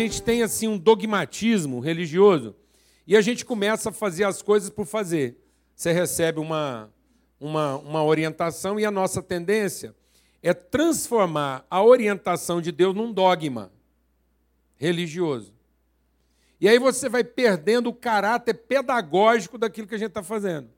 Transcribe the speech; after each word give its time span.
gente 0.00 0.22
tem 0.22 0.42
assim 0.42 0.66
um 0.66 0.78
dogmatismo 0.78 1.80
religioso 1.80 2.54
e 3.06 3.16
a 3.16 3.20
gente 3.20 3.44
começa 3.44 3.90
a 3.90 3.92
fazer 3.92 4.24
as 4.24 4.40
coisas 4.40 4.70
por 4.70 4.86
fazer. 4.86 5.36
Você 5.74 5.92
recebe 5.92 6.40
uma, 6.40 6.92
uma, 7.38 7.76
uma 7.76 8.04
orientação 8.04 8.78
e 8.78 8.84
a 8.84 8.90
nossa 8.90 9.22
tendência 9.22 9.94
é 10.42 10.54
transformar 10.54 11.66
a 11.70 11.82
orientação 11.82 12.60
de 12.60 12.72
Deus 12.72 12.94
num 12.94 13.12
dogma 13.12 13.70
religioso. 14.76 15.52
E 16.60 16.68
aí 16.68 16.78
você 16.78 17.08
vai 17.08 17.24
perdendo 17.24 17.88
o 17.88 17.94
caráter 17.94 18.54
pedagógico 18.54 19.58
daquilo 19.58 19.86
que 19.86 19.94
a 19.94 19.98
gente 19.98 20.08
está 20.08 20.22
fazendo. 20.22 20.70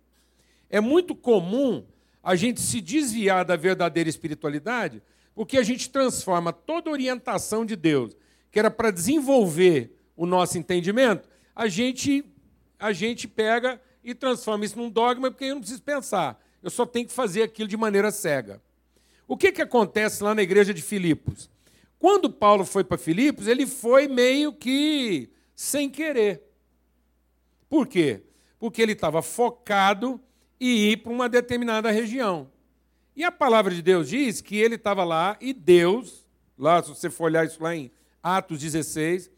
É 0.69 0.81
muito 0.81 1.15
comum 1.15 1.85
a 2.23 2.35
gente 2.35 2.61
se 2.61 2.81
desviar 2.81 3.45
da 3.45 3.57
verdadeira 3.57 4.09
espiritualidade 4.09 5.03
porque 5.35 5.57
a 5.57 5.63
gente 5.63 5.91
transforma 5.91 6.53
toda 6.53 6.91
orientação 6.91 7.65
de 7.65 7.75
Deus, 7.75 8.17
que 8.53 8.59
era 8.59 8.71
para 8.71 8.91
desenvolver 8.91 9.99
o 10.15 10.27
nosso 10.27 10.59
entendimento, 10.59 11.27
a 11.57 11.67
gente, 11.67 12.23
a 12.79 12.93
gente 12.93 13.27
pega 13.27 13.81
e 14.05 14.15
transforma 14.15 14.67
isso 14.67 14.77
num 14.77 14.91
dogma 14.91 15.31
porque 15.31 15.47
eu 15.47 15.55
não 15.55 15.61
preciso 15.63 15.83
pensar. 15.83 16.39
Eu 16.63 16.71
só 16.71 16.85
tenho 16.85 17.07
que 17.07 17.13
fazer 17.13 17.43
aquilo 17.43 17.67
de 17.67 17.77
maneira 17.79 18.11
cega. 18.11 18.63
O 19.27 19.37
que, 19.37 19.51
que 19.51 19.63
acontece 19.63 20.23
lá 20.23 20.35
na 20.35 20.43
igreja 20.43 20.75
de 20.75 20.83
Filipos? 20.83 21.51
Quando 21.99 22.31
Paulo 22.31 22.67
foi 22.67 22.85
para 22.85 22.99
Filipos, 22.99 23.47
ele 23.47 23.67
foi 23.67 24.07
meio 24.07 24.53
que 24.53 25.31
sem 25.55 25.89
querer. 25.89 26.43
Por 27.71 27.87
quê? 27.87 28.23
Porque 28.59 28.83
ele 28.83 28.93
estava 28.93 29.23
focado 29.23 30.21
em 30.61 30.91
ir 30.91 30.99
para 30.99 31.13
uma 31.13 31.29
determinada 31.29 31.91
região. 31.91 32.51
E 33.17 33.25
a 33.25 33.33
palavra 33.33 33.75
de 33.75 33.81
Deus 33.81 34.09
diz 34.09 34.41
que 34.43 34.57
ele 34.57 34.75
estava 34.75 35.05
lá 35.05 35.39
e 35.41 35.53
Deus, 35.55 36.27
lá, 36.59 36.83
se 36.83 36.91
você 36.91 37.09
for 37.09 37.25
olhar 37.25 37.47
isso 37.47 37.63
lá 37.63 37.75
em 37.75 37.91
Atos 38.23 38.61
16, 38.61 39.31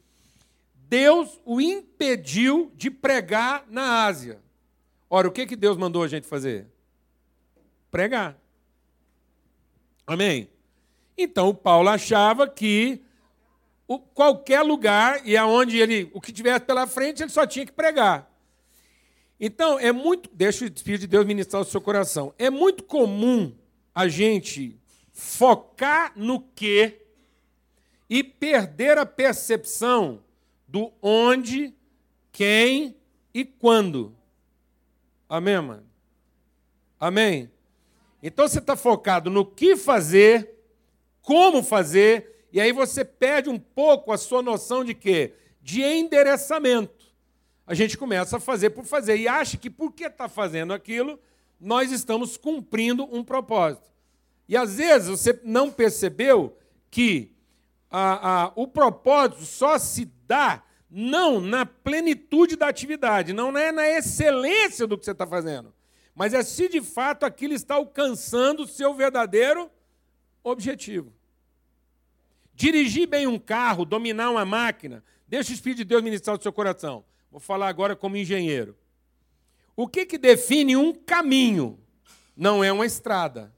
Deus 0.89 1.41
o 1.45 1.61
impediu 1.61 2.71
de 2.77 2.91
pregar 2.91 3.65
na 3.69 4.05
Ásia. 4.05 4.41
Ora, 5.09 5.29
o 5.29 5.33
que, 5.33 5.47
que 5.47 5.57
Deus 5.57 5.77
mandou 5.77 6.03
a 6.03 6.09
gente 6.09 6.27
fazer? 6.27 6.67
Pregar. 7.91 8.37
Amém? 10.07 10.51
Então, 11.17 11.55
Paulo 11.55 11.89
achava 11.89 12.47
que 12.47 13.01
o, 13.87 13.99
qualquer 13.99 14.63
lugar 14.63 15.27
e 15.27 15.37
aonde 15.37 15.79
ele, 15.79 16.11
o 16.13 16.21
que 16.21 16.33
tivesse 16.33 16.65
pela 16.65 16.87
frente, 16.87 17.23
ele 17.23 17.31
só 17.31 17.47
tinha 17.47 17.65
que 17.65 17.73
pregar. 17.73 18.31
Então, 19.39 19.79
é 19.79 19.93
muito, 19.93 20.29
deixa 20.33 20.65
o 20.65 20.69
Espírito 20.69 21.03
de 21.03 21.07
Deus 21.07 21.27
ministrar 21.27 21.63
o 21.63 21.65
seu 21.65 21.81
coração. 21.81 22.35
É 22.39 22.51
muito 22.51 22.85
comum 22.85 23.55
a 23.95 24.09
gente 24.09 24.79
focar 25.13 26.13
no 26.17 26.41
que 26.41 27.04
e 28.09 28.23
perder 28.23 28.99
a 28.99 29.07
percepção 29.07 30.23
do 30.67 30.93
onde, 31.01 31.75
quem 32.33 32.97
e 33.33 33.45
quando. 33.45 34.15
Amém, 35.29 35.61
mano? 35.61 35.87
Amém? 36.99 37.51
Então 38.23 38.49
você 38.49 38.59
está 38.59 38.77
focado 38.77 39.29
no 39.31 39.45
que 39.45 39.77
fazer, 39.77 40.55
como 41.21 41.63
fazer, 41.63 42.47
e 42.53 42.61
aí 42.61 42.73
você 42.73 43.05
perde 43.05 43.49
um 43.49 43.59
pouco 43.59 44.13
a 44.13 44.17
sua 44.17 44.43
noção 44.43 44.85
de 44.85 44.95
quê? 44.95 45.35
De 45.61 45.83
endereçamento. 45.83 47.05
A 47.67 47.75
gente 47.75 47.97
começa 47.97 48.37
a 48.37 48.41
fazer 48.41 48.71
por 48.71 48.85
fazer 48.85 49.17
e 49.17 49.27
acha 49.27 49.57
que 49.57 49.69
porque 49.69 50.05
está 50.05 50.29
fazendo 50.29 50.73
aquilo, 50.73 51.19
nós 51.61 51.91
estamos 51.91 52.37
cumprindo 52.37 53.05
um 53.11 53.25
propósito. 53.25 53.91
E 54.49 54.57
às 54.57 54.77
vezes 54.77 55.09
você 55.09 55.41
não 55.43 55.71
percebeu 55.71 56.57
que 56.91 57.34
a, 57.97 58.47
a, 58.47 58.53
o 58.57 58.67
propósito 58.67 59.45
só 59.45 59.79
se 59.79 60.07
dá 60.27 60.65
não 60.91 61.41
na 61.41 61.65
plenitude 61.65 62.57
da 62.57 62.67
atividade, 62.67 63.33
não 63.33 63.57
é 63.57 63.71
na 63.71 63.89
excelência 63.89 64.85
do 64.85 64.99
que 64.99 65.05
você 65.05 65.13
está 65.13 65.25
fazendo, 65.25 65.73
mas 66.13 66.35
é 66.35 66.43
se 66.43 66.69
de 66.69 66.81
fato 66.81 67.25
aquilo 67.25 67.55
está 67.55 67.77
alcançando 67.77 68.65
o 68.65 68.67
seu 68.67 68.95
verdadeiro 68.95 69.71
objetivo. 70.43 71.13
Dirigir 72.53 73.07
bem 73.07 73.29
um 73.29 73.39
carro, 73.39 73.85
dominar 73.85 74.31
uma 74.31 74.45
máquina, 74.45 75.05
deixa 75.29 75.53
o 75.53 75.55
Espírito 75.55 75.79
de 75.79 75.85
Deus 75.85 76.03
ministrar 76.03 76.37
o 76.37 76.43
seu 76.43 76.53
coração. 76.53 77.05
Vou 77.31 77.41
falar 77.41 77.69
agora 77.69 77.95
como 77.95 78.17
engenheiro. 78.17 78.77
O 79.77 79.87
que, 79.87 80.05
que 80.05 80.19
define 80.19 80.77
um 80.77 80.93
caminho? 80.93 81.79
Não 82.37 82.63
é 82.63 82.73
uma 82.73 82.87
estrada. 82.87 83.55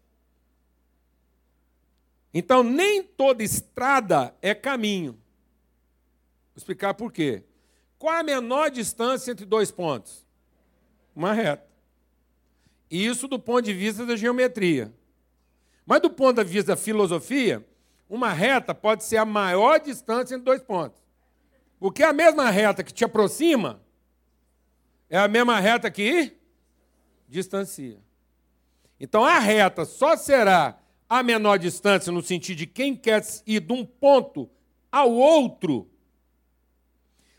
Então, 2.39 2.63
nem 2.63 3.03
toda 3.03 3.43
estrada 3.43 4.37
é 4.43 4.55
caminho. 4.55 5.13
Vou 5.13 6.59
explicar 6.59 6.93
por 6.93 7.11
quê. 7.11 7.43
Qual 7.99 8.15
a 8.15 8.23
menor 8.23 8.71
distância 8.71 9.33
entre 9.33 9.47
dois 9.47 9.71
pontos? 9.71 10.27
Uma 11.15 11.33
reta. 11.33 11.67
Isso 12.91 13.27
do 13.27 13.39
ponto 13.39 13.63
de 13.63 13.73
vista 13.73 14.05
da 14.05 14.17
geometria. 14.17 14.93
Mas 15.87 16.03
do 16.03 16.11
ponto 16.11 16.45
de 16.45 16.53
vista 16.53 16.73
da 16.73 16.77
filosofia, 16.77 17.67
uma 18.07 18.35
reta 18.35 18.75
pode 18.75 19.03
ser 19.03 19.17
a 19.17 19.25
maior 19.25 19.81
distância 19.81 20.35
entre 20.35 20.45
dois 20.45 20.61
pontos. 20.61 21.01
Porque 21.81 22.03
a 22.03 22.13
mesma 22.13 22.51
reta 22.51 22.85
que 22.85 22.93
te 22.93 23.03
aproxima 23.03 23.81
é 25.09 25.17
a 25.17 25.27
mesma 25.27 25.59
reta 25.59 25.91
que 25.91 26.37
distancia. 27.27 27.99
Então 29.01 29.25
a 29.25 29.39
reta 29.39 29.87
só 29.87 30.19
será 30.19 30.79
a 31.09 31.23
menor 31.23 31.59
distância 31.59 32.13
no 32.13 32.23
sentido 32.23 32.59
de 32.59 32.67
quem 32.67 32.95
quer 32.95 33.25
ir 33.47 33.61
de 33.61 33.73
um 33.73 33.85
ponto 33.85 34.51
ao 34.91 35.13
outro, 35.13 35.89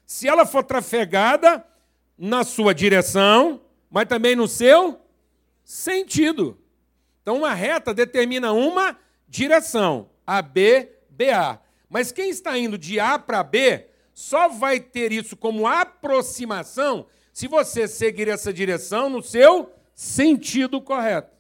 se 0.06 0.28
ela 0.28 0.46
for 0.46 0.64
trafegada 0.64 1.66
na 2.18 2.44
sua 2.44 2.74
direção, 2.74 3.62
mas 3.90 4.08
também 4.08 4.36
no 4.36 4.48
seu 4.48 5.00
sentido. 5.64 6.58
Então, 7.22 7.38
uma 7.38 7.54
reta 7.54 7.94
determina 7.94 8.54
uma 8.54 8.98
direção, 9.28 10.10
A, 10.26 10.42
B, 10.42 10.90
BA. 11.10 11.60
Mas 11.90 12.12
quem 12.12 12.30
está 12.30 12.58
indo 12.58 12.78
de 12.78 13.00
A 13.00 13.20
para 13.20 13.44
B 13.44 13.88
só 14.14 14.48
vai 14.48 14.80
ter 14.80 15.12
isso 15.12 15.36
como 15.36 15.68
aproximação 15.68 17.06
se 17.34 17.48
você 17.48 17.88
seguir 17.88 18.28
essa 18.28 18.52
direção 18.52 19.10
no 19.10 19.22
seu 19.22 19.72
sentido 19.94 20.82
correto. 20.82 21.37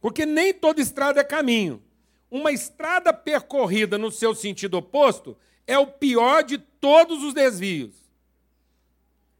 Porque 0.00 0.26
nem 0.26 0.52
toda 0.52 0.80
estrada 0.80 1.20
é 1.20 1.24
caminho. 1.24 1.82
Uma 2.30 2.52
estrada 2.52 3.12
percorrida 3.12 3.96
no 3.96 4.10
seu 4.10 4.34
sentido 4.34 4.76
oposto 4.76 5.36
é 5.66 5.78
o 5.78 5.86
pior 5.86 6.42
de 6.42 6.58
todos 6.58 7.22
os 7.22 7.34
desvios. 7.34 7.94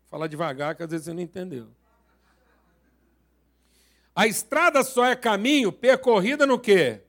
Vou 0.02 0.10
falar 0.10 0.26
devagar, 0.26 0.74
que 0.74 0.82
às 0.82 0.90
vezes 0.90 1.04
você 1.04 1.12
não 1.12 1.22
entendeu. 1.22 1.68
A 4.14 4.26
estrada 4.26 4.82
só 4.82 5.04
é 5.04 5.14
caminho 5.14 5.70
percorrida 5.70 6.46
no 6.46 6.58
quê? 6.58 7.02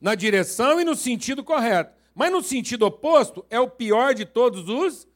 Na 0.00 0.14
direção 0.14 0.80
e 0.80 0.84
no 0.84 0.96
sentido 0.96 1.44
correto. 1.44 1.94
Mas 2.14 2.32
no 2.32 2.42
sentido 2.42 2.84
oposto 2.84 3.46
é 3.48 3.60
o 3.60 3.70
pior 3.70 4.12
de 4.12 4.24
todos 4.24 4.68
os 4.68 5.06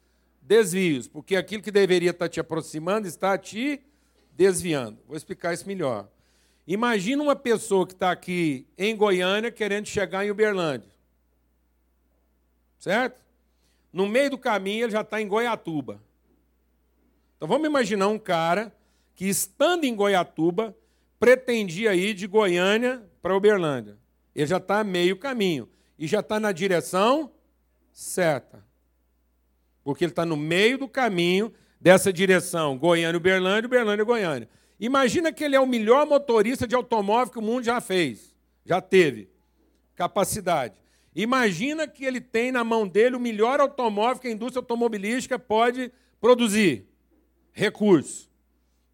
desvios, 0.40 1.08
porque 1.08 1.34
aquilo 1.34 1.62
que 1.62 1.72
deveria 1.72 2.10
estar 2.10 2.28
te 2.28 2.38
aproximando 2.38 3.08
está 3.08 3.36
te 3.36 3.82
desviando. 4.32 4.98
Vou 5.06 5.16
explicar 5.16 5.52
isso 5.52 5.66
melhor. 5.66 6.08
Imagina 6.66 7.22
uma 7.22 7.36
pessoa 7.36 7.86
que 7.86 7.92
está 7.92 8.10
aqui 8.10 8.66
em 8.76 8.96
Goiânia 8.96 9.52
querendo 9.52 9.86
chegar 9.86 10.26
em 10.26 10.30
Uberlândia. 10.30 10.90
Certo? 12.78 13.24
No 13.92 14.06
meio 14.06 14.30
do 14.30 14.38
caminho 14.38 14.84
ele 14.84 14.92
já 14.92 15.02
está 15.02 15.20
em 15.20 15.28
Goiatuba. 15.28 16.02
Então 17.36 17.46
vamos 17.46 17.66
imaginar 17.68 18.08
um 18.08 18.18
cara 18.18 18.74
que, 19.14 19.26
estando 19.26 19.84
em 19.84 19.94
Goiatuba, 19.94 20.76
pretendia 21.18 21.94
ir 21.94 22.14
de 22.14 22.26
Goiânia 22.26 23.02
para 23.22 23.36
Uberlândia. 23.36 23.96
Ele 24.34 24.46
já 24.46 24.58
está 24.58 24.82
meio 24.82 25.16
caminho 25.16 25.68
e 25.98 26.06
já 26.06 26.20
está 26.20 26.38
na 26.40 26.52
direção 26.52 27.30
certa. 27.92 28.64
Porque 29.82 30.04
ele 30.04 30.12
está 30.12 30.26
no 30.26 30.36
meio 30.36 30.78
do 30.78 30.88
caminho 30.88 31.52
dessa 31.80 32.12
direção, 32.12 32.76
Goiânia-Uberlândia, 32.76 33.66
Uberlândia-Goiânia. 33.66 34.48
Imagina 34.78 35.32
que 35.32 35.42
ele 35.42 35.56
é 35.56 35.60
o 35.60 35.66
melhor 35.66 36.06
motorista 36.06 36.66
de 36.66 36.74
automóvel 36.74 37.32
que 37.32 37.38
o 37.38 37.42
mundo 37.42 37.64
já 37.64 37.80
fez, 37.80 38.34
já 38.64 38.80
teve 38.80 39.30
capacidade. 39.94 40.74
Imagina 41.14 41.88
que 41.88 42.04
ele 42.04 42.20
tem 42.20 42.52
na 42.52 42.62
mão 42.62 42.86
dele 42.86 43.16
o 43.16 43.20
melhor 43.20 43.58
automóvel 43.58 44.20
que 44.20 44.28
a 44.28 44.30
indústria 44.30 44.60
automobilística 44.60 45.38
pode 45.38 45.90
produzir: 46.20 46.86
recurso. 47.52 48.30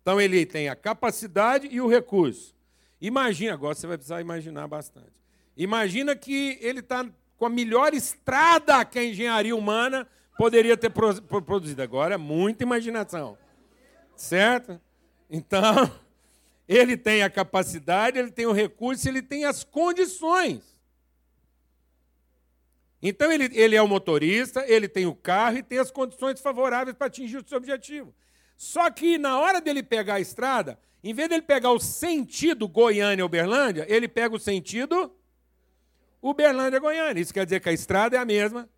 Então 0.00 0.20
ele 0.20 0.46
tem 0.46 0.68
a 0.68 0.76
capacidade 0.76 1.68
e 1.70 1.80
o 1.80 1.88
recurso. 1.88 2.54
Imagina, 3.00 3.54
agora 3.54 3.74
você 3.74 3.86
vai 3.86 3.96
precisar 3.96 4.20
imaginar 4.20 4.68
bastante. 4.68 5.12
Imagina 5.56 6.14
que 6.14 6.58
ele 6.60 6.78
está 6.78 7.04
com 7.36 7.44
a 7.44 7.50
melhor 7.50 7.92
estrada 7.92 8.84
que 8.84 9.00
a 9.00 9.04
engenharia 9.04 9.54
humana 9.54 10.06
poderia 10.38 10.76
ter 10.76 10.90
produzido. 10.90 11.82
Agora 11.82 12.14
é 12.14 12.18
muita 12.18 12.62
imaginação. 12.62 13.36
Certo? 14.14 14.80
Então, 15.32 15.90
ele 16.68 16.96
tem 16.96 17.22
a 17.22 17.30
capacidade, 17.30 18.18
ele 18.18 18.30
tem 18.30 18.44
o 18.44 18.52
recurso, 18.52 19.08
ele 19.08 19.22
tem 19.22 19.46
as 19.46 19.64
condições. 19.64 20.72
Então 23.02 23.32
ele, 23.32 23.50
ele 23.58 23.74
é 23.74 23.82
o 23.82 23.88
motorista, 23.88 24.64
ele 24.68 24.86
tem 24.86 25.06
o 25.06 25.14
carro 25.14 25.58
e 25.58 25.62
tem 25.62 25.78
as 25.78 25.90
condições 25.90 26.40
favoráveis 26.40 26.96
para 26.96 27.08
atingir 27.08 27.38
o 27.38 27.48
seu 27.48 27.58
objetivo. 27.58 28.14
Só 28.56 28.88
que 28.90 29.18
na 29.18 29.40
hora 29.40 29.60
dele 29.60 29.82
pegar 29.82 30.14
a 30.14 30.20
estrada, 30.20 30.78
em 31.02 31.12
vez 31.12 31.28
dele 31.28 31.42
pegar 31.42 31.72
o 31.72 31.80
sentido 31.80 32.68
Goiânia-Uberlândia, 32.68 33.84
ele 33.88 34.06
pega 34.06 34.36
o 34.36 34.38
sentido 34.38 35.12
Uberlândia-Goiânia. 36.22 37.20
Isso 37.20 37.34
quer 37.34 37.44
dizer 37.44 37.58
que 37.58 37.68
a 37.68 37.72
estrada 37.72 38.14
é 38.16 38.20
a 38.20 38.24
mesma, 38.24 38.68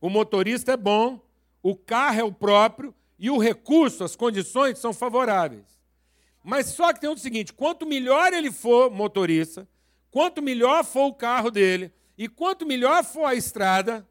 o 0.00 0.10
motorista 0.10 0.72
é 0.72 0.76
bom, 0.76 1.24
o 1.62 1.76
carro 1.76 2.18
é 2.18 2.24
o 2.24 2.32
próprio 2.32 2.92
e 3.18 3.30
o 3.30 3.38
recurso, 3.38 4.04
as 4.04 4.14
condições 4.14 4.78
são 4.78 4.92
favoráveis. 4.92 5.66
Mas 6.44 6.66
só 6.66 6.92
que 6.92 7.00
tem 7.00 7.10
o 7.10 7.18
seguinte: 7.18 7.52
quanto 7.52 7.84
melhor 7.84 8.32
ele 8.32 8.52
for 8.52 8.90
motorista, 8.90 9.68
quanto 10.10 10.40
melhor 10.40 10.84
for 10.84 11.06
o 11.06 11.14
carro 11.14 11.50
dele 11.50 11.92
e 12.16 12.28
quanto 12.28 12.64
melhor 12.64 13.04
for 13.04 13.24
a 13.24 13.34
estrada, 13.34 14.06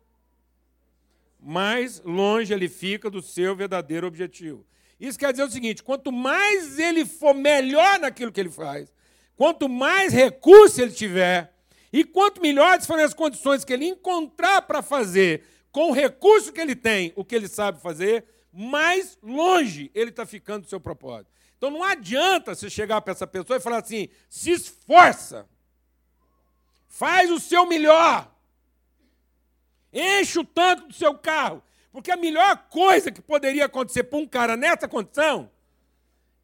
mais 1.40 2.02
longe 2.04 2.54
ele 2.54 2.68
fica 2.68 3.10
do 3.10 3.22
seu 3.22 3.56
verdadeiro 3.56 4.06
objetivo. 4.06 4.66
Isso 5.00 5.18
quer 5.18 5.32
dizer 5.32 5.44
o 5.44 5.52
seguinte: 5.52 5.84
quanto 5.84 6.12
mais 6.12 6.78
ele 6.78 7.06
for 7.06 7.34
melhor 7.34 8.00
naquilo 8.00 8.32
que 8.32 8.40
ele 8.40 8.50
faz, 8.50 8.92
quanto 9.36 9.70
mais 9.70 10.12
recurso 10.12 10.82
ele 10.82 10.92
tiver, 10.92 11.54
e 11.94 12.04
quanto 12.04 12.42
melhores 12.42 12.86
forem 12.86 13.06
as 13.06 13.14
condições 13.14 13.64
que 13.64 13.72
ele 13.72 13.86
encontrar 13.86 14.64
para 14.64 14.82
fazer 14.82 15.44
com 15.72 15.92
o 15.92 15.94
recurso 15.94 16.52
que 16.52 16.60
ele 16.60 16.76
tem, 16.76 17.14
o 17.16 17.24
que 17.24 17.36
ele 17.36 17.48
sabe 17.48 17.82
fazer, 17.82 18.26
mais 18.58 19.20
longe 19.22 19.92
ele 19.94 20.10
está 20.10 20.26
ficando 20.26 20.64
do 20.64 20.70
seu 20.70 20.80
propósito. 20.80 21.32
Então 21.56 21.70
não 21.70 21.84
adianta 21.84 22.56
você 22.56 22.72
chegar 22.72 23.00
para 23.02 23.14
essa 23.14 23.28
pessoa 23.28 23.58
e 23.58 23.62
falar 23.62 23.78
assim: 23.84 24.10
se 24.28 24.50
esforça, 24.50 25.48
faz 26.88 27.30
o 27.30 27.40
seu 27.40 27.68
melhor, 27.68 28.34
enche 29.94 30.40
o 30.40 30.44
tanto 30.44 30.88
do 30.88 30.94
seu 30.94 31.16
carro, 31.16 31.62
porque 31.92 32.10
a 32.10 32.18
melhor 32.18 32.68
coisa 32.70 33.12
que 33.12 33.22
poderia 33.22 33.66
acontecer 33.66 34.06
para 34.06 34.18
um 34.18 34.28
cara 34.28 34.58
nessa 34.58 34.88
condição 34.88 35.52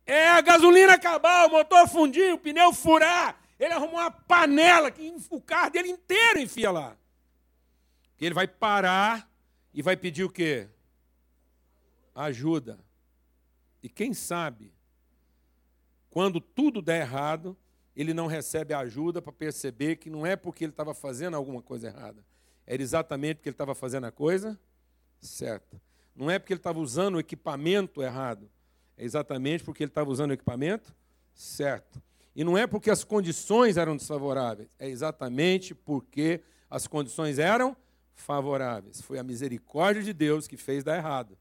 é 0.05 0.29
a 0.29 0.41
gasolina 0.41 0.93
acabar, 0.93 1.47
o 1.47 1.49
motor 1.49 1.87
fundir, 1.87 2.31
o 2.31 2.37
pneu 2.37 2.73
furar. 2.73 3.39
Ele 3.59 3.73
arrumou 3.73 3.99
uma 3.99 4.11
panela 4.11 4.91
que 4.91 5.15
o 5.31 5.41
carro 5.41 5.71
dele 5.71 5.89
inteiro 5.89 6.39
enfia 6.39 6.69
lá. 6.69 6.95
Ele 8.19 8.35
vai 8.35 8.47
parar 8.47 9.27
e 9.73 9.81
vai 9.81 9.97
pedir 9.97 10.23
o 10.23 10.29
quê? 10.29 10.69
Ajuda. 12.15 12.79
E 13.81 13.89
quem 13.89 14.13
sabe, 14.13 14.73
quando 16.09 16.39
tudo 16.39 16.81
der 16.81 17.01
errado, 17.01 17.57
ele 17.95 18.13
não 18.13 18.27
recebe 18.27 18.73
ajuda 18.73 19.21
para 19.21 19.31
perceber 19.31 19.97
que 19.97 20.09
não 20.09 20.25
é 20.25 20.35
porque 20.35 20.63
ele 20.63 20.71
estava 20.71 20.93
fazendo 20.93 21.35
alguma 21.35 21.61
coisa 21.61 21.87
errada. 21.87 22.23
Era 22.65 22.81
exatamente 22.81 23.37
porque 23.37 23.49
ele 23.49 23.53
estava 23.53 23.75
fazendo 23.75 24.05
a 24.05 24.11
coisa 24.11 24.59
certa. 25.19 25.81
Não 26.15 26.29
é 26.29 26.37
porque 26.37 26.53
ele 26.53 26.59
estava 26.59 26.79
usando 26.79 27.15
o 27.15 27.19
equipamento 27.19 28.01
errado, 28.01 28.49
é 28.97 29.03
exatamente 29.03 29.63
porque 29.63 29.83
ele 29.83 29.89
estava 29.89 30.09
usando 30.09 30.31
o 30.31 30.33
equipamento 30.33 30.95
certo. 31.33 32.01
E 32.35 32.43
não 32.43 32.57
é 32.57 32.65
porque 32.65 32.89
as 32.89 33.03
condições 33.03 33.77
eram 33.77 33.95
desfavoráveis, 33.95 34.69
é 34.79 34.87
exatamente 34.87 35.73
porque 35.73 36.41
as 36.69 36.87
condições 36.87 37.37
eram 37.37 37.75
favoráveis. 38.15 39.01
Foi 39.01 39.19
a 39.19 39.23
misericórdia 39.23 40.01
de 40.01 40.13
Deus 40.13 40.47
que 40.47 40.57
fez 40.57 40.83
dar 40.83 40.97
errado. 40.97 41.37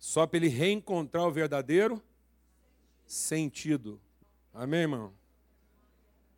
Só 0.00 0.26
para 0.26 0.38
ele 0.38 0.48
reencontrar 0.48 1.26
o 1.26 1.30
verdadeiro 1.30 2.02
sentido. 3.04 4.00
Amém, 4.52 4.80
irmão? 4.80 5.12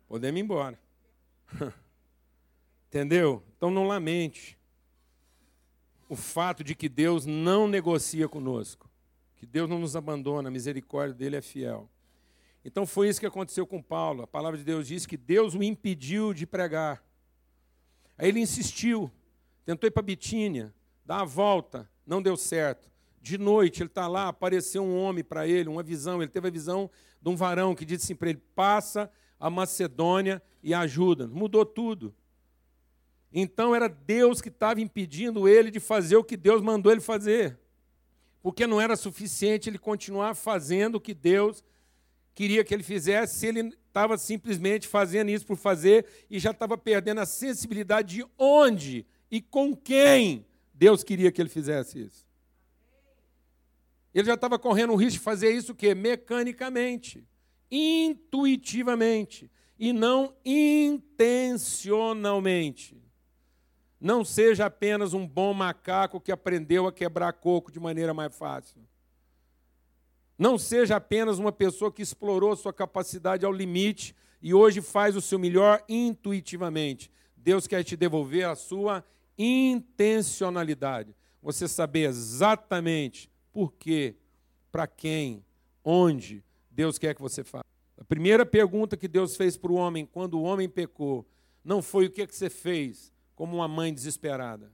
Podemos 0.05 0.37
ir 0.37 0.43
embora. 0.43 0.77
Entendeu? 2.89 3.41
Então 3.55 3.71
não 3.71 3.87
lamente 3.87 4.59
o 6.09 6.15
fato 6.15 6.61
de 6.61 6.75
que 6.75 6.89
Deus 6.89 7.25
não 7.25 7.67
negocia 7.67 8.27
conosco, 8.27 8.89
que 9.37 9.45
Deus 9.45 9.69
não 9.69 9.79
nos 9.79 9.95
abandona, 9.95 10.49
a 10.49 10.51
misericórdia 10.51 11.15
dele 11.15 11.37
é 11.37 11.41
fiel. 11.41 11.89
Então 12.65 12.85
foi 12.85 13.07
isso 13.07 13.19
que 13.19 13.25
aconteceu 13.25 13.65
com 13.65 13.81
Paulo. 13.81 14.23
A 14.23 14.27
palavra 14.27 14.57
de 14.57 14.65
Deus 14.65 14.87
diz 14.87 15.05
que 15.05 15.17
Deus 15.17 15.55
o 15.55 15.63
impediu 15.63 16.33
de 16.33 16.45
pregar. 16.45 17.01
Aí 18.17 18.27
ele 18.27 18.41
insistiu, 18.41 19.09
tentou 19.65 19.87
ir 19.87 19.91
para 19.91 20.03
Bitínia, 20.03 20.73
dar 21.05 21.21
a 21.21 21.25
volta, 21.25 21.89
não 22.05 22.21
deu 22.21 22.35
certo. 22.35 22.92
De 23.23 23.37
noite 23.37 23.81
ele 23.81 23.87
está 23.87 24.05
lá, 24.05 24.27
apareceu 24.27 24.83
um 24.83 24.97
homem 24.97 25.23
para 25.23 25.47
ele, 25.47 25.69
uma 25.69 25.81
visão. 25.81 26.21
Ele 26.21 26.29
teve 26.29 26.49
a 26.49 26.51
visão 26.51 26.91
de 27.21 27.29
um 27.29 27.37
varão 27.37 27.73
que 27.73 27.85
disse 27.85 28.03
assim 28.03 28.15
para 28.15 28.29
ele: 28.29 28.43
passa 28.53 29.09
a 29.39 29.49
Macedônia 29.49 30.43
e 30.61 30.73
ajuda. 30.73 31.25
Mudou 31.25 31.65
tudo. 31.65 32.13
Então 33.31 33.73
era 33.73 33.87
Deus 33.87 34.41
que 34.41 34.49
estava 34.49 34.81
impedindo 34.81 35.47
ele 35.47 35.71
de 35.71 35.79
fazer 35.79 36.17
o 36.17 36.23
que 36.23 36.35
Deus 36.35 36.61
mandou 36.61 36.91
ele 36.91 36.99
fazer. 36.99 37.57
Porque 38.41 38.67
não 38.67 38.81
era 38.81 38.97
suficiente 38.97 39.69
ele 39.69 39.79
continuar 39.79 40.35
fazendo 40.35 40.95
o 40.95 41.01
que 41.01 41.13
Deus 41.13 41.63
queria 42.35 42.61
que 42.61 42.73
ele 42.73 42.83
fizesse 42.83 43.39
se 43.39 43.47
ele 43.47 43.73
estava 43.87 44.17
simplesmente 44.17 44.85
fazendo 44.85 45.29
isso 45.29 45.45
por 45.45 45.55
fazer 45.55 46.05
e 46.29 46.39
já 46.39 46.51
estava 46.51 46.77
perdendo 46.77 47.21
a 47.21 47.25
sensibilidade 47.25 48.15
de 48.15 48.25
onde 48.37 49.05
e 49.31 49.41
com 49.41 49.73
quem 49.73 50.45
Deus 50.73 51.05
queria 51.05 51.31
que 51.31 51.41
ele 51.41 51.49
fizesse 51.49 52.01
isso. 52.01 52.32
Ele 54.13 54.27
já 54.27 54.35
estava 54.35 54.59
correndo 54.59 54.93
o 54.93 54.95
risco 54.95 55.13
de 55.13 55.19
fazer 55.19 55.51
isso 55.51 55.71
o 55.71 55.75
quê? 55.75 55.95
Mecanicamente, 55.95 57.25
intuitivamente 57.71 59.49
e 59.79 59.91
não 59.91 60.35
intencionalmente. 60.45 63.01
Não 63.99 64.23
seja 64.23 64.65
apenas 64.65 65.13
um 65.13 65.27
bom 65.27 65.53
macaco 65.53 66.21
que 66.21 66.31
aprendeu 66.31 66.85
a 66.85 66.91
quebrar 66.91 67.33
coco 67.33 67.71
de 67.71 67.79
maneira 67.79 68.13
mais 68.13 68.35
fácil. 68.35 68.83
Não 70.37 70.57
seja 70.57 70.97
apenas 70.97 71.39
uma 71.39 71.51
pessoa 71.51 71.91
que 71.91 72.01
explorou 72.01 72.55
sua 72.55 72.73
capacidade 72.73 73.45
ao 73.45 73.51
limite 73.51 74.15
e 74.41 74.53
hoje 74.53 74.81
faz 74.81 75.15
o 75.15 75.21
seu 75.21 75.39
melhor 75.39 75.83
intuitivamente. 75.87 77.09
Deus 77.37 77.65
quer 77.65 77.83
te 77.83 77.95
devolver 77.95 78.45
a 78.45 78.55
sua 78.55 79.05
intencionalidade. 79.37 81.15
Você 81.41 81.67
saber 81.67 82.09
exatamente 82.09 83.31
por 83.53 83.71
quê, 83.73 84.15
para 84.71 84.87
quem, 84.87 85.45
onde 85.85 86.43
Deus 86.69 86.97
quer 86.97 87.13
que 87.13 87.21
você 87.21 87.43
faça. 87.43 87.63
A 87.97 88.03
primeira 88.03 88.45
pergunta 88.45 88.97
que 88.97 89.07
Deus 89.07 89.37
fez 89.37 89.55
para 89.55 89.71
o 89.71 89.75
homem 89.75 90.05
quando 90.05 90.33
o 90.33 90.43
homem 90.43 90.67
pecou 90.67 91.25
não 91.63 91.81
foi 91.81 92.07
o 92.07 92.11
que, 92.11 92.27
que 92.27 92.35
você 92.35 92.49
fez, 92.49 93.13
como 93.35 93.55
uma 93.55 93.67
mãe 93.67 93.93
desesperada. 93.93 94.69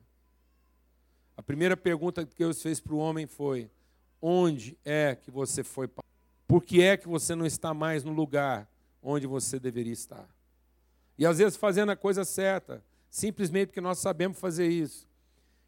A 1.37 1.43
primeira 1.43 1.77
pergunta 1.77 2.25
que 2.25 2.35
Deus 2.35 2.61
fez 2.61 2.79
para 2.79 2.93
o 2.93 2.97
homem 2.97 3.27
foi: 3.27 3.69
onde 4.21 4.77
é 4.83 5.15
que 5.15 5.29
você 5.29 5.63
foi? 5.63 5.89
Por 6.47 6.63
que 6.63 6.81
é 6.81 6.97
que 6.97 7.07
você 7.07 7.35
não 7.35 7.45
está 7.45 7.73
mais 7.73 8.03
no 8.03 8.11
lugar 8.11 8.67
onde 9.03 9.27
você 9.27 9.59
deveria 9.59 9.93
estar? 9.93 10.27
E 11.17 11.25
às 11.25 11.37
vezes 11.37 11.57
fazendo 11.57 11.91
a 11.91 11.95
coisa 11.95 12.25
certa, 12.25 12.83
simplesmente 13.09 13.67
porque 13.67 13.81
nós 13.81 13.99
sabemos 13.99 14.39
fazer 14.39 14.67
isso. 14.67 15.07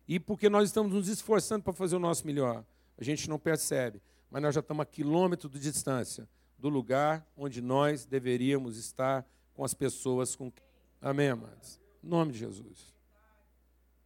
E 0.07 0.19
porque 0.19 0.49
nós 0.49 0.69
estamos 0.69 0.91
nos 0.91 1.07
esforçando 1.07 1.63
para 1.63 1.73
fazer 1.73 1.95
o 1.95 1.99
nosso 1.99 2.25
melhor. 2.25 2.65
A 3.01 3.03
gente 3.03 3.27
não 3.27 3.39
percebe, 3.39 3.99
mas 4.29 4.43
nós 4.43 4.53
já 4.53 4.61
estamos 4.61 4.83
a 4.83 4.85
quilômetros 4.85 5.51
de 5.51 5.59
distância 5.59 6.29
do 6.55 6.69
lugar 6.69 7.27
onde 7.35 7.59
nós 7.59 8.05
deveríamos 8.05 8.77
estar 8.77 9.25
com 9.55 9.63
as 9.63 9.73
pessoas 9.73 10.35
com 10.35 10.53
Amém, 11.01 11.29
amados? 11.29 11.79
Em 12.03 12.07
nome 12.07 12.31
de 12.31 12.37
Jesus. 12.37 12.93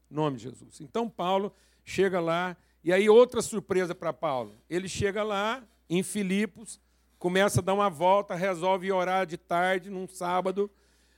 Em 0.09 0.15
nome 0.15 0.37
de 0.37 0.43
Jesus. 0.43 0.79
Então 0.79 1.09
Paulo 1.09 1.53
chega 1.83 2.21
lá, 2.21 2.55
e 2.81 2.93
aí 2.93 3.09
outra 3.09 3.41
surpresa 3.41 3.93
para 3.93 4.13
Paulo. 4.13 4.57
Ele 4.69 4.87
chega 4.87 5.23
lá 5.23 5.61
em 5.89 6.01
Filipos, 6.01 6.79
começa 7.19 7.59
a 7.59 7.63
dar 7.63 7.73
uma 7.73 7.89
volta, 7.89 8.33
resolve 8.33 8.89
orar 8.93 9.25
de 9.25 9.35
tarde, 9.35 9.89
num 9.89 10.07
sábado, 10.07 10.71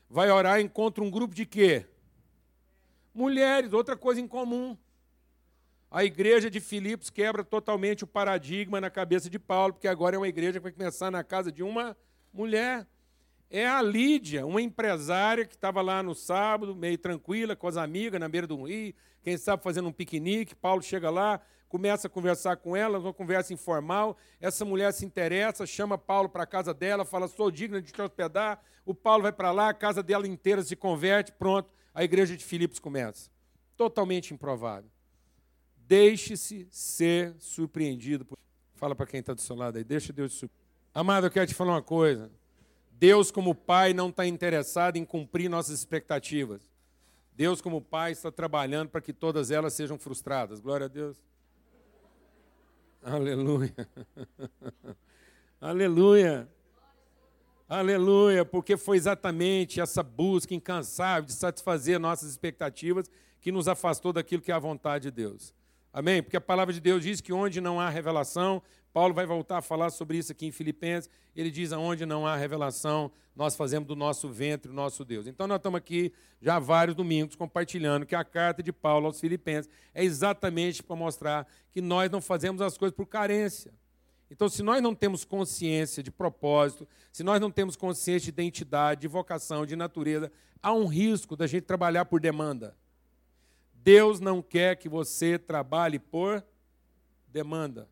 vai 0.10 0.32
orar, 0.32 0.60
encontra 0.60 1.04
um 1.04 1.12
grupo 1.12 1.36
de 1.36 1.46
quê? 1.46 1.86
Mulheres, 3.14 3.72
outra 3.72 3.96
coisa 3.96 4.20
em 4.20 4.28
comum. 4.28 4.76
A 5.90 6.04
igreja 6.04 6.50
de 6.50 6.60
Filipos 6.60 7.10
quebra 7.10 7.44
totalmente 7.44 8.04
o 8.04 8.08
paradigma 8.08 8.82
na 8.82 8.90
cabeça 8.90 9.30
de 9.30 9.40
Paulo, 9.40 9.74
porque 9.74 9.88
agora 9.88 10.16
é 10.16 10.20
uma 10.20 10.28
igreja 10.28 10.60
que 10.60 10.64
vai 10.64 10.72
começar 10.72 11.10
na 11.10 11.24
casa 11.24 11.52
de 11.52 11.64
uma 11.64 11.96
mulher 12.34 12.86
é 13.50 13.66
a 13.66 13.82
Lídia, 13.82 14.46
uma 14.46 14.62
empresária 14.62 15.46
que 15.46 15.56
estava 15.56 15.82
lá 15.82 16.04
no 16.04 16.14
sábado, 16.14 16.76
meio 16.76 16.98
tranquila, 16.98 17.56
com 17.56 17.68
as 17.68 17.78
amigas, 17.78 18.20
na 18.20 18.28
beira 18.28 18.46
do 18.46 18.64
rio, 18.64 18.94
quem 19.24 19.38
sabe 19.38 19.64
fazendo 19.64 19.88
um 19.88 19.92
piquenique. 19.92 20.54
Paulo 20.54 20.82
chega 20.82 21.10
lá, 21.10 21.40
começa 21.70 22.08
a 22.08 22.10
conversar 22.10 22.58
com 22.58 22.76
ela, 22.76 23.00
uma 23.00 23.14
conversa 23.14 23.54
informal. 23.54 24.18
Essa 24.42 24.66
mulher 24.66 24.92
se 24.92 25.06
interessa, 25.06 25.66
chama 25.66 25.98
Paulo 25.98 26.28
para 26.28 26.44
a 26.44 26.48
casa 26.48 26.74
dela, 26.74 27.06
fala: 27.06 27.28
sou 27.28 27.50
digna 27.50 27.82
de 27.82 27.92
te 27.92 28.02
hospedar. 28.02 28.62
O 28.86 28.94
Paulo 28.94 29.24
vai 29.24 29.32
para 29.32 29.52
lá, 29.52 29.70
a 29.70 29.74
casa 29.74 30.04
dela 30.04 30.28
inteira 30.28 30.62
se 30.62 30.76
converte, 30.76 31.32
pronto, 31.32 31.70
a 31.94 32.04
igreja 32.04 32.36
de 32.36 32.44
Filipos 32.44 32.80
começa. 32.80 33.30
Totalmente 33.78 34.34
improvável. 34.34 34.90
Deixe-se 35.88 36.68
ser 36.70 37.34
surpreendido. 37.40 38.28
Fala 38.76 38.94
para 38.94 39.08
quem 39.08 39.22
está 39.22 39.34
do 39.34 39.42
seu 39.42 39.56
lado 39.56 39.78
aí, 39.78 39.84
deixa 39.84 40.12
Deus 40.12 40.34
te 40.34 40.40
surpreender. 40.40 40.68
Amado, 40.94 41.28
eu 41.28 41.32
quero 41.32 41.48
te 41.48 41.54
falar 41.54 41.74
uma 41.74 41.82
coisa. 41.82 42.30
Deus, 42.92 43.32
como 43.32 43.56
Pai, 43.56 43.94
não 43.94 44.10
está 44.10 44.26
interessado 44.26 44.98
em 44.98 45.06
cumprir 45.06 45.50
nossas 45.50 45.80
expectativas. 45.80 46.62
Deus, 47.34 47.62
como 47.62 47.82
Pai, 47.82 48.12
está 48.12 48.32
trabalhando 48.32 48.90
para 48.90 49.00
que 49.00 49.14
todas 49.14 49.52
elas 49.52 49.74
sejam 49.74 49.98
frustradas. 49.98 50.60
Glória 50.60 50.86
a 50.86 50.90
Deus. 50.90 51.18
Aleluia. 53.02 53.74
Aleluia. 55.62 56.50
Aleluia, 57.70 58.44
porque 58.44 58.76
foi 58.76 58.98
exatamente 58.98 59.80
essa 59.80 60.02
busca 60.02 60.54
incansável 60.54 61.28
de 61.28 61.34
satisfazer 61.34 62.00
nossas 62.00 62.30
expectativas 62.30 63.10
que 63.40 63.52
nos 63.52 63.68
afastou 63.68 64.12
daquilo 64.12 64.42
que 64.42 64.52
é 64.52 64.56
a 64.56 64.60
vontade 64.60 65.04
de 65.04 65.12
Deus. 65.12 65.54
Amém? 65.98 66.22
Porque 66.22 66.38
a 66.38 66.42
palavra 66.42 66.72
de 66.72 66.80
Deus 66.80 67.02
diz 67.02 67.22
que 67.22 67.34
onde 67.34 67.60
não 67.60 67.80
há 67.80 67.90
revelação, 67.90 68.62
Paulo 68.94 69.16
vai 69.16 69.26
voltar 69.26 69.58
a 69.58 69.62
falar 69.64 69.90
sobre 69.90 70.16
isso 70.20 70.32
aqui 70.32 70.46
em 70.46 70.52
Filipenses. 70.52 71.10
Ele 71.36 71.50
diz: 71.50 71.74
aonde 71.74 72.06
não 72.06 72.28
há 72.28 72.36
revelação, 72.36 73.12
nós 73.36 73.56
fazemos 73.56 73.88
do 73.88 73.96
nosso 73.96 74.30
ventre 74.30 74.70
o 74.70 74.76
nosso 74.76 75.04
Deus. 75.04 75.26
Então, 75.26 75.48
nós 75.48 75.58
estamos 75.58 75.80
aqui 75.80 76.14
já 76.40 76.58
há 76.58 76.60
vários 76.60 76.96
domingos 76.96 77.36
compartilhando 77.36 78.06
que 78.06 78.14
a 78.14 78.24
carta 78.24 78.62
de 78.62 78.72
Paulo 78.72 79.08
aos 79.08 79.20
Filipenses 79.20 79.72
é 79.92 80.04
exatamente 80.04 80.84
para 80.84 80.96
mostrar 80.96 81.48
que 81.72 81.82
nós 81.82 82.12
não 82.12 82.22
fazemos 82.22 82.62
as 82.62 82.78
coisas 82.78 82.96
por 82.96 83.08
carência. 83.08 83.74
Então, 84.30 84.48
se 84.48 84.62
nós 84.62 84.84
não 84.84 84.94
temos 84.94 85.26
consciência 85.26 86.04
de 86.04 86.12
propósito, 86.12 86.88
se 87.12 87.24
nós 87.24 87.42
não 87.42 87.50
temos 87.50 87.76
consciência 87.76 88.32
de 88.32 88.40
identidade, 88.40 89.02
de 89.02 89.08
vocação, 89.08 89.66
de 89.66 89.76
natureza, 89.76 90.32
há 90.62 90.72
um 90.72 90.86
risco 90.86 91.36
da 91.36 91.48
gente 91.48 91.64
trabalhar 91.64 92.06
por 92.06 92.20
demanda. 92.20 92.78
Deus 93.88 94.20
não 94.20 94.42
quer 94.42 94.76
que 94.76 94.90
você 94.90 95.40
trabalhe 95.40 95.98
por 95.98 96.44
demanda. 97.26 97.88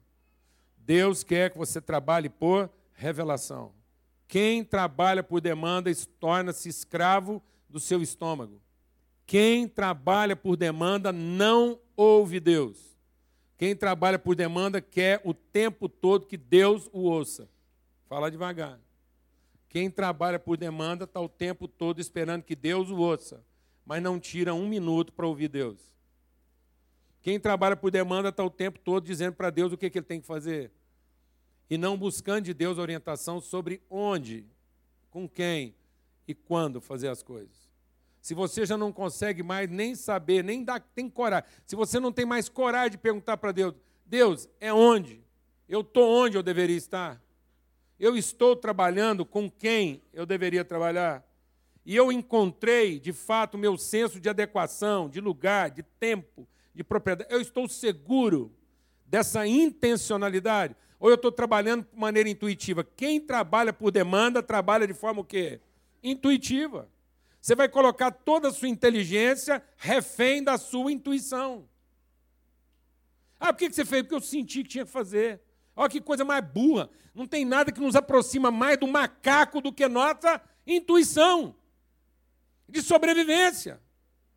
Deus 0.77 1.23
quer 1.23 1.49
que 1.49 1.57
você 1.57 1.79
trabalhe 1.79 2.27
por 2.27 2.69
revelação. 2.91 3.71
Quem 4.27 4.61
trabalha 4.61 5.23
por 5.23 5.39
demanda 5.39 5.89
torna-se 6.19 6.67
escravo 6.67 7.41
do 7.69 7.79
seu 7.79 8.01
estômago. 8.01 8.61
Quem 9.25 9.69
trabalha 9.69 10.35
por 10.35 10.57
demanda 10.57 11.13
não 11.13 11.79
ouve 11.95 12.41
Deus. 12.41 12.99
Quem 13.57 13.73
trabalha 13.73 14.19
por 14.19 14.35
demanda 14.35 14.81
quer 14.81 15.21
o 15.23 15.33
tempo 15.33 15.87
todo 15.87 16.27
que 16.27 16.35
Deus 16.35 16.89
o 16.91 17.03
ouça. 17.03 17.47
Fala 18.09 18.29
devagar. 18.29 18.81
Quem 19.69 19.89
trabalha 19.89 20.39
por 20.39 20.57
demanda 20.57 21.05
está 21.05 21.21
o 21.21 21.29
tempo 21.29 21.69
todo 21.69 22.01
esperando 22.01 22.43
que 22.43 22.53
Deus 22.53 22.89
o 22.89 22.97
ouça, 22.97 23.41
mas 23.85 24.01
não 24.01 24.19
tira 24.19 24.53
um 24.53 24.67
minuto 24.67 25.13
para 25.13 25.27
ouvir 25.27 25.47
Deus. 25.47 25.79
Quem 27.21 27.39
trabalha 27.39 27.75
por 27.75 27.91
demanda 27.91 28.29
está 28.29 28.43
o 28.43 28.49
tempo 28.49 28.79
todo 28.79 29.05
dizendo 29.05 29.33
para 29.33 29.49
Deus 29.49 29.71
o 29.71 29.77
que, 29.77 29.89
que 29.89 29.97
ele 29.97 30.05
tem 30.05 30.21
que 30.21 30.27
fazer. 30.27 30.71
E 31.69 31.77
não 31.77 31.97
buscando 31.97 32.45
de 32.45 32.53
Deus 32.53 32.77
orientação 32.77 33.39
sobre 33.39 33.81
onde, 33.89 34.45
com 35.09 35.27
quem 35.27 35.75
e 36.27 36.33
quando 36.33 36.81
fazer 36.81 37.07
as 37.07 37.23
coisas 37.23 37.65
se 38.25 38.33
você 38.33 38.65
já 38.65 38.75
não 38.75 38.91
consegue 38.91 39.43
mais 39.43 39.69
nem 39.69 39.93
saber, 39.93 40.43
nem 40.43 40.63
dar, 40.63 40.79
tem 40.79 41.07
coragem, 41.07 41.47
se 41.63 41.75
você 41.75 41.99
não 41.99 42.11
tem 42.11 42.25
mais 42.25 42.49
coragem 42.49 42.93
de 42.93 42.97
perguntar 42.97 43.37
para 43.37 43.51
Deus, 43.51 43.75
Deus, 44.03 44.49
é 44.59 44.73
onde? 44.73 45.23
Eu 45.69 45.81
estou 45.81 46.09
onde 46.09 46.35
eu 46.35 46.41
deveria 46.41 46.75
estar? 46.75 47.21
Eu 47.99 48.17
estou 48.17 48.55
trabalhando 48.55 49.27
com 49.27 49.47
quem 49.47 50.01
eu 50.11 50.25
deveria 50.25 50.65
trabalhar? 50.65 51.23
E 51.85 51.95
eu 51.95 52.11
encontrei, 52.11 52.99
de 52.99 53.13
fato, 53.13 53.57
meu 53.57 53.77
senso 53.77 54.19
de 54.19 54.27
adequação, 54.27 55.07
de 55.07 55.21
lugar, 55.21 55.69
de 55.69 55.83
tempo, 55.83 56.47
de 56.73 56.83
propriedade. 56.83 57.31
Eu 57.31 57.39
estou 57.39 57.67
seguro 57.67 58.51
dessa 59.05 59.45
intencionalidade? 59.45 60.75
Ou 60.99 61.09
eu 61.09 61.15
estou 61.15 61.31
trabalhando 61.31 61.85
de 61.85 61.99
maneira 61.99 62.27
intuitiva? 62.27 62.83
Quem 62.83 63.21
trabalha 63.21 63.71
por 63.71 63.91
demanda, 63.91 64.41
trabalha 64.41 64.87
de 64.87 64.93
forma 64.95 65.21
o 65.21 65.25
quê? 65.25 65.61
Intuitiva. 66.01 66.89
Você 67.39 67.53
vai 67.53 67.69
colocar 67.69 68.09
toda 68.09 68.47
a 68.47 68.51
sua 68.51 68.67
inteligência 68.67 69.63
refém 69.77 70.43
da 70.43 70.57
sua 70.57 70.91
intuição. 70.91 71.69
Ah, 73.39 73.53
por 73.53 73.59
que 73.59 73.71
você 73.71 73.85
fez? 73.85 74.01
Porque 74.01 74.15
eu 74.15 74.21
senti 74.21 74.63
que 74.63 74.69
tinha 74.69 74.85
que 74.85 74.91
fazer. 74.91 75.39
Olha 75.75 75.89
que 75.89 76.01
coisa 76.01 76.25
mais 76.25 76.43
burra. 76.43 76.89
Não 77.13 77.27
tem 77.27 77.45
nada 77.45 77.71
que 77.71 77.79
nos 77.79 77.95
aproxima 77.95 78.49
mais 78.49 78.79
do 78.79 78.87
macaco 78.87 79.61
do 79.61 79.71
que 79.71 79.87
nossa 79.87 80.41
intuição 80.65 81.55
de 82.67 82.81
sobrevivência. 82.81 83.79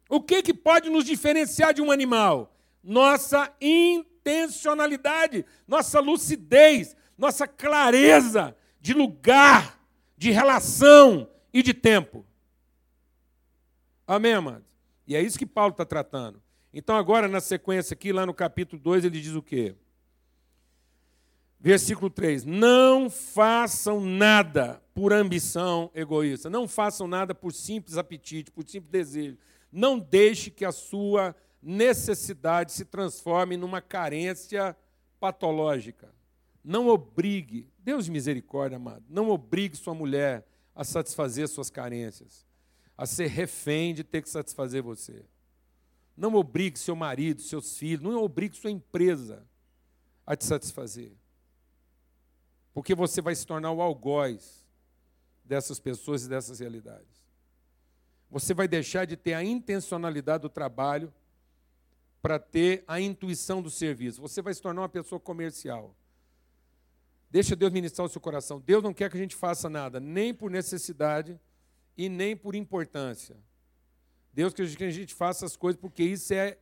O 0.09 0.21
que, 0.21 0.43
que 0.43 0.55
pode 0.55 0.89
nos 0.89 1.05
diferenciar 1.05 1.75
de 1.75 1.83
um 1.83 1.91
animal? 1.91 2.57
Nossa 2.83 3.53
intencionalidade, 3.61 5.45
nossa 5.67 6.01
lucidez, 6.01 6.97
nossa 7.17 7.47
clareza 7.47 8.57
de 8.81 8.95
lugar, 8.95 9.79
de 10.17 10.31
relação 10.31 11.29
e 11.53 11.63
de 11.63 11.75
tempo. 11.75 12.25
Amém, 14.07 14.33
amados? 14.33 14.67
E 15.07 15.15
é 15.15 15.21
isso 15.21 15.39
que 15.39 15.47
Paulo 15.47 15.73
está 15.73 15.85
tratando. 15.85 16.43
Então, 16.73 16.97
agora, 16.97 17.29
na 17.29 17.41
sequência 17.41 17.95
aqui, 17.95 18.13
lá 18.13 18.25
no 18.25 18.35
capítulo 18.35 18.81
2, 18.81 19.05
ele 19.05 19.21
diz 19.21 19.35
o 19.35 19.43
quê? 19.43 19.75
Versículo 21.61 22.09
3: 22.11 22.45
Não 22.45 23.11
façam 23.11 24.00
nada 24.00 24.83
por 24.95 25.12
ambição 25.12 25.91
egoísta, 25.95 26.49
não 26.49 26.69
façam 26.69 27.07
nada 27.07 27.35
por 27.35 27.53
simples 27.53 27.97
apetite, 27.97 28.50
por 28.50 28.67
simples 28.69 28.91
desejo. 28.91 29.38
Não 29.71 29.99
deixe 29.99 30.50
que 30.50 30.65
a 30.65 30.73
sua 30.73 31.35
necessidade 31.62 32.73
se 32.73 32.85
transforme 32.85 33.57
numa 33.57 33.81
carência 33.81 34.77
patológica. 35.21 36.15
Não 36.65 36.88
obrigue, 36.88 37.69
Deus 37.79 38.07
de 38.07 38.11
misericórdia, 38.11 38.77
amado, 38.77 39.05
não 39.09 39.31
obrigue 39.31 39.77
sua 39.77 39.95
mulher 39.95 40.47
a 40.75 40.85
satisfazer 40.85 41.49
suas 41.49 41.71
carências 41.71 42.49
a 42.99 43.07
ser 43.07 43.29
refém 43.29 43.95
de 43.95 44.03
ter 44.03 44.21
que 44.21 44.29
satisfazer 44.29 44.83
você. 44.83 45.25
Não 46.17 46.35
obrigue 46.35 46.77
seu 46.77 46.97
marido, 46.97 47.41
seus 47.41 47.79
filhos, 47.79 48.03
não 48.03 48.21
obrigue 48.25 48.57
sua 48.57 48.73
empresa 48.73 49.47
a 50.27 50.35
te 50.35 50.45
satisfazer. 50.45 51.12
Porque 52.79 52.95
você 52.95 53.21
vai 53.21 53.35
se 53.35 53.45
tornar 53.45 53.73
o 53.73 53.83
algoz 53.83 54.65
dessas 55.45 55.81
pessoas 55.81 56.25
e 56.25 56.29
dessas 56.29 56.61
realidades. 56.61 57.27
Você 58.31 58.55
vai 58.55 58.69
deixar 58.69 59.05
de 59.05 59.17
ter 59.17 59.35
a 59.35 59.43
intencionalidade 59.43 60.43
do 60.43 60.49
trabalho 60.49 61.13
para 62.23 62.39
ter 62.39 62.85
a 62.87 63.01
intuição 63.01 63.61
do 63.61 63.69
serviço. 63.69 64.23
Você 64.23 64.41
vai 64.41 64.55
se 64.55 64.63
tornar 64.63 64.83
uma 64.83 64.89
pessoa 64.89 65.19
comercial. 65.19 65.93
Deixa 67.29 67.57
Deus 67.57 67.73
ministrar 67.73 68.07
o 68.07 68.09
seu 68.09 68.21
coração. 68.21 68.61
Deus 68.61 68.81
não 68.81 68.95
quer 68.95 69.11
que 69.11 69.17
a 69.17 69.21
gente 69.21 69.35
faça 69.35 69.69
nada, 69.69 69.99
nem 69.99 70.33
por 70.33 70.49
necessidade, 70.49 71.37
e 71.97 72.09
nem 72.09 72.37
por 72.37 72.55
importância. 72.55 73.37
Deus 74.33 74.55
quer 74.55 74.73
que 74.77 74.85
a 74.85 74.91
gente 74.91 75.15
faça 75.15 75.45
as 75.45 75.57
coisas 75.57 75.81
porque 75.81 76.05
isso 76.05 76.33
é 76.33 76.57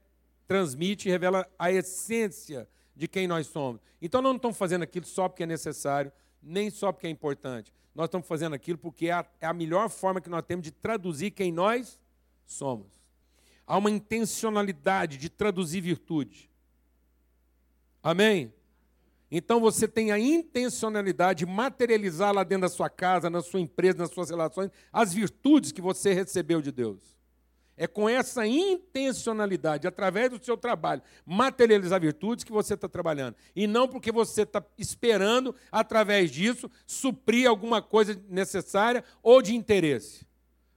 transmite 0.48 1.10
e 1.10 1.12
revela 1.12 1.46
a 1.58 1.70
essência 1.70 2.66
de 2.96 3.06
quem 3.06 3.28
nós 3.28 3.46
somos. 3.46 3.80
Então 4.00 4.22
não 4.22 4.34
estamos 4.34 4.56
fazendo 4.56 4.82
aquilo 4.82 5.04
só 5.04 5.28
porque 5.28 5.42
é 5.42 5.46
necessário, 5.46 6.10
nem 6.42 6.70
só 6.70 6.90
porque 6.90 7.06
é 7.06 7.10
importante. 7.10 7.72
Nós 7.94 8.06
estamos 8.06 8.26
fazendo 8.26 8.54
aquilo 8.54 8.78
porque 8.78 9.08
é 9.08 9.12
a, 9.12 9.26
é 9.40 9.46
a 9.46 9.52
melhor 9.52 9.88
forma 9.90 10.20
que 10.20 10.30
nós 10.30 10.42
temos 10.42 10.64
de 10.64 10.70
traduzir 10.70 11.30
quem 11.30 11.52
nós 11.52 12.00
somos. 12.46 12.88
Há 13.66 13.76
uma 13.76 13.90
intencionalidade 13.90 15.18
de 15.18 15.28
traduzir 15.28 15.80
virtude. 15.80 16.50
Amém? 18.02 18.52
Então 19.30 19.60
você 19.60 19.88
tem 19.88 20.12
a 20.12 20.18
intencionalidade 20.18 21.40
de 21.40 21.46
materializar 21.46 22.32
lá 22.32 22.44
dentro 22.44 22.62
da 22.62 22.68
sua 22.68 22.88
casa, 22.88 23.28
na 23.28 23.42
sua 23.42 23.60
empresa, 23.60 23.98
nas 23.98 24.10
suas 24.10 24.30
relações, 24.30 24.70
as 24.92 25.12
virtudes 25.12 25.72
que 25.72 25.80
você 25.80 26.12
recebeu 26.12 26.62
de 26.62 26.70
Deus. 26.70 27.15
É 27.76 27.86
com 27.86 28.08
essa 28.08 28.46
intencionalidade, 28.46 29.86
através 29.86 30.30
do 30.30 30.42
seu 30.42 30.56
trabalho, 30.56 31.02
materializar 31.26 32.00
virtudes 32.00 32.42
que 32.42 32.52
você 32.52 32.74
está 32.74 32.88
trabalhando. 32.88 33.36
E 33.54 33.66
não 33.66 33.86
porque 33.86 34.10
você 34.10 34.42
está 34.42 34.64
esperando, 34.78 35.54
através 35.70 36.30
disso, 36.30 36.70
suprir 36.86 37.48
alguma 37.48 37.82
coisa 37.82 38.18
necessária 38.28 39.04
ou 39.22 39.42
de 39.42 39.54
interesse. 39.54 40.26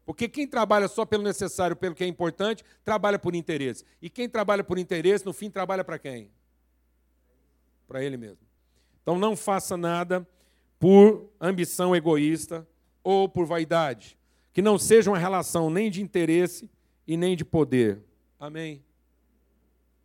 Porque 0.05 0.27
quem 0.27 0.47
trabalha 0.47 0.87
só 0.87 1.05
pelo 1.05 1.23
necessário, 1.23 1.75
pelo 1.75 1.95
que 1.95 2.03
é 2.03 2.07
importante, 2.07 2.63
trabalha 2.83 3.17
por 3.17 3.33
interesse. 3.33 3.85
E 4.01 4.09
quem 4.09 4.27
trabalha 4.27 4.63
por 4.63 4.77
interesse, 4.77 5.25
no 5.25 5.31
fim, 5.31 5.49
trabalha 5.49 5.83
para 5.83 5.99
quem? 5.99 6.31
para 7.89 8.03
ele 8.03 8.15
mesmo. 8.15 8.45
Então 9.01 9.17
não 9.17 9.35
faça 9.35 9.75
nada 9.75 10.25
por 10.77 11.27
ambição 11.41 11.95
egoísta 11.95 12.65
ou 13.03 13.27
por 13.27 13.47
vaidade, 13.47 14.15
que 14.53 14.61
não 14.61 14.77
seja 14.77 15.09
uma 15.09 15.17
relação 15.17 15.71
nem 15.71 15.89
de 15.89 15.99
interesse 15.99 16.69
e 17.09 17.17
nem 17.17 17.35
de 17.35 17.43
poder. 17.43 18.01
Amém. 18.39 18.81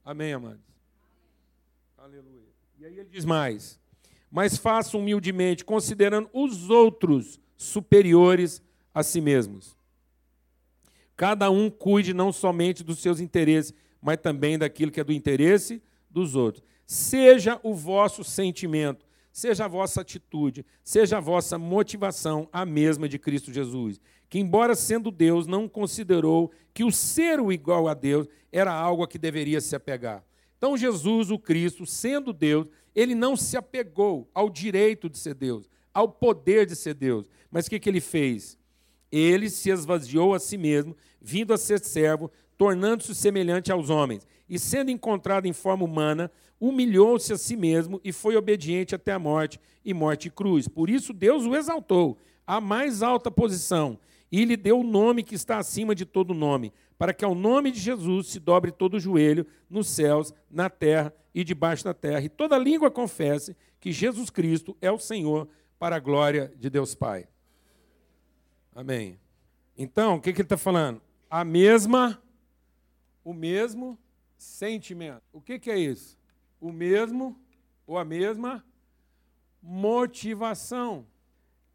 Amém, 0.04 0.32
amados. 0.32 0.64
Aleluia. 1.99 2.49
E 2.78 2.87
aí 2.87 2.99
ele 2.99 3.08
diz 3.11 3.25
mais: 3.25 3.78
Mas 4.30 4.56
faça 4.56 4.96
humildemente, 4.96 5.64
considerando 5.64 6.30
os 6.32 6.70
outros 6.70 7.38
superiores 7.56 8.62
a 8.94 9.02
si 9.02 9.20
mesmos. 9.20 9.76
Cada 11.14 11.50
um 11.50 11.70
cuide 11.70 12.14
não 12.14 12.32
somente 12.32 12.82
dos 12.82 12.99
seus 12.99 13.20
interesses, 13.20 13.75
mas 14.00 14.16
também 14.16 14.58
daquilo 14.58 14.90
que 14.90 14.99
é 14.99 15.04
do 15.04 15.12
interesse 15.12 15.82
dos 16.11 16.34
outros 16.34 16.64
seja 16.87 17.58
o 17.62 17.75
vosso 17.75 18.23
sentimento, 18.23 19.06
seja 19.32 19.64
a 19.64 19.68
vossa 19.68 20.00
atitude, 20.00 20.64
seja 20.82 21.18
a 21.18 21.20
vossa 21.20 21.58
motivação 21.58 22.49
a 22.52 22.64
mesma 22.64 23.08
de 23.08 23.18
Cristo 23.18 23.52
Jesus, 23.52 24.00
que, 24.35 24.41
embora 24.41 24.75
sendo 24.75 25.12
Deus, 25.12 25.47
não 25.47 25.69
considerou 25.69 26.50
que 26.75 26.83
o 26.83 26.91
ser 26.91 27.38
o 27.38 27.53
igual 27.53 27.87
a 27.87 27.95
Deus 27.95 28.26
era 28.50 28.73
algo 28.73 29.05
a 29.05 29.07
que 29.07 29.17
deveria 29.17 29.61
se 29.61 29.76
apegar. 29.76 30.25
Então, 30.59 30.76
Jesus, 30.76 31.31
o 31.31 31.38
Cristo, 31.38 31.87
sendo 31.87 32.33
Deus, 32.33 32.69
ele 32.97 33.14
não 33.14 33.37
se 33.37 33.57
apegou 33.57 34.29
ao 34.35 34.50
direito 34.50 35.09
de 35.09 35.19
ser 35.19 35.35
Deus, 35.35 35.71
ao 35.93 36.09
poder 36.09 36.67
de 36.67 36.75
ser 36.75 36.95
Deus. 36.95 37.31
Mas 37.49 37.67
o 37.67 37.71
que, 37.71 37.79
que 37.79 37.88
ele 37.88 38.00
fez? 38.00 38.59
Ele 39.12 39.49
se 39.49 39.71
esvaziou 39.71 40.35
a 40.35 40.41
si 40.41 40.59
mesmo, 40.59 40.97
vindo 41.21 41.55
a 41.55 41.57
ser 41.57 41.79
servo, 41.79 42.29
tornando-se 42.59 43.14
semelhante 43.14 43.71
aos 43.71 43.88
homens. 43.88 44.26
E 44.49 44.59
sendo 44.59 44.91
encontrado 44.91 45.47
em 45.47 45.53
forma 45.53 45.85
humana, 45.85 46.29
humilhou-se 46.59 47.33
a 47.33 47.38
si 47.38 47.55
mesmo 47.55 48.00
e 48.03 48.11
foi 48.11 48.35
obediente 48.35 48.97
até 48.97 49.12
a 49.12 49.19
morte 49.21 49.61
e 49.85 49.95
morte 49.95 50.26
e 50.26 50.31
cruz. 50.33 50.67
Por 50.67 50.91
isso 50.91 51.12
Deus 51.12 51.47
o 51.47 51.55
exaltou 51.55 52.19
à 52.45 52.61
mais 52.61 53.00
alta 53.00 53.31
posição 53.31 53.97
e 54.31 54.45
lhe 54.45 54.57
deu 54.57 54.81
o 54.81 54.85
nome 54.85 55.23
que 55.23 55.35
está 55.35 55.59
acima 55.59 55.95
de 55.95 56.04
todo 56.04 56.35
nome, 56.35 56.73
para 56.99 57.12
que 57.12 57.25
ao 57.25 57.35
nome 57.35 57.71
de 57.71 57.78
Jesus 57.78 58.28
se 58.28 58.40
dobre 58.40 58.73
todo 58.73 58.95
o 58.95 59.00
joelho 59.00 59.47
nos 59.69 59.88
céus, 59.88 60.33
na 60.50 60.69
terra 60.71 61.14
e 61.35 61.45
debaixo 61.45 61.85
da 61.85 61.95
terra, 61.95 62.23
e 62.23 62.28
toda 62.28 62.59
língua 62.59 62.90
confesse 62.90 63.57
que 63.81 63.93
Jesus 63.93 64.31
Cristo 64.31 64.76
é 64.81 64.90
o 64.90 64.99
Senhor, 64.99 65.49
para 65.78 65.97
a 65.97 66.00
glória 66.00 66.52
de 66.57 66.71
Deus 66.71 66.95
Pai. 66.95 67.28
Amém. 68.75 69.21
Então, 69.76 70.16
o 70.16 70.21
que, 70.21 70.33
que 70.33 70.40
ele 70.40 70.47
está 70.47 70.57
falando? 70.57 71.02
A 71.28 71.45
mesma, 71.45 72.23
o 73.23 73.35
mesmo 73.35 73.99
sentimento. 74.37 75.23
O 75.33 75.40
que, 75.40 75.59
que 75.59 75.71
é 75.71 75.78
isso? 75.78 76.16
O 76.61 76.73
mesmo 76.73 77.38
ou 77.87 77.99
a 77.99 78.04
mesma 78.04 78.64
motivação. 79.62 81.07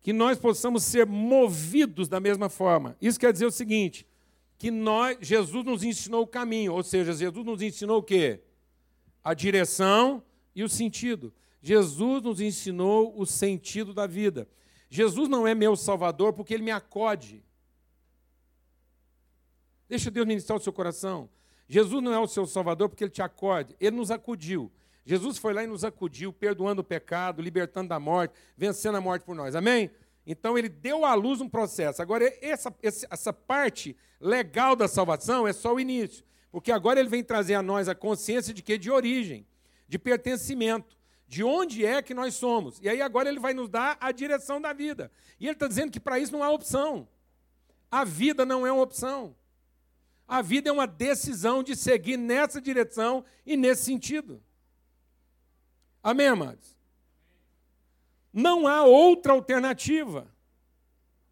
Que 0.02 0.14
nós 0.14 0.40
possamos 0.40 0.84
ser 0.84 1.06
movidos 1.06 2.08
da 2.08 2.20
mesma 2.20 2.50
forma. 2.50 2.96
Isso 3.02 3.20
quer 3.20 3.34
dizer 3.34 3.46
o 3.46 3.52
seguinte: 3.52 4.08
que 4.58 4.70
nós, 4.70 5.18
Jesus 5.22 5.66
nos 5.66 5.84
ensinou 5.84 6.24
o 6.24 6.28
caminho, 6.28 6.74
ou 6.74 6.84
seja, 6.84 7.14
Jesus 7.14 7.46
nos 7.46 7.62
ensinou 7.62 8.00
o 8.00 8.04
quê? 8.04 8.42
A 9.24 9.34
direção 9.34 10.24
e 10.56 10.64
o 10.64 10.70
sentido. 10.70 11.34
Jesus 11.62 12.24
nos 12.24 12.40
ensinou 12.42 13.14
o 13.18 13.26
sentido 13.26 13.94
da 13.94 14.08
vida. 14.08 14.48
Jesus 14.90 15.30
não 15.30 15.48
é 15.48 15.54
meu 15.54 15.76
salvador 15.76 16.34
porque 16.34 16.54
ele 16.54 16.64
me 16.64 16.72
acode. 16.72 17.44
Deixa 19.88 20.12
Deus 20.12 20.28
ministrar 20.28 20.58
o 20.58 20.62
seu 20.62 20.74
coração. 20.74 21.30
Jesus 21.68 22.04
não 22.04 22.14
é 22.14 22.20
o 22.20 22.28
seu 22.28 22.46
salvador 22.46 22.90
porque 22.90 23.04
ele 23.04 23.12
te 23.12 23.22
acode, 23.22 23.76
ele 23.80 23.96
nos 23.96 24.10
acudiu. 24.10 24.72
Jesus 25.10 25.40
foi 25.40 25.56
lá 25.56 25.64
e 25.64 25.68
nos 25.68 25.84
acudiu, 25.84 26.32
perdoando 26.32 26.82
o 26.82 26.84
pecado, 26.84 27.42
libertando 27.42 27.90
da 27.90 28.00
morte, 28.00 28.36
vencendo 28.56 28.96
a 28.96 29.02
morte 29.02 29.24
por 29.24 29.34
nós. 29.34 29.56
Amém? 29.56 29.90
Então 30.24 30.56
ele 30.56 30.70
deu 30.70 31.04
à 31.04 31.16
luz 31.16 31.42
um 31.42 31.50
processo. 31.50 32.00
Agora, 32.00 32.32
essa, 32.44 32.72
essa 32.84 33.34
parte 33.34 33.98
legal 34.22 34.76
da 34.76 34.88
salvação 34.88 35.48
é 35.48 35.52
só 35.52 35.74
o 35.74 35.80
início. 35.80 36.24
Porque 36.52 36.72
agora 36.72 37.00
ele 37.00 37.10
vem 37.10 37.24
trazer 37.24 37.56
a 37.56 37.64
nós 37.64 37.90
a 37.90 37.96
consciência 37.96 38.54
de 38.54 38.62
que? 38.62 38.78
De 38.78 38.92
origem, 38.92 39.48
de 39.88 39.98
pertencimento, 39.98 40.96
de 41.28 41.44
onde 41.44 41.84
é 41.84 42.04
que 42.04 42.14
nós 42.14 42.36
somos. 42.36 42.80
E 42.80 42.88
aí 42.88 43.02
agora 43.02 43.30
ele 43.30 43.40
vai 43.40 43.56
nos 43.56 43.68
dar 43.68 43.98
a 44.00 44.12
direção 44.12 44.62
da 44.62 44.74
vida. 44.74 45.12
E 45.40 45.46
ele 45.46 45.54
está 45.54 45.68
dizendo 45.68 45.92
que 45.92 46.00
para 46.00 46.20
isso 46.20 46.34
não 46.34 46.44
há 46.44 46.52
opção. 46.52 47.08
A 47.90 48.04
vida 48.04 48.46
não 48.46 48.64
é 48.64 48.72
uma 48.72 48.84
opção. 48.84 49.36
A 50.28 50.44
vida 50.44 50.70
é 50.70 50.72
uma 50.72 50.86
decisão 50.86 51.64
de 51.64 51.76
seguir 51.76 52.16
nessa 52.16 52.62
direção 52.62 53.26
e 53.44 53.58
nesse 53.58 53.86
sentido. 53.86 54.40
Amém, 56.04 56.28
amados? 56.28 56.78
Não 58.34 58.68
há 58.68 58.84
outra 58.84 59.34
alternativa. 59.34 60.28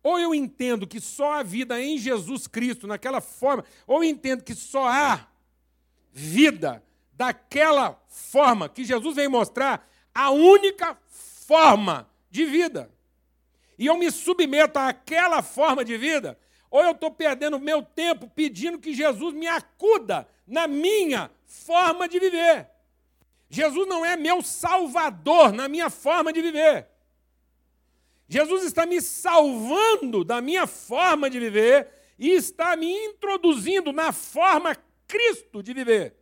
Ou 0.03 0.19
eu 0.19 0.33
entendo 0.33 0.87
que 0.87 0.99
só 0.99 1.33
há 1.33 1.43
vida 1.43 1.81
em 1.81 1.97
Jesus 1.97 2.47
Cristo, 2.47 2.87
naquela 2.87 3.19
forma, 3.19 3.65
ou 3.85 4.03
eu 4.03 4.09
entendo 4.09 4.43
que 4.43 4.55
só 4.55 4.87
há 4.87 5.27
vida 6.13 6.83
daquela 7.13 7.99
forma 8.07 8.69
que 8.69 8.83
Jesus 8.83 9.15
vem 9.15 9.27
mostrar, 9.27 9.89
a 10.13 10.31
única 10.31 10.97
forma 11.09 12.09
de 12.29 12.45
vida. 12.45 12.91
E 13.77 13.85
eu 13.85 13.97
me 13.97 14.09
submeto 14.11 14.79
àquela 14.79 15.41
forma 15.41 15.83
de 15.83 15.97
vida, 15.97 16.37
ou 16.69 16.81
eu 16.83 16.91
estou 16.91 17.11
perdendo 17.11 17.59
meu 17.59 17.81
tempo 17.81 18.29
pedindo 18.29 18.79
que 18.79 18.93
Jesus 18.93 19.33
me 19.33 19.47
acuda 19.47 20.27
na 20.45 20.67
minha 20.67 21.29
forma 21.45 22.07
de 22.07 22.19
viver. 22.19 22.69
Jesus 23.49 23.87
não 23.87 24.05
é 24.05 24.15
meu 24.15 24.41
salvador 24.41 25.51
na 25.51 25.67
minha 25.67 25.89
forma 25.89 26.33
de 26.33 26.41
viver. 26.41 26.87
Jesus 28.27 28.63
está 28.63 28.85
me 28.85 29.01
salvando 29.01 30.23
da 30.23 30.41
minha 30.41 30.67
forma 30.67 31.29
de 31.29 31.39
viver 31.39 31.87
e 32.19 32.31
está 32.31 32.75
me 32.75 32.91
introduzindo 33.05 33.93
na 33.93 34.11
forma 34.11 34.75
Cristo 35.07 35.63
de 35.63 35.73
viver. 35.73 36.15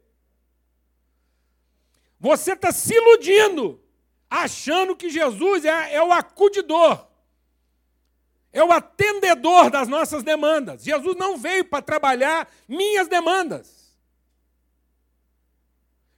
Você 2.20 2.54
está 2.54 2.72
se 2.72 2.94
iludindo, 2.94 3.82
achando 4.30 4.96
que 4.96 5.10
Jesus 5.10 5.66
é, 5.66 5.96
é 5.96 6.04
o 6.04 6.12
acudidor 6.12 7.08
é 8.56 8.64
o 8.64 8.72
atendedor 8.72 9.70
das 9.70 9.86
nossas 9.86 10.24
demandas. 10.24 10.82
Jesus 10.82 11.14
não 11.18 11.38
veio 11.38 11.66
para 11.66 11.82
trabalhar 11.82 12.50
minhas 12.70 13.06
demandas. 13.06 13.85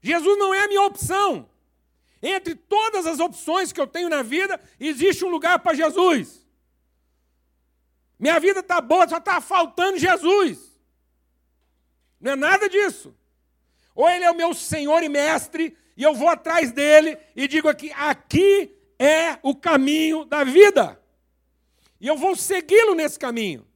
Jesus 0.07 0.37
não 0.39 0.53
é 0.53 0.63
a 0.63 0.67
minha 0.67 0.83
opção. 0.83 1.49
Entre 2.21 2.55
todas 2.55 3.05
as 3.05 3.19
opções 3.19 3.71
que 3.71 3.79
eu 3.79 3.85
tenho 3.85 4.09
na 4.09 4.23
vida, 4.23 4.59
existe 4.79 5.23
um 5.23 5.29
lugar 5.29 5.59
para 5.59 5.75
Jesus. 5.75 6.45
Minha 8.17 8.39
vida 8.39 8.61
está 8.61 8.81
boa, 8.81 9.07
só 9.07 9.17
está 9.17 9.39
faltando 9.39 9.99
Jesus. 9.99 10.79
Não 12.19 12.31
é 12.31 12.35
nada 12.35 12.67
disso. 12.67 13.13
Ou 13.93 14.09
Ele 14.09 14.23
é 14.23 14.31
o 14.31 14.35
meu 14.35 14.53
Senhor 14.53 15.03
e 15.03 15.09
Mestre, 15.09 15.77
e 15.95 16.03
eu 16.03 16.13
vou 16.13 16.29
atrás 16.29 16.71
dele 16.71 17.17
e 17.35 17.47
digo 17.47 17.67
aqui: 17.67 17.91
aqui 17.93 18.75
é 18.97 19.37
o 19.43 19.55
caminho 19.55 20.25
da 20.25 20.43
vida. 20.43 20.99
E 21.99 22.07
eu 22.07 22.15
vou 22.15 22.35
segui-lo 22.35 22.95
nesse 22.95 23.19
caminho. 23.19 23.67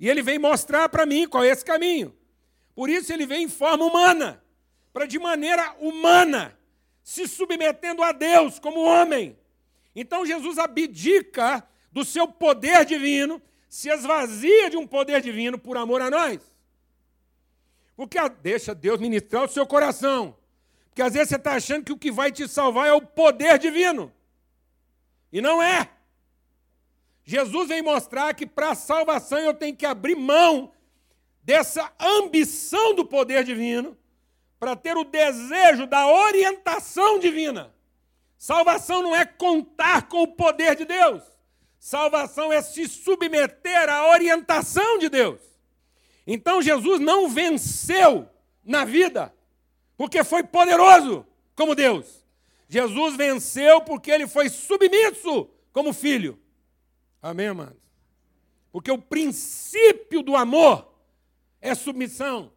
E 0.00 0.08
ele 0.08 0.22
vem 0.22 0.38
mostrar 0.38 0.88
para 0.88 1.04
mim 1.04 1.28
qual 1.28 1.44
é 1.44 1.48
esse 1.48 1.64
caminho. 1.64 2.14
Por 2.74 2.88
isso 2.88 3.12
ele 3.12 3.26
vem 3.26 3.44
em 3.44 3.48
forma 3.48 3.84
humana, 3.84 4.42
para 4.98 5.06
de 5.06 5.16
maneira 5.16 5.76
humana, 5.78 6.58
se 7.04 7.28
submetendo 7.28 8.02
a 8.02 8.10
Deus 8.10 8.58
como 8.58 8.82
homem. 8.82 9.38
Então 9.94 10.26
Jesus 10.26 10.58
abdica 10.58 11.64
do 11.92 12.04
seu 12.04 12.26
poder 12.26 12.84
divino, 12.84 13.40
se 13.68 13.88
esvazia 13.88 14.68
de 14.68 14.76
um 14.76 14.88
poder 14.88 15.20
divino 15.20 15.56
por 15.56 15.76
amor 15.76 16.02
a 16.02 16.10
nós. 16.10 16.40
Porque 17.94 18.18
deixa 18.42 18.74
Deus 18.74 18.98
ministrar 18.98 19.44
o 19.44 19.48
seu 19.48 19.64
coração. 19.68 20.36
Porque 20.88 21.00
às 21.00 21.12
vezes 21.14 21.28
você 21.28 21.36
está 21.36 21.52
achando 21.52 21.84
que 21.84 21.92
o 21.92 21.96
que 21.96 22.10
vai 22.10 22.32
te 22.32 22.48
salvar 22.48 22.88
é 22.88 22.92
o 22.92 23.00
poder 23.00 23.56
divino. 23.56 24.12
E 25.32 25.40
não 25.40 25.62
é. 25.62 25.88
Jesus 27.22 27.68
vem 27.68 27.82
mostrar 27.82 28.34
que 28.34 28.44
para 28.44 28.70
a 28.70 28.74
salvação 28.74 29.38
eu 29.38 29.54
tenho 29.54 29.76
que 29.76 29.86
abrir 29.86 30.16
mão 30.16 30.72
dessa 31.44 31.88
ambição 32.00 32.96
do 32.96 33.04
poder 33.04 33.44
divino 33.44 33.96
para 34.58 34.74
ter 34.74 34.96
o 34.96 35.04
desejo 35.04 35.86
da 35.86 36.06
orientação 36.06 37.18
divina. 37.18 37.72
Salvação 38.36 39.02
não 39.02 39.14
é 39.14 39.24
contar 39.24 40.08
com 40.08 40.22
o 40.22 40.28
poder 40.28 40.76
de 40.76 40.84
Deus. 40.84 41.22
Salvação 41.78 42.52
é 42.52 42.60
se 42.60 42.88
submeter 42.88 43.88
à 43.88 44.08
orientação 44.08 44.98
de 44.98 45.08
Deus. 45.08 45.40
Então 46.26 46.60
Jesus 46.60 47.00
não 47.00 47.28
venceu 47.28 48.28
na 48.64 48.84
vida 48.84 49.34
porque 49.96 50.22
foi 50.22 50.42
poderoso 50.42 51.26
como 51.54 51.74
Deus. 51.74 52.24
Jesus 52.68 53.16
venceu 53.16 53.80
porque 53.80 54.10
ele 54.10 54.26
foi 54.26 54.48
submisso 54.48 55.48
como 55.72 55.92
filho. 55.92 56.38
Amém, 57.22 57.48
amados? 57.48 57.82
Porque 58.70 58.90
o 58.90 58.98
princípio 58.98 60.22
do 60.22 60.36
amor 60.36 60.92
é 61.60 61.74
submissão. 61.74 62.52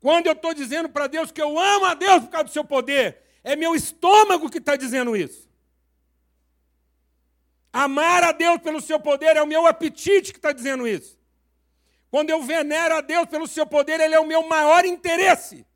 Quando 0.00 0.26
eu 0.26 0.32
estou 0.32 0.54
dizendo 0.54 0.88
para 0.88 1.06
Deus 1.06 1.30
que 1.30 1.42
eu 1.42 1.58
amo 1.58 1.86
a 1.86 1.94
Deus 1.94 2.22
por 2.24 2.30
causa 2.30 2.44
do 2.44 2.50
seu 2.50 2.64
poder, 2.64 3.18
é 3.42 3.56
meu 3.56 3.74
estômago 3.74 4.50
que 4.50 4.58
está 4.58 4.76
dizendo 4.76 5.16
isso. 5.16 5.48
Amar 7.72 8.22
a 8.22 8.32
Deus 8.32 8.60
pelo 8.60 8.80
seu 8.80 8.98
poder 8.98 9.36
é 9.36 9.42
o 9.42 9.46
meu 9.46 9.66
apetite 9.66 10.32
que 10.32 10.38
está 10.38 10.52
dizendo 10.52 10.86
isso. 10.86 11.18
Quando 12.10 12.30
eu 12.30 12.42
venero 12.42 12.96
a 12.96 13.00
Deus 13.00 13.26
pelo 13.26 13.46
seu 13.46 13.66
poder, 13.66 14.00
ele 14.00 14.14
é 14.14 14.20
o 14.20 14.26
meu 14.26 14.46
maior 14.48 14.84
interesse. 14.84 15.66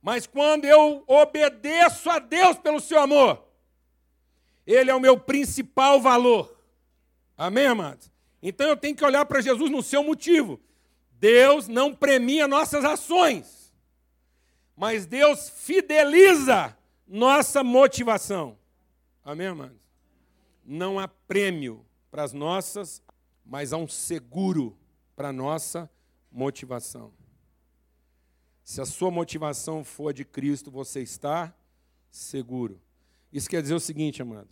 Mas 0.00 0.26
quando 0.26 0.64
eu 0.64 1.02
obedeço 1.06 2.08
a 2.10 2.18
Deus 2.18 2.58
pelo 2.58 2.80
seu 2.80 2.98
amor, 2.98 3.42
ele 4.66 4.90
é 4.90 4.94
o 4.94 5.00
meu 5.00 5.18
principal 5.18 6.00
valor. 6.00 6.58
Amém, 7.36 7.66
amados? 7.66 8.10
Então 8.42 8.66
eu 8.68 8.76
tenho 8.76 8.96
que 8.96 9.04
olhar 9.04 9.24
para 9.24 9.40
Jesus 9.40 9.70
no 9.70 9.82
seu 9.82 10.02
motivo. 10.02 10.60
Deus 11.18 11.68
não 11.68 11.94
premia 11.94 12.46
nossas 12.46 12.84
ações, 12.84 13.72
mas 14.76 15.06
Deus 15.06 15.48
fideliza 15.48 16.76
nossa 17.06 17.62
motivação. 17.62 18.58
Amém, 19.24 19.46
amados? 19.46 19.80
Não 20.64 20.98
há 20.98 21.06
prêmio 21.06 21.84
para 22.10 22.22
as 22.22 22.32
nossas, 22.32 23.02
mas 23.44 23.72
há 23.72 23.76
um 23.76 23.88
seguro 23.88 24.76
para 25.14 25.28
a 25.28 25.32
nossa 25.32 25.90
motivação. 26.30 27.12
Se 28.62 28.80
a 28.80 28.86
sua 28.86 29.10
motivação 29.10 29.84
for 29.84 30.12
de 30.12 30.24
Cristo, 30.24 30.70
você 30.70 31.00
está 31.00 31.54
seguro. 32.10 32.80
Isso 33.32 33.48
quer 33.48 33.60
dizer 33.60 33.74
o 33.74 33.80
seguinte, 33.80 34.22
amado. 34.22 34.48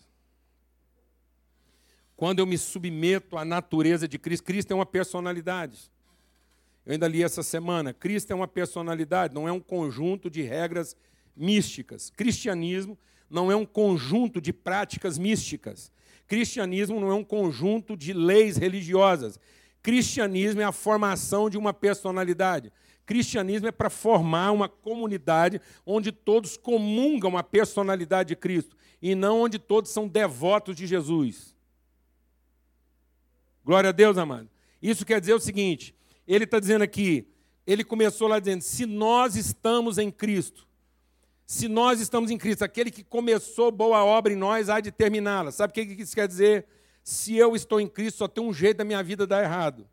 Quando 2.14 2.38
eu 2.38 2.46
me 2.46 2.58
submeto 2.58 3.36
à 3.36 3.44
natureza 3.44 4.06
de 4.06 4.18
Cristo, 4.18 4.44
Cristo 4.44 4.70
é 4.70 4.74
uma 4.74 4.86
personalidade. 4.86 5.90
Eu 6.84 6.92
ainda 6.92 7.08
li 7.08 7.22
essa 7.22 7.42
semana. 7.42 7.92
Cristo 7.94 8.32
é 8.32 8.34
uma 8.34 8.48
personalidade, 8.48 9.34
não 9.34 9.46
é 9.46 9.52
um 9.52 9.60
conjunto 9.60 10.28
de 10.28 10.42
regras 10.42 10.96
místicas. 11.36 12.10
Cristianismo 12.10 12.98
não 13.30 13.50
é 13.50 13.56
um 13.56 13.64
conjunto 13.64 14.40
de 14.40 14.52
práticas 14.52 15.16
místicas. 15.16 15.92
Cristianismo 16.26 17.00
não 17.00 17.10
é 17.10 17.14
um 17.14 17.24
conjunto 17.24 17.96
de 17.96 18.12
leis 18.12 18.56
religiosas. 18.56 19.38
Cristianismo 19.82 20.60
é 20.60 20.64
a 20.64 20.72
formação 20.72 21.48
de 21.48 21.58
uma 21.58 21.72
personalidade. 21.72 22.72
Cristianismo 23.04 23.68
é 23.68 23.72
para 23.72 23.90
formar 23.90 24.52
uma 24.52 24.68
comunidade 24.68 25.60
onde 25.84 26.12
todos 26.12 26.56
comungam 26.56 27.36
a 27.36 27.42
personalidade 27.42 28.28
de 28.28 28.36
Cristo 28.36 28.76
e 29.00 29.14
não 29.14 29.42
onde 29.42 29.58
todos 29.58 29.90
são 29.90 30.06
devotos 30.06 30.76
de 30.76 30.86
Jesus. 30.86 31.54
Glória 33.64 33.90
a 33.90 33.92
Deus, 33.92 34.16
amado. 34.16 34.48
Isso 34.80 35.04
quer 35.04 35.20
dizer 35.20 35.34
o 35.34 35.40
seguinte: 35.40 35.94
ele 36.26 36.44
está 36.44 36.60
dizendo 36.60 36.82
aqui, 36.82 37.28
ele 37.66 37.84
começou 37.84 38.28
lá 38.28 38.38
dizendo: 38.38 38.62
se 38.62 38.86
nós 38.86 39.36
estamos 39.36 39.98
em 39.98 40.10
Cristo, 40.10 40.66
se 41.46 41.68
nós 41.68 42.00
estamos 42.00 42.30
em 42.30 42.38
Cristo, 42.38 42.62
aquele 42.62 42.90
que 42.90 43.04
começou 43.04 43.70
boa 43.70 44.04
obra 44.04 44.32
em 44.32 44.36
nós 44.36 44.68
há 44.68 44.80
de 44.80 44.90
terminá-la. 44.90 45.50
Sabe 45.50 45.70
o 45.70 45.74
que 45.74 46.02
isso 46.02 46.14
quer 46.14 46.26
dizer? 46.26 46.66
Se 47.04 47.36
eu 47.36 47.54
estou 47.54 47.80
em 47.80 47.88
Cristo, 47.88 48.18
só 48.18 48.28
tem 48.28 48.42
um 48.42 48.54
jeito 48.54 48.78
da 48.78 48.84
minha 48.84 49.02
vida 49.02 49.26
dar 49.26 49.42
errado. 49.42 49.88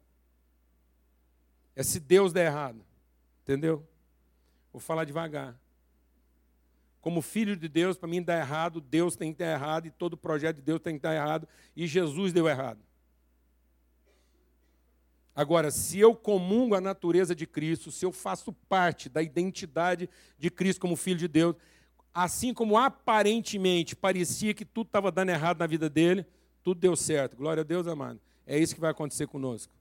É 1.76 1.84
se 1.84 2.00
Deus 2.00 2.32
der 2.32 2.46
errado. 2.46 2.86
Entendeu? 3.44 3.86
Vou 4.72 4.80
falar 4.80 5.06
devagar. 5.06 5.60
Como 7.02 7.22
filho 7.22 7.56
de 7.56 7.68
Deus, 7.68 7.98
para 7.98 8.08
mim 8.08 8.22
dar 8.22 8.38
errado, 8.38 8.80
Deus 8.80 9.16
tem 9.16 9.32
que 9.32 9.40
dar 9.40 9.54
errado 9.54 9.88
e 9.88 9.92
todo 9.92 10.18
projeto 10.18 10.58
de 10.58 10.62
Deus 10.62 10.80
tem 10.80 10.96
que 10.96 11.02
dar 11.02 11.16
errado 11.16 11.48
e 11.76 11.88
Jesus 11.88 12.32
deu 12.32 12.48
errado. 12.48 12.80
Agora, 15.40 15.72
se 15.72 15.98
eu 15.98 16.14
comungo 16.14 16.76
a 16.76 16.82
natureza 16.82 17.34
de 17.34 17.48
Cristo, 17.48 17.94
se 17.94 18.06
eu 18.06 18.12
faço 18.12 18.52
parte 18.52 19.08
da 19.08 19.24
identidade 19.24 20.10
de 20.38 20.50
Cristo 20.50 20.82
como 20.82 20.98
filho 20.98 21.18
de 21.18 21.30
Deus, 21.30 21.56
assim 22.14 22.54
como 22.54 22.78
aparentemente 22.78 23.96
parecia 23.96 24.54
que 24.54 24.66
tudo 24.66 24.88
estava 24.88 25.10
dando 25.10 25.30
errado 25.30 25.60
na 25.60 25.66
vida 25.66 25.90
dele, 25.90 26.26
tudo 26.62 26.82
deu 26.82 26.94
certo. 26.94 27.38
Glória 27.38 27.62
a 27.62 27.64
Deus, 27.64 27.88
amado. 27.88 28.20
É 28.46 28.60
isso 28.60 28.76
que 28.76 28.82
vai 28.82 28.92
acontecer 28.92 29.28
conosco. 29.28 29.72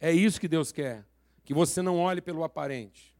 É 0.00 0.10
isso 0.10 0.40
que 0.40 0.48
Deus 0.48 0.72
quer. 0.72 1.06
Que 1.44 1.54
você 1.54 1.80
não 1.80 2.00
olhe 2.00 2.20
pelo 2.20 2.42
aparente. 2.42 3.14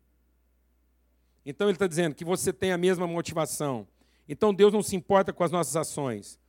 Então 1.47 1.69
ele 1.69 1.77
está 1.77 1.87
dizendo 1.87 2.17
que 2.17 2.25
você 2.25 2.53
tem 2.53 2.73
a 2.73 2.77
mesma 2.77 3.07
motivação. 3.07 3.87
Então 4.29 4.53
Deus 4.53 4.73
não 4.73 4.83
se 4.83 4.97
importa 4.97 5.33
com 5.33 5.45
as 5.45 5.53
nossas 5.53 5.77
ações 5.77 6.41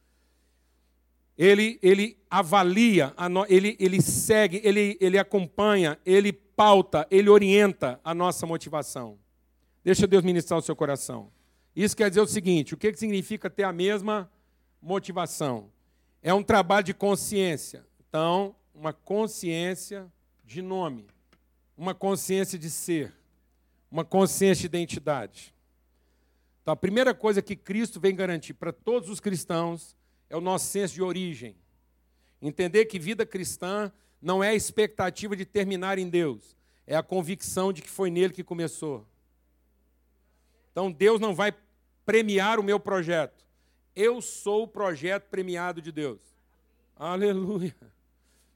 ele, 1.38 1.80
ele 1.82 2.18
avalia, 2.30 3.14
ele, 3.50 3.76
ele 3.80 4.02
segue, 4.02 4.62
ele, 4.64 4.98
ele 5.02 5.18
acompanha, 5.18 5.98
ele 6.06 6.32
pauta, 6.32 7.08
ele 7.10 7.30
orienta 7.30 8.00
a 8.04 8.14
nossa 8.14 8.46
motivação. 8.46 9.18
Deixa 9.84 10.08
Deus 10.08 10.24
ministrar 10.24 10.60
o 10.60 10.62
seu 10.62 10.76
coração. 10.76 11.32
Isso 11.76 11.98
quer 11.98 12.10
dizer 12.10 12.22
o 12.22 12.28
seguinte: 12.28 12.74
o 12.74 12.78
que 12.78 12.94
significa 12.94 13.50
ter 13.50 13.64
a 13.64 13.74
mesma 13.74 14.32
motivação? 14.82 15.72
É 16.22 16.34
um 16.34 16.44
trabalho 16.44 16.86
de 16.86 16.94
consciência. 16.94 17.86
Então, 18.08 18.56
uma 18.74 18.94
consciência 18.94 20.12
de 20.46 20.62
nome, 20.62 21.08
uma 21.76 21.96
consciência 21.96 22.58
de 22.60 22.70
ser, 22.70 23.12
uma 23.90 24.06
consciência 24.06 24.62
de 24.62 24.78
identidade. 24.78 25.54
Então, 26.62 26.74
a 26.74 26.78
primeira 26.78 27.14
coisa 27.14 27.42
que 27.42 27.56
Cristo 27.56 28.00
vem 28.00 28.16
garantir 28.16 28.54
para 28.54 28.72
todos 28.72 29.10
os 29.10 29.20
cristãos 29.20 29.98
é 30.34 30.36
o 30.38 30.42
nosso 30.42 30.66
senso 30.66 30.96
de 30.96 31.02
origem. 31.04 31.56
Entender 32.42 32.86
que 32.86 32.98
vida 32.98 33.24
cristã 33.24 33.92
não 34.20 34.44
é 34.44 34.50
a 34.50 34.56
expectativa 34.56 35.36
de 35.36 35.46
terminar 35.46 36.00
em 36.00 36.10
Deus, 36.10 36.58
é 36.88 36.96
a 36.96 37.04
convicção 37.04 37.72
de 37.72 37.84
que 37.84 37.90
foi 37.90 38.10
nele 38.10 38.34
que 38.34 38.44
começou. 38.44 39.06
Então 40.72 40.92
Deus 40.92 41.20
não 41.20 41.36
vai 41.36 41.54
premiar 42.04 42.60
o 42.60 42.64
meu 42.64 42.80
projeto. 42.80 43.46
Eu 43.96 44.24
sou 44.24 44.64
o 44.64 44.68
projeto 44.68 45.30
premiado 45.30 45.80
de 45.80 45.92
Deus. 45.92 46.20
Aleluia. 46.96 47.76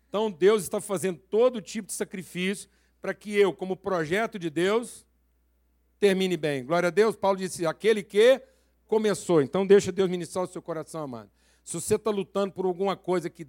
Então 0.10 0.32
Deus 0.32 0.64
está 0.64 0.82
fazendo 0.82 1.20
todo 1.30 1.62
tipo 1.62 1.90
de 1.90 1.94
sacrifício 1.94 2.68
para 3.00 3.14
que 3.14 3.36
eu, 3.36 3.54
como 3.54 3.78
projeto 3.78 4.40
de 4.40 4.50
Deus, 4.50 5.06
termine 6.00 6.38
bem. 6.38 6.66
Glória 6.66 6.88
a 6.88 6.92
Deus. 6.92 7.16
Paulo 7.16 7.38
disse: 7.38 7.68
aquele 7.68 8.02
que 8.02 8.42
começou. 8.88 9.44
Então 9.44 9.68
deixa 9.68 9.92
Deus 9.92 10.10
ministrar 10.10 10.44
o 10.44 10.48
seu 10.48 10.62
coração, 10.62 11.04
amado. 11.04 11.37
Se 11.68 11.74
você 11.74 11.96
está 11.96 12.10
lutando 12.10 12.54
por 12.54 12.66
alguma 12.66 12.96
coisa 12.96 13.30
que 13.30 13.46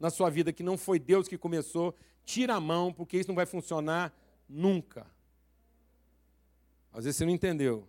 na 0.00 0.10
sua 0.10 0.28
vida 0.28 0.52
que 0.52 0.64
não 0.64 0.76
foi 0.76 0.98
Deus 0.98 1.28
que 1.28 1.38
começou, 1.38 1.96
tira 2.24 2.56
a 2.56 2.60
mão, 2.60 2.92
porque 2.92 3.16
isso 3.16 3.28
não 3.28 3.36
vai 3.36 3.46
funcionar 3.46 4.12
nunca. 4.48 5.06
Às 6.92 7.04
vezes 7.04 7.18
você 7.18 7.24
não 7.24 7.32
entendeu. 7.32 7.88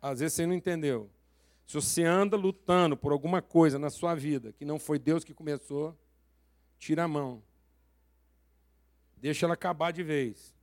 Às 0.00 0.20
vezes 0.20 0.34
você 0.34 0.46
não 0.46 0.54
entendeu. 0.54 1.10
Se 1.66 1.74
você 1.74 2.04
anda 2.04 2.36
lutando 2.36 2.96
por 2.96 3.10
alguma 3.10 3.42
coisa 3.42 3.76
na 3.76 3.90
sua 3.90 4.14
vida 4.14 4.52
que 4.52 4.64
não 4.64 4.78
foi 4.78 5.00
Deus 5.00 5.24
que 5.24 5.34
começou, 5.34 5.98
tira 6.78 7.02
a 7.02 7.08
mão. 7.08 7.42
Deixa 9.16 9.46
ela 9.46 9.54
acabar 9.54 9.90
de 9.90 10.04
vez. 10.04 10.54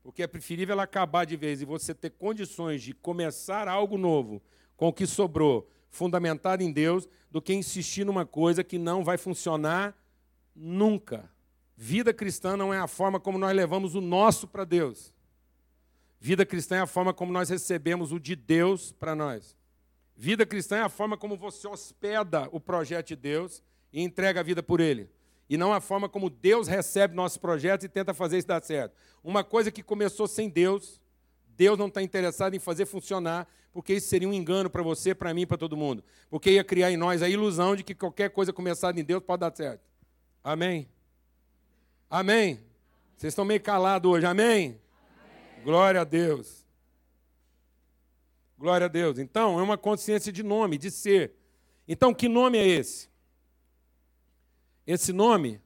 Porque 0.00 0.22
é 0.22 0.28
preferível 0.28 0.74
ela 0.74 0.84
acabar 0.84 1.24
de 1.24 1.36
vez 1.36 1.60
e 1.60 1.64
você 1.64 1.92
ter 1.92 2.10
condições 2.10 2.84
de 2.84 2.94
começar 2.94 3.66
algo 3.66 3.98
novo 3.98 4.40
com 4.76 4.86
o 4.86 4.92
que 4.92 5.08
sobrou, 5.08 5.68
fundamentado 5.88 6.62
em 6.62 6.70
Deus 6.70 7.08
do 7.30 7.40
que 7.40 7.54
insistir 7.54 8.04
numa 8.04 8.26
coisa 8.26 8.64
que 8.64 8.78
não 8.78 9.04
vai 9.04 9.16
funcionar 9.16 9.96
nunca. 10.54 11.30
Vida 11.76 12.12
cristã 12.12 12.56
não 12.56 12.74
é 12.74 12.78
a 12.78 12.86
forma 12.86 13.20
como 13.20 13.38
nós 13.38 13.54
levamos 13.54 13.94
o 13.94 14.00
nosso 14.00 14.46
para 14.46 14.64
Deus. 14.64 15.14
Vida 16.20 16.44
cristã 16.44 16.76
é 16.76 16.80
a 16.80 16.86
forma 16.86 17.14
como 17.14 17.32
nós 17.32 17.48
recebemos 17.48 18.12
o 18.12 18.20
de 18.20 18.36
Deus 18.36 18.92
para 18.92 19.14
nós. 19.14 19.56
Vida 20.14 20.44
cristã 20.44 20.76
é 20.76 20.82
a 20.82 20.88
forma 20.90 21.16
como 21.16 21.36
você 21.36 21.66
hospeda 21.66 22.46
o 22.52 22.60
projeto 22.60 23.08
de 23.08 23.16
Deus 23.16 23.62
e 23.90 24.02
entrega 24.02 24.40
a 24.40 24.42
vida 24.42 24.62
por 24.62 24.80
ele. 24.80 25.08
E 25.48 25.56
não 25.56 25.72
a 25.72 25.80
forma 25.80 26.08
como 26.08 26.28
Deus 26.28 26.68
recebe 26.68 27.14
nossos 27.14 27.38
projetos 27.38 27.84
e 27.84 27.88
tenta 27.88 28.12
fazer 28.12 28.36
isso 28.36 28.46
dar 28.46 28.62
certo. 28.62 28.94
Uma 29.24 29.42
coisa 29.42 29.70
que 29.70 29.82
começou 29.82 30.28
sem 30.28 30.48
Deus, 30.50 31.00
Deus 31.60 31.78
não 31.78 31.88
está 31.88 32.00
interessado 32.00 32.56
em 32.56 32.58
fazer 32.58 32.86
funcionar, 32.86 33.46
porque 33.70 33.92
isso 33.92 34.08
seria 34.08 34.26
um 34.26 34.32
engano 34.32 34.70
para 34.70 34.82
você, 34.82 35.14
para 35.14 35.34
mim, 35.34 35.46
para 35.46 35.58
todo 35.58 35.76
mundo. 35.76 36.02
Porque 36.30 36.52
ia 36.52 36.64
criar 36.64 36.90
em 36.90 36.96
nós 36.96 37.20
a 37.20 37.28
ilusão 37.28 37.76
de 37.76 37.84
que 37.84 37.94
qualquer 37.94 38.30
coisa 38.30 38.50
começada 38.50 38.98
em 38.98 39.04
Deus 39.04 39.22
pode 39.22 39.40
dar 39.40 39.54
certo. 39.54 39.82
Amém? 40.42 40.88
Amém? 42.08 42.64
Vocês 43.14 43.32
estão 43.32 43.44
meio 43.44 43.60
calados 43.60 44.10
hoje, 44.10 44.24
amém? 44.24 44.48
amém? 44.48 45.62
Glória 45.62 46.00
a 46.00 46.04
Deus. 46.04 46.64
Glória 48.56 48.86
a 48.86 48.88
Deus. 48.88 49.18
Então, 49.18 49.60
é 49.60 49.62
uma 49.62 49.76
consciência 49.76 50.32
de 50.32 50.42
nome, 50.42 50.78
de 50.78 50.90
ser. 50.90 51.34
Então, 51.86 52.14
que 52.14 52.26
nome 52.26 52.56
é 52.56 52.66
esse? 52.66 53.10
Esse 54.86 55.12
nome, 55.12 55.60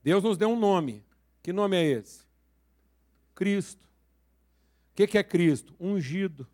Deus 0.00 0.22
nos 0.22 0.38
deu 0.38 0.50
um 0.50 0.56
nome. 0.56 1.04
Que 1.42 1.52
nome 1.52 1.76
é 1.76 1.84
esse? 1.84 2.24
Cristo. 3.34 3.87
O 5.04 5.06
que 5.06 5.18
é 5.18 5.22
Cristo? 5.22 5.74
Ungido 5.78 6.46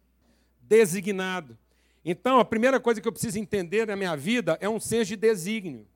designado. 0.61 1.57
Então, 2.05 2.39
a 2.39 2.45
primeira 2.45 2.79
coisa 2.79 3.01
que 3.01 3.09
eu 3.09 3.13
preciso 3.13 3.39
entender 3.39 3.87
na 3.87 3.97
minha 3.97 4.15
vida 4.15 4.59
é 4.61 4.69
um 4.69 4.79
senso 4.79 5.09
de 5.09 5.17
desígnio, 5.17 5.87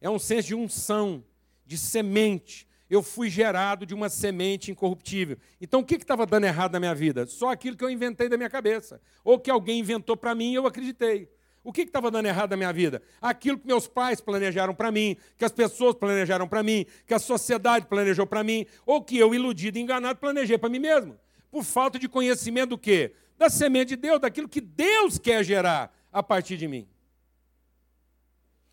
é 0.00 0.10
um 0.10 0.18
senso 0.18 0.48
de 0.48 0.54
unção, 0.54 1.24
de 1.64 1.78
semente. 1.78 2.66
Eu 2.90 3.02
fui 3.02 3.28
gerado 3.28 3.86
de 3.86 3.94
uma 3.94 4.08
semente 4.08 4.70
incorruptível. 4.70 5.36
Então, 5.60 5.80
o 5.80 5.84
que 5.84 5.94
estava 5.94 6.26
dando 6.26 6.44
errado 6.44 6.72
na 6.72 6.80
minha 6.80 6.94
vida? 6.94 7.26
Só 7.26 7.50
aquilo 7.50 7.76
que 7.76 7.84
eu 7.84 7.90
inventei 7.90 8.28
da 8.28 8.36
minha 8.36 8.50
cabeça, 8.50 9.00
ou 9.22 9.38
que 9.38 9.50
alguém 9.50 9.78
inventou 9.78 10.16
para 10.16 10.34
mim 10.34 10.52
e 10.52 10.54
eu 10.54 10.66
acreditei. 10.66 11.30
O 11.62 11.72
que 11.72 11.82
estava 11.82 12.10
dando 12.10 12.26
errado 12.26 12.50
na 12.50 12.56
minha 12.56 12.72
vida? 12.72 13.02
Aquilo 13.20 13.58
que 13.58 13.66
meus 13.66 13.86
pais 13.86 14.20
planejaram 14.20 14.74
para 14.74 14.90
mim, 14.90 15.16
que 15.36 15.44
as 15.44 15.52
pessoas 15.52 15.94
planejaram 15.94 16.48
para 16.48 16.62
mim, 16.62 16.86
que 17.06 17.12
a 17.12 17.18
sociedade 17.18 17.86
planejou 17.86 18.26
para 18.26 18.42
mim, 18.42 18.64
ou 18.86 19.04
que 19.04 19.18
eu, 19.18 19.34
iludido 19.34 19.78
e 19.78 19.82
enganado, 19.82 20.18
planejei 20.18 20.56
para 20.56 20.70
mim 20.70 20.78
mesmo. 20.78 21.18
Por 21.50 21.64
falta 21.64 21.98
de 21.98 22.08
conhecimento 22.08 22.70
do 22.70 22.78
quê? 22.78 23.14
da 23.38 23.48
semente 23.48 23.90
de 23.90 23.96
Deus, 23.96 24.20
daquilo 24.20 24.48
que 24.48 24.60
Deus 24.60 25.16
quer 25.16 25.44
gerar 25.44 25.96
a 26.12 26.22
partir 26.22 26.56
de 26.56 26.66
mim. 26.66 26.88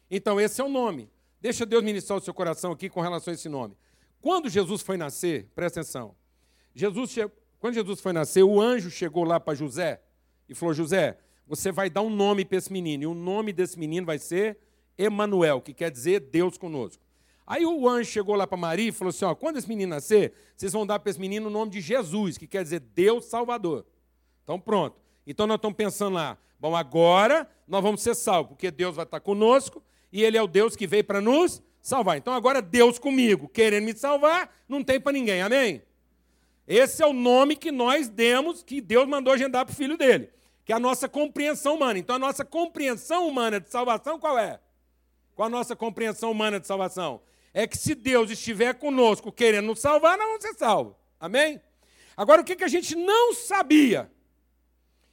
Então, 0.10 0.42
esse 0.42 0.60
é 0.60 0.64
o 0.64 0.70
nome. 0.70 1.10
Deixa 1.40 1.66
Deus 1.66 1.84
ministrar 1.84 2.18
o 2.18 2.22
seu 2.22 2.34
coração 2.34 2.72
aqui 2.72 2.90
com 2.90 3.00
relação 3.00 3.32
a 3.32 3.36
esse 3.36 3.48
nome. 3.48 3.78
Quando 4.20 4.50
Jesus 4.50 4.82
foi 4.82 4.98
nascer, 4.98 5.48
presta 5.54 5.82
atenção. 5.82 6.16
Jesus, 6.74 7.16
quando 7.60 7.76
Jesus 7.76 8.02
foi 8.02 8.12
nascer, 8.12 8.44
o 8.44 8.60
anjo 8.60 8.90
chegou 8.90 9.24
lá 9.24 9.40
para 9.40 9.54
José 9.54 10.02
e 10.50 10.56
falou: 10.56 10.74
José, 10.74 11.18
você 11.46 11.72
vai 11.72 11.90
dar 11.90 12.02
um 12.02 12.10
nome 12.10 12.44
para 12.44 12.58
esse 12.58 12.74
menino, 12.74 13.04
e 13.04 13.08
o 13.08 13.14
nome 13.14 13.54
desse 13.54 13.78
menino 13.78 14.06
vai 14.06 14.18
ser 14.18 14.58
Emanuel, 14.98 15.62
que 15.62 15.74
quer 15.74 15.92
dizer 15.92 16.22
Deus 16.22 16.58
conosco. 16.58 17.05
Aí 17.48 17.66
o 17.66 17.88
anjo 17.88 18.10
chegou 18.10 18.36
lá 18.36 18.48
para 18.48 18.58
Maria 18.58 18.90
e 18.90 18.92
falou 18.92 19.10
assim: 19.10 19.26
ó, 19.26 19.36
quando 19.36 19.58
esse 19.58 19.68
menino 19.68 19.92
nascer, 19.92 20.34
vocês 20.56 20.74
vão 20.74 20.86
dar 20.86 21.00
para 21.00 21.12
esse 21.12 21.20
menino 21.20 21.48
o 21.48 21.52
nome 21.52 21.72
de 21.72 21.82
Jesus, 21.82 22.38
que 22.38 22.48
quer 22.48 22.64
dizer 22.64 22.80
Deus 22.80 23.26
Salvador. 23.26 23.86
Então 24.44 24.60
pronto. 24.60 25.00
Então 25.28 25.46
nós 25.46 25.56
estamos 25.56 25.78
pensando 25.78 26.16
lá, 26.16 26.38
bom, 26.60 26.76
agora 26.76 27.50
nós 27.68 27.82
vamos 27.82 28.02
ser 28.02 28.16
salvos, 28.16 28.50
porque 28.50 28.72
Deus 28.72 28.96
vai 28.96 29.06
estar 29.06 29.20
conosco 29.20 29.84
e 30.12 30.24
Ele 30.24 30.38
é 30.38 30.42
o 30.42 30.48
Deus 30.48 30.76
que 30.76 30.88
veio 30.88 31.04
para 31.04 31.22
nos 31.22 31.62
salvar. 31.82 32.18
Então 32.18 32.34
agora 32.34 32.62
Deus 32.62 32.98
comigo, 32.98 33.48
querendo 33.48 33.86
me 33.86 33.96
salvar, 33.96 34.52
não 34.68 34.84
tem 34.84 35.00
para 35.00 35.12
ninguém, 35.12 35.42
amém? 35.42 35.84
Esse 36.68 37.04
é 37.04 37.06
o 37.06 37.14
nome 37.14 37.56
que 37.56 37.72
nós 37.72 38.10
demos, 38.10 38.64
que 38.64 38.82
Deus 38.82 39.08
mandou 39.08 39.34
agendar 39.34 39.66
para 39.66 39.74
o 39.74 39.76
filho 39.76 39.98
dele, 39.98 40.32
que 40.64 40.74
é 40.74 40.76
a 40.76 40.80
nossa 40.80 41.08
compreensão 41.08 41.76
humana. 41.76 42.00
Então 42.00 42.16
a 42.16 42.20
nossa 42.20 42.44
compreensão 42.44 43.28
humana 43.28 43.60
de 43.60 43.70
salvação 43.70 44.20
qual 44.20 44.38
é? 44.38 44.60
Qual 45.36 45.48
a 45.48 45.50
nossa 45.50 45.76
compreensão 45.76 46.32
humana 46.32 46.60
de 46.60 46.66
salvação? 46.66 47.22
É 47.58 47.66
que 47.66 47.78
se 47.78 47.96
Deus 47.96 48.30
estiver 48.30 48.74
conosco 48.74 49.32
querendo 49.32 49.68
nos 49.68 49.80
salvar, 49.80 50.18
nós 50.18 50.28
vamos 50.28 50.42
ser 50.42 50.56
salvos. 50.56 50.94
Amém? 51.18 51.62
Agora, 52.18 52.42
o 52.42 52.44
que 52.44 52.62
a 52.62 52.68
gente 52.68 52.98
não 52.98 53.34
sabia? 53.34 54.12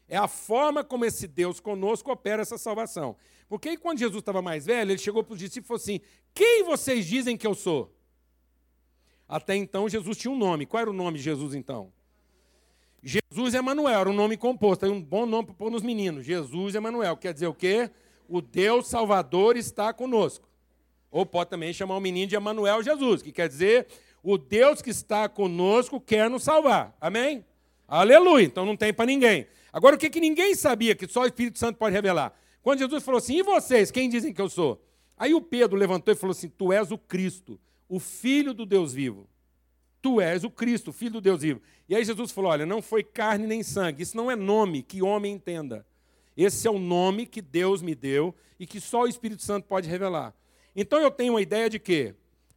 É 0.08 0.16
a 0.16 0.26
forma 0.26 0.82
como 0.82 1.04
esse 1.04 1.28
Deus 1.28 1.60
conosco 1.60 2.10
opera 2.10 2.42
essa 2.42 2.58
salvação. 2.58 3.14
Porque 3.48 3.68
aí, 3.68 3.76
quando 3.76 4.00
Jesus 4.00 4.18
estava 4.18 4.42
mais 4.42 4.66
velho, 4.66 4.90
ele 4.90 4.98
chegou 4.98 5.22
para 5.22 5.34
os 5.34 5.38
discípulos 5.38 5.66
e 5.66 5.68
falou 5.68 6.00
assim: 6.00 6.00
Quem 6.34 6.64
vocês 6.64 7.06
dizem 7.06 7.36
que 7.36 7.46
eu 7.46 7.54
sou? 7.54 7.94
Até 9.28 9.54
então, 9.54 9.88
Jesus 9.88 10.16
tinha 10.16 10.32
um 10.32 10.36
nome. 10.36 10.66
Qual 10.66 10.80
era 10.80 10.90
o 10.90 10.92
nome 10.92 11.18
de 11.18 11.22
Jesus, 11.22 11.54
então? 11.54 11.92
Jesus 13.04 13.54
Emanuel, 13.54 14.00
era 14.00 14.10
um 14.10 14.14
nome 14.14 14.36
composto. 14.36 14.84
Aí 14.84 14.90
um 14.90 15.00
bom 15.00 15.26
nome 15.26 15.46
para 15.46 15.54
pôr 15.54 15.70
nos 15.70 15.82
meninos. 15.84 16.26
Jesus 16.26 16.74
Emanuel. 16.74 17.16
Quer 17.16 17.34
dizer 17.34 17.46
o 17.46 17.54
quê? 17.54 17.88
O 18.28 18.42
Deus 18.42 18.88
Salvador 18.88 19.56
está 19.56 19.92
conosco. 19.92 20.50
Ou 21.12 21.26
pode 21.26 21.50
também 21.50 21.72
chamar 21.72 21.96
o 21.96 22.00
menino 22.00 22.26
de 22.26 22.34
Emanuel 22.34 22.82
Jesus, 22.82 23.22
que 23.22 23.30
quer 23.30 23.46
dizer 23.46 23.86
o 24.22 24.38
Deus 24.38 24.80
que 24.80 24.90
está 24.90 25.28
conosco 25.28 26.00
quer 26.00 26.30
nos 26.30 26.42
salvar. 26.42 26.96
Amém? 26.98 27.44
Aleluia. 27.86 28.44
Então 28.44 28.64
não 28.64 28.76
tem 28.76 28.94
para 28.94 29.04
ninguém. 29.04 29.46
Agora, 29.70 29.94
o 29.96 29.98
que, 29.98 30.08
que 30.08 30.20
ninguém 30.20 30.54
sabia, 30.54 30.94
que 30.94 31.06
só 31.06 31.22
o 31.22 31.26
Espírito 31.26 31.58
Santo 31.58 31.76
pode 31.76 31.94
revelar? 31.94 32.32
Quando 32.62 32.78
Jesus 32.78 33.02
falou 33.02 33.18
assim: 33.18 33.36
E 33.36 33.42
vocês, 33.42 33.90
quem 33.90 34.08
dizem 34.08 34.32
que 34.32 34.40
eu 34.40 34.48
sou? 34.48 34.82
Aí 35.16 35.34
o 35.34 35.40
Pedro 35.40 35.76
levantou 35.76 36.12
e 36.12 36.16
falou 36.16 36.32
assim: 36.32 36.48
Tu 36.48 36.72
és 36.72 36.90
o 36.90 36.96
Cristo, 36.96 37.60
o 37.88 37.98
Filho 37.98 38.54
do 38.54 38.64
Deus 38.64 38.94
vivo. 38.94 39.28
Tu 40.00 40.20
és 40.20 40.44
o 40.44 40.50
Cristo, 40.50 40.88
o 40.88 40.92
Filho 40.92 41.12
do 41.12 41.20
Deus 41.20 41.42
vivo. 41.42 41.60
E 41.88 41.94
aí 41.94 42.04
Jesus 42.04 42.30
falou: 42.30 42.50
Olha, 42.50 42.64
não 42.64 42.80
foi 42.80 43.02
carne 43.02 43.46
nem 43.46 43.62
sangue, 43.62 44.02
isso 44.02 44.16
não 44.16 44.30
é 44.30 44.36
nome 44.36 44.82
que 44.82 45.02
homem 45.02 45.34
entenda. 45.34 45.84
Esse 46.36 46.66
é 46.66 46.70
o 46.70 46.78
nome 46.78 47.26
que 47.26 47.42
Deus 47.42 47.82
me 47.82 47.94
deu 47.94 48.34
e 48.58 48.66
que 48.66 48.80
só 48.80 49.02
o 49.02 49.08
Espírito 49.08 49.42
Santo 49.42 49.66
pode 49.66 49.88
revelar. 49.88 50.34
Então 50.74 51.00
eu 51.00 51.10
tenho 51.10 51.34
uma 51.34 51.42
ideia 51.42 51.68
de 51.68 51.78
quê? 51.78 52.14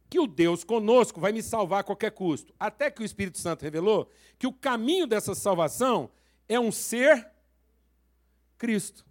Que 0.08 0.18
o 0.18 0.26
Deus 0.26 0.64
conosco 0.64 1.20
vai 1.20 1.32
me 1.32 1.42
salvar 1.42 1.80
a 1.80 1.84
qualquer 1.84 2.12
custo. 2.12 2.54
Até 2.58 2.90
que 2.90 3.02
o 3.02 3.04
Espírito 3.04 3.38
Santo 3.38 3.62
revelou 3.62 4.10
que 4.38 4.46
o 4.46 4.52
caminho 4.52 5.06
dessa 5.06 5.34
salvação 5.34 6.10
é 6.48 6.58
um 6.58 6.70
ser 6.70 7.30
Cristo 8.56 9.04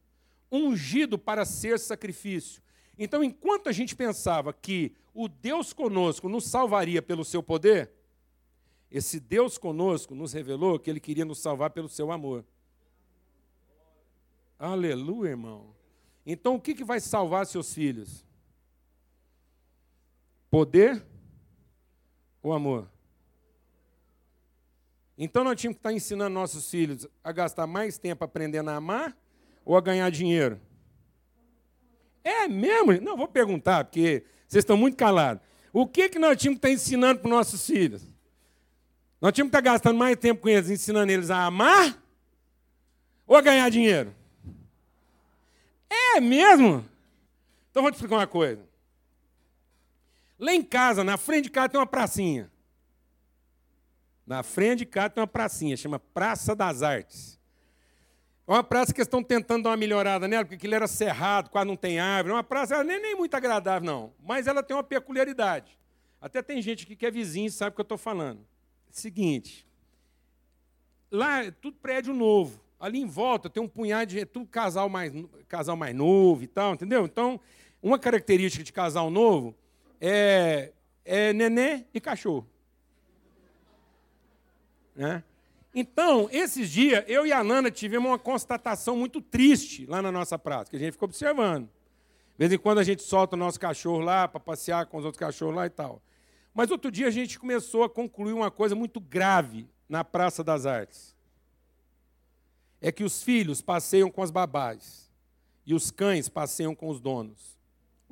ungido 0.52 1.18
para 1.18 1.46
ser 1.46 1.80
sacrifício. 1.80 2.62
Então, 2.98 3.24
enquanto 3.24 3.68
a 3.68 3.72
gente 3.72 3.96
pensava 3.96 4.54
que 4.54 4.94
o 5.14 5.28
Deus 5.28 5.74
conosco 5.74 6.30
nos 6.30 6.46
salvaria 6.46 7.02
pelo 7.02 7.26
seu 7.26 7.44
poder, 7.44 7.92
esse 8.90 9.20
Deus 9.20 9.58
conosco 9.58 10.16
nos 10.16 10.32
revelou 10.32 10.80
que 10.80 10.90
ele 10.90 11.00
queria 11.00 11.26
nos 11.26 11.40
salvar 11.40 11.72
pelo 11.72 11.90
seu 11.90 12.12
amor. 12.12 12.46
Aleluia, 14.58 15.32
irmão. 15.32 15.76
Então, 16.26 16.56
o 16.56 16.62
que, 16.62 16.74
que 16.74 16.84
vai 16.84 17.00
salvar 17.00 17.46
seus 17.46 17.74
filhos? 17.74 18.25
Poder 20.56 21.04
ou 22.42 22.54
amor? 22.54 22.90
Então, 25.18 25.44
nós 25.44 25.60
tínhamos 25.60 25.76
que 25.76 25.80
estar 25.80 25.92
ensinando 25.92 26.34
nossos 26.34 26.72
filhos 26.72 27.06
a 27.22 27.34
gastar 27.34 27.68
mais 27.68 27.98
tempo 27.98 28.24
aprendendo 28.24 28.70
a 28.70 28.76
amar 28.78 29.18
ou 29.66 29.76
a 29.76 29.82
ganhar 29.82 30.10
dinheiro? 30.10 30.58
É 32.24 32.48
mesmo? 32.48 32.94
Não, 33.02 33.18
vou 33.18 33.28
perguntar, 33.28 33.84
porque 33.84 34.24
vocês 34.48 34.62
estão 34.62 34.78
muito 34.78 34.96
calados. 34.96 35.44
O 35.74 35.86
que, 35.86 36.08
que 36.08 36.18
nós 36.18 36.38
tínhamos 36.38 36.62
que 36.62 36.68
estar 36.68 36.74
ensinando 36.74 37.20
para 37.20 37.28
os 37.28 37.36
nossos 37.36 37.66
filhos? 37.68 38.04
Nós 39.20 39.34
tínhamos 39.34 39.52
que 39.52 39.58
estar 39.58 39.72
gastando 39.72 39.98
mais 39.98 40.16
tempo 40.16 40.44
com 40.44 40.48
eles, 40.48 40.70
ensinando 40.70 41.12
eles 41.12 41.30
a 41.30 41.44
amar 41.44 42.02
ou 43.28 43.36
a 43.36 43.42
ganhar 43.42 43.70
dinheiro? 43.70 44.16
É 45.90 46.22
mesmo? 46.22 46.86
Então 47.70 47.84
vou 47.84 47.92
te 47.92 47.96
explicar 47.96 48.16
uma 48.16 48.28
coisa. 48.28 48.74
Lá 50.38 50.54
em 50.54 50.64
casa, 50.64 51.04
na 51.04 51.18
frente 51.18 51.46
de 51.46 51.50
casa, 51.50 51.70
tem 51.70 51.80
uma 51.80 51.88
pracinha. 51.88 52.52
Na 54.26 54.44
frente 54.44 54.80
de 54.80 54.86
casa 54.86 55.12
tem 55.12 55.22
uma 55.22 55.28
pracinha, 55.28 55.78
chama 55.78 56.00
Praça 56.00 56.56
das 56.56 56.82
Artes. 56.82 57.40
É 58.48 58.52
uma 58.52 58.64
praça 58.64 58.94
que 58.94 59.02
estão 59.02 59.24
tentando 59.24 59.64
dar 59.64 59.72
uma 59.72 59.78
melhorada 59.78 60.28
nela, 60.28 60.44
porque 60.44 60.56
aquilo 60.56 60.76
era 60.76 60.88
cerrado, 60.88 61.50
quase 61.50 61.68
não 61.68 61.76
tem 61.76 62.00
árvore. 62.00 62.32
É 62.32 62.36
uma 62.36 62.44
praça 62.44 62.84
nem, 62.84 63.02
nem 63.02 63.16
muito 63.16 63.34
agradável, 63.34 63.86
não. 63.86 64.14
Mas 64.24 64.46
ela 64.46 64.62
tem 64.62 64.76
uma 64.76 64.84
peculiaridade. 64.84 65.78
Até 66.22 66.42
tem 66.42 66.62
gente 66.62 66.84
aqui 66.84 66.96
que 66.96 67.06
é 67.06 67.12
vizinho 67.12 67.48
e 67.48 67.52
sabe 67.52 67.72
o 67.72 67.76
que 67.76 67.82
eu 67.82 67.84
estou 67.84 67.98
falando. 67.98 68.46
Seguinte, 68.92 69.68
lá 71.12 71.44
é 71.44 71.52
tudo 71.52 71.78
prédio 71.78 72.14
novo. 72.14 72.64
Ali 72.80 73.00
em 73.00 73.08
volta 73.08 73.50
tem 73.50 73.62
um 73.62 73.68
punhado 73.68 74.12
de. 74.12 74.20
É 74.20 74.26
tudo 74.26 74.46
casal 74.46 74.90
mais, 74.90 75.12
casal 75.48 75.76
mais 75.76 75.96
novo 75.96 76.44
e 76.44 76.48
tal, 76.48 76.74
entendeu? 76.74 77.06
Então, 77.06 77.40
uma 77.82 77.98
característica 77.98 78.64
de 78.64 78.72
casal 78.72 79.10
novo 79.10 79.56
é, 80.08 80.72
é 81.04 81.34
nenê 81.34 81.86
e 81.92 82.00
cachorro. 82.00 82.48
Né? 84.96 85.24
Então, 85.74 86.30
esses 86.32 86.70
dias, 86.70 87.04
eu 87.08 87.26
e 87.26 87.34
a 87.34 87.44
Nana 87.44 87.72
tivemos 87.72 88.08
uma 88.08 88.20
constatação 88.20 88.96
muito 88.96 89.20
triste 89.20 89.86
lá 89.88 90.04
na 90.04 90.12
nossa 90.12 90.38
praça, 90.38 90.70
que 90.70 90.76
a 90.76 90.80
gente 90.80 90.92
ficou 90.92 91.08
observando. 91.08 91.66
De 91.66 92.38
vez 92.38 92.54
em 92.54 92.58
quando 92.58 92.78
a 92.78 92.84
gente 92.84 93.02
solta 93.02 93.36
o 93.36 93.40
nosso 93.40 93.60
cachorro 93.60 94.00
lá 94.00 94.28
para 94.28 94.40
passear 94.40 94.86
com 94.86 94.98
os 94.98 95.06
outros 95.06 95.20
cachorros 95.20 95.56
lá 95.56 95.66
e 95.66 95.72
tal. 95.72 96.02
Mas 96.54 96.70
outro 96.70 96.92
dia 96.92 97.08
a 97.08 97.12
gente 97.12 97.40
começou 97.40 97.84
a 97.84 97.90
concluir 97.90 98.34
uma 98.34 98.52
coisa 98.52 98.76
muito 98.76 99.00
grave 99.00 99.68
na 99.90 100.04
Praça 100.04 100.44
das 100.44 100.68
Artes. 100.68 101.16
É 102.80 102.92
que 102.92 103.04
os 103.04 103.24
filhos 103.24 103.60
passeiam 103.60 104.12
com 104.12 104.22
as 104.22 104.30
babás 104.30 105.12
e 105.66 105.74
os 105.74 105.90
cães 105.90 106.30
passeiam 106.30 106.76
com 106.76 106.90
os 106.90 107.00
donos. 107.00 107.55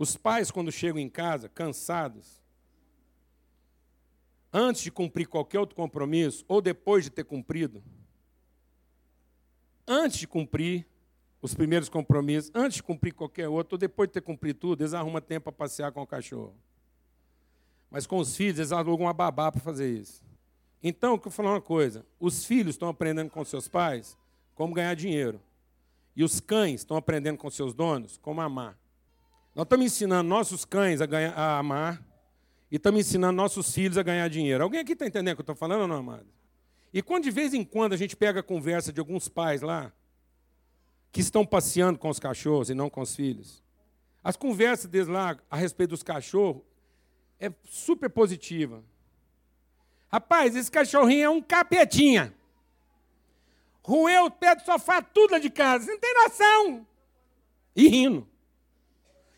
Os 0.03 0.17
pais, 0.17 0.51
quando 0.51 0.69
chegam 0.69 0.99
em 0.99 1.07
casa, 1.07 1.47
cansados, 1.47 2.43
antes 4.51 4.81
de 4.81 4.91
cumprir 4.91 5.29
qualquer 5.29 5.59
outro 5.59 5.77
compromisso, 5.77 6.43
ou 6.45 6.61
depois 6.61 7.05
de 7.05 7.09
ter 7.09 7.23
cumprido, 7.23 7.81
antes 9.87 10.17
de 10.17 10.27
cumprir 10.27 10.85
os 11.41 11.53
primeiros 11.53 11.87
compromissos, 11.87 12.51
antes 12.53 12.75
de 12.75 12.83
cumprir 12.83 13.13
qualquer 13.13 13.47
outro, 13.47 13.75
ou 13.75 13.77
depois 13.77 14.09
de 14.09 14.13
ter 14.15 14.21
cumprido 14.21 14.59
tudo, 14.59 14.81
eles 14.81 14.93
arrumam 14.93 15.21
tempo 15.21 15.45
para 15.45 15.53
passear 15.53 15.89
com 15.93 16.01
o 16.01 16.07
cachorro. 16.07 16.53
Mas 17.89 18.05
com 18.05 18.17
os 18.17 18.35
filhos, 18.35 18.59
eles 18.59 18.73
alugam 18.73 19.05
uma 19.05 19.13
babá 19.13 19.53
para 19.53 19.61
fazer 19.61 19.89
isso. 19.89 20.21
Então, 20.83 21.13
eu 21.13 21.17
vou 21.17 21.31
falar 21.31 21.51
uma 21.51 21.61
coisa: 21.61 22.05
os 22.19 22.45
filhos 22.45 22.75
estão 22.75 22.89
aprendendo 22.89 23.29
com 23.29 23.45
seus 23.45 23.69
pais 23.69 24.17
como 24.53 24.73
ganhar 24.73 24.95
dinheiro. 24.95 25.39
E 26.13 26.25
os 26.25 26.41
cães 26.41 26.81
estão 26.81 26.97
aprendendo 26.97 27.37
com 27.37 27.49
seus 27.49 27.73
donos 27.73 28.17
como 28.17 28.41
amar. 28.41 28.82
Nós 29.55 29.65
estamos 29.65 29.85
ensinando 29.85 30.27
nossos 30.27 30.65
cães 30.65 30.99
a, 30.99 31.05
ganhar, 31.05 31.33
a 31.33 31.59
amar 31.59 32.03
e 32.71 32.77
estamos 32.77 33.01
ensinando 33.01 33.33
nossos 33.33 33.71
filhos 33.71 33.97
a 33.97 34.03
ganhar 34.03 34.27
dinheiro. 34.27 34.63
Alguém 34.63 34.79
aqui 34.79 34.93
está 34.93 35.05
entendendo 35.05 35.33
o 35.33 35.35
que 35.35 35.41
eu 35.41 35.43
estou 35.43 35.55
falando 35.55 35.81
ou 35.81 35.87
não, 35.87 35.97
amado? 35.97 36.25
E 36.91 37.01
quando 37.03 37.23
de 37.23 37.31
vez 37.31 37.53
em 37.53 37.63
quando 37.63 37.93
a 37.93 37.97
gente 37.97 38.15
pega 38.15 38.39
a 38.39 38.43
conversa 38.43 38.91
de 38.91 38.99
alguns 38.99 39.27
pais 39.29 39.61
lá, 39.61 39.93
que 41.11 41.21
estão 41.21 41.45
passeando 41.45 41.99
com 41.99 42.09
os 42.09 42.19
cachorros 42.19 42.71
e 42.71 42.73
não 42.73 42.89
com 42.89 43.01
os 43.01 43.15
filhos, 43.15 43.63
as 44.23 44.35
conversas 44.35 44.87
deles 44.89 45.07
lá 45.07 45.37
a 45.51 45.55
respeito 45.55 45.91
dos 45.91 46.01
cachorros 46.01 46.63
é 47.39 47.51
super 47.63 48.09
positiva. 48.09 48.83
Rapaz, 50.11 50.55
esse 50.55 50.71
cachorrinho 50.71 51.25
é 51.25 51.29
um 51.29 51.41
capetinha. 51.41 52.33
Roeu 53.83 54.25
o 54.25 54.31
pé 54.31 54.55
do 54.55 54.63
sofá, 54.63 55.01
tudo 55.01 55.31
lá 55.31 55.39
de 55.39 55.49
casa. 55.49 55.85
Você 55.85 55.91
não 55.91 55.99
tem 55.99 56.13
noção. 56.13 56.87
E 57.75 57.87
rindo. 57.87 58.32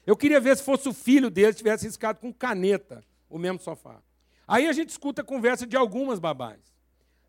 Eu 0.06 0.16
queria 0.16 0.40
ver 0.40 0.56
se 0.56 0.64
fosse 0.64 0.88
o 0.88 0.94
filho 0.94 1.30
dele 1.30 1.54
tivesse 1.54 1.86
riscado 1.86 2.20
com 2.20 2.32
caneta 2.32 3.04
o 3.30 3.40
mesmo 3.40 3.60
sofá. 3.60 4.02
Aí 4.48 4.68
a 4.68 4.74
gente 4.74 4.90
escuta 4.90 5.22
a 5.22 5.26
conversa 5.26 5.66
de 5.66 5.76
algumas 5.76 6.20
babás. 6.20 6.60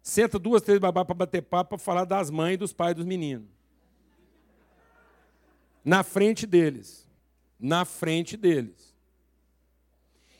Senta 0.02 0.38
duas, 0.38 0.62
três 0.62 0.78
babás 0.78 1.06
para 1.06 1.14
bater 1.14 1.42
papo 1.42 1.70
para 1.70 1.78
falar 1.78 2.04
das 2.04 2.30
mães 2.30 2.54
e 2.54 2.58
dos 2.58 2.72
pais 2.72 2.94
dos 2.94 3.06
meninos. 3.06 3.48
Na 5.84 6.02
frente 6.02 6.46
deles. 6.46 7.08
Na 7.58 7.84
frente 7.84 8.36
deles. 8.36 8.94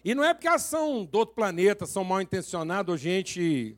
E 0.05 0.15
não 0.15 0.23
é 0.23 0.33
porque 0.33 0.47
elas 0.47 0.63
são 0.63 1.05
do 1.05 1.19
outro 1.19 1.35
planeta, 1.35 1.87
são 1.87 2.05
mal 2.05 2.21
intencionadas 2.21 2.93
ou 2.93 2.97
gente 2.97 3.77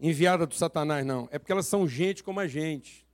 enviada 0.00 0.46
do 0.46 0.54
Satanás, 0.54 1.06
não. 1.06 1.28
É 1.30 1.38
porque 1.38 1.52
elas 1.52 1.66
são 1.66 1.86
gente 1.86 2.24
como 2.24 2.40
a 2.40 2.48
gente. 2.48 3.06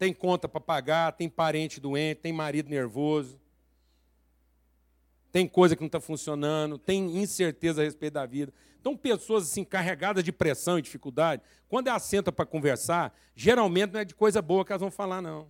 Tem 0.00 0.14
conta 0.14 0.48
para 0.48 0.62
pagar, 0.62 1.12
tem 1.12 1.28
parente 1.28 1.78
doente, 1.78 2.22
tem 2.22 2.32
marido 2.32 2.70
nervoso, 2.70 3.38
tem 5.30 5.46
coisa 5.46 5.76
que 5.76 5.82
não 5.82 5.88
está 5.88 6.00
funcionando, 6.00 6.78
tem 6.78 7.18
incerteza 7.18 7.82
a 7.82 7.84
respeito 7.84 8.14
da 8.14 8.24
vida. 8.24 8.50
Então, 8.80 8.96
pessoas 8.96 9.44
assim, 9.44 9.62
carregadas 9.62 10.24
de 10.24 10.32
pressão 10.32 10.78
e 10.78 10.82
dificuldade, 10.82 11.42
quando 11.68 11.88
elas 11.88 12.02
sentam 12.04 12.32
para 12.32 12.46
conversar, 12.46 13.14
geralmente 13.36 13.92
não 13.92 14.00
é 14.00 14.04
de 14.06 14.14
coisa 14.14 14.40
boa 14.40 14.64
que 14.64 14.72
elas 14.72 14.80
vão 14.80 14.90
falar, 14.90 15.20
não. 15.20 15.46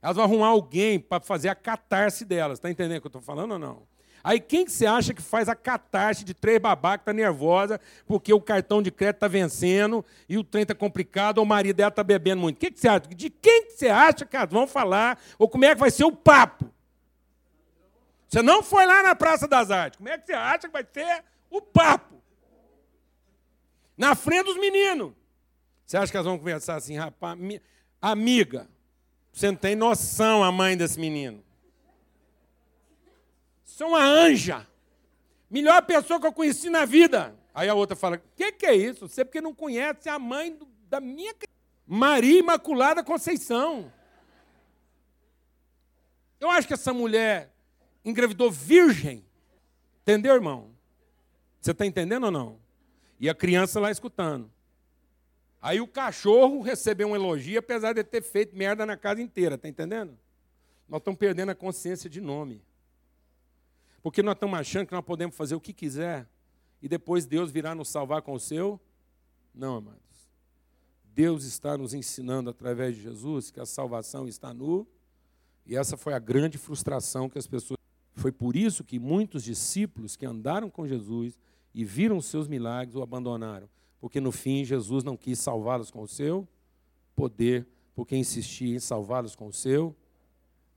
Elas 0.00 0.16
vão 0.16 0.24
arrumar 0.24 0.46
alguém 0.46 0.98
para 0.98 1.22
fazer 1.22 1.50
a 1.50 1.54
catarse 1.54 2.24
delas. 2.24 2.56
Está 2.56 2.70
entendendo 2.70 2.96
o 2.96 3.00
que 3.02 3.06
eu 3.08 3.10
estou 3.10 3.20
falando 3.20 3.52
ou 3.52 3.58
não? 3.58 3.82
Aí 4.24 4.40
quem 4.40 4.64
que 4.64 4.72
você 4.72 4.86
acha 4.86 5.12
que 5.12 5.20
faz 5.20 5.50
a 5.50 5.54
catarse 5.54 6.24
de 6.24 6.32
três 6.32 6.58
babá 6.58 6.96
que 6.96 7.02
está 7.02 7.12
nervosa 7.12 7.78
porque 8.06 8.32
o 8.32 8.40
cartão 8.40 8.82
de 8.82 8.90
crédito 8.90 9.16
está 9.16 9.28
vencendo 9.28 10.02
e 10.26 10.38
o 10.38 10.42
trem 10.42 10.62
está 10.62 10.74
complicado 10.74 11.36
ou 11.36 11.44
o 11.44 11.46
marido 11.46 11.76
dela 11.76 11.90
está 11.90 12.02
bebendo 12.02 12.40
muito? 12.40 12.58
Que 12.58 12.70
que 12.70 12.80
você 12.80 12.88
acha? 12.88 13.00
De 13.00 13.28
quem 13.28 13.66
que 13.66 13.72
você 13.72 13.88
acha 13.88 14.24
que 14.24 14.34
elas 14.34 14.48
vão 14.48 14.66
falar? 14.66 15.20
Ou 15.38 15.46
como 15.46 15.66
é 15.66 15.74
que 15.74 15.80
vai 15.80 15.90
ser 15.90 16.04
o 16.04 16.12
papo? 16.12 16.72
Você 18.26 18.40
não 18.40 18.62
foi 18.62 18.86
lá 18.86 19.02
na 19.02 19.14
Praça 19.14 19.46
das 19.46 19.70
Artes. 19.70 19.98
Como 19.98 20.08
é 20.08 20.16
que 20.16 20.24
você 20.24 20.32
acha 20.32 20.60
que 20.60 20.72
vai 20.72 20.86
ser 20.90 21.22
o 21.50 21.60
papo? 21.60 22.14
Na 23.94 24.14
frente 24.14 24.46
dos 24.46 24.56
meninos. 24.56 25.12
Você 25.84 25.98
acha 25.98 26.10
que 26.10 26.16
elas 26.16 26.26
vão 26.26 26.38
conversar 26.38 26.76
assim, 26.76 26.96
rapaz? 26.96 27.38
Amiga, 28.00 28.66
você 29.30 29.48
não 29.48 29.56
tem 29.56 29.76
noção 29.76 30.42
a 30.42 30.50
mãe 30.50 30.78
desse 30.78 30.98
menino. 30.98 31.44
Sou 33.74 33.88
uma 33.88 34.04
anja. 34.04 34.64
Melhor 35.50 35.82
pessoa 35.82 36.20
que 36.20 36.26
eu 36.28 36.32
conheci 36.32 36.70
na 36.70 36.84
vida. 36.84 37.34
Aí 37.52 37.68
a 37.68 37.74
outra 37.74 37.96
fala: 37.96 38.14
O 38.14 38.36
que, 38.36 38.52
que 38.52 38.66
é 38.66 38.72
isso? 38.72 39.08
Você 39.08 39.24
porque 39.24 39.40
não 39.40 39.52
conhece 39.52 40.08
a 40.08 40.16
mãe 40.16 40.54
do, 40.54 40.64
da 40.88 41.00
minha 41.00 41.34
Maria 41.84 42.38
Imaculada 42.38 43.02
Conceição. 43.02 43.92
Eu 46.38 46.48
acho 46.50 46.68
que 46.68 46.74
essa 46.74 46.94
mulher 46.94 47.52
engravidou 48.04 48.48
virgem. 48.48 49.26
Entendeu, 50.02 50.34
irmão? 50.34 50.70
Você 51.60 51.72
está 51.72 51.84
entendendo 51.84 52.26
ou 52.26 52.30
não? 52.30 52.60
E 53.18 53.28
a 53.28 53.34
criança 53.34 53.80
lá 53.80 53.90
escutando. 53.90 54.52
Aí 55.60 55.80
o 55.80 55.88
cachorro 55.88 56.60
recebeu 56.60 57.08
um 57.08 57.16
elogio, 57.16 57.58
apesar 57.58 57.92
de 57.92 58.04
ter 58.04 58.22
feito 58.22 58.56
merda 58.56 58.86
na 58.86 58.96
casa 58.96 59.20
inteira, 59.20 59.56
está 59.56 59.68
entendendo? 59.68 60.16
Nós 60.88 61.00
estamos 61.00 61.18
perdendo 61.18 61.50
a 61.50 61.56
consciência 61.56 62.08
de 62.08 62.20
nome. 62.20 62.62
Porque 64.04 64.22
nós 64.22 64.34
estamos 64.34 64.58
achando 64.58 64.86
que 64.86 64.92
nós 64.92 65.02
podemos 65.02 65.34
fazer 65.34 65.54
o 65.54 65.60
que 65.60 65.72
quiser 65.72 66.28
e 66.82 66.86
depois 66.86 67.24
Deus 67.24 67.50
virá 67.50 67.74
nos 67.74 67.88
salvar 67.88 68.20
com 68.20 68.34
o 68.34 68.38
seu? 68.38 68.78
Não, 69.54 69.76
amados. 69.76 70.28
Deus 71.14 71.44
está 71.44 71.78
nos 71.78 71.94
ensinando 71.94 72.50
através 72.50 72.94
de 72.94 73.00
Jesus 73.00 73.50
que 73.50 73.58
a 73.58 73.64
salvação 73.64 74.28
está 74.28 74.52
no. 74.52 74.86
E 75.64 75.74
essa 75.74 75.96
foi 75.96 76.12
a 76.12 76.18
grande 76.18 76.58
frustração 76.58 77.30
que 77.30 77.38
as 77.38 77.46
pessoas. 77.46 77.78
Foi 78.14 78.30
por 78.30 78.56
isso 78.56 78.84
que 78.84 78.98
muitos 78.98 79.42
discípulos 79.42 80.16
que 80.16 80.26
andaram 80.26 80.68
com 80.68 80.86
Jesus 80.86 81.38
e 81.74 81.82
viram 81.82 82.18
os 82.18 82.26
seus 82.26 82.46
milagres 82.46 82.94
o 82.96 83.02
abandonaram. 83.02 83.70
Porque 84.02 84.20
no 84.20 84.30
fim 84.30 84.66
Jesus 84.66 85.02
não 85.02 85.16
quis 85.16 85.38
salvá-los 85.38 85.90
com 85.90 86.02
o 86.02 86.08
seu 86.08 86.46
poder, 87.16 87.66
porque 87.94 88.14
insistia 88.14 88.76
em 88.76 88.80
salvá-los 88.80 89.34
com 89.34 89.46
o 89.46 89.52
seu. 89.52 89.96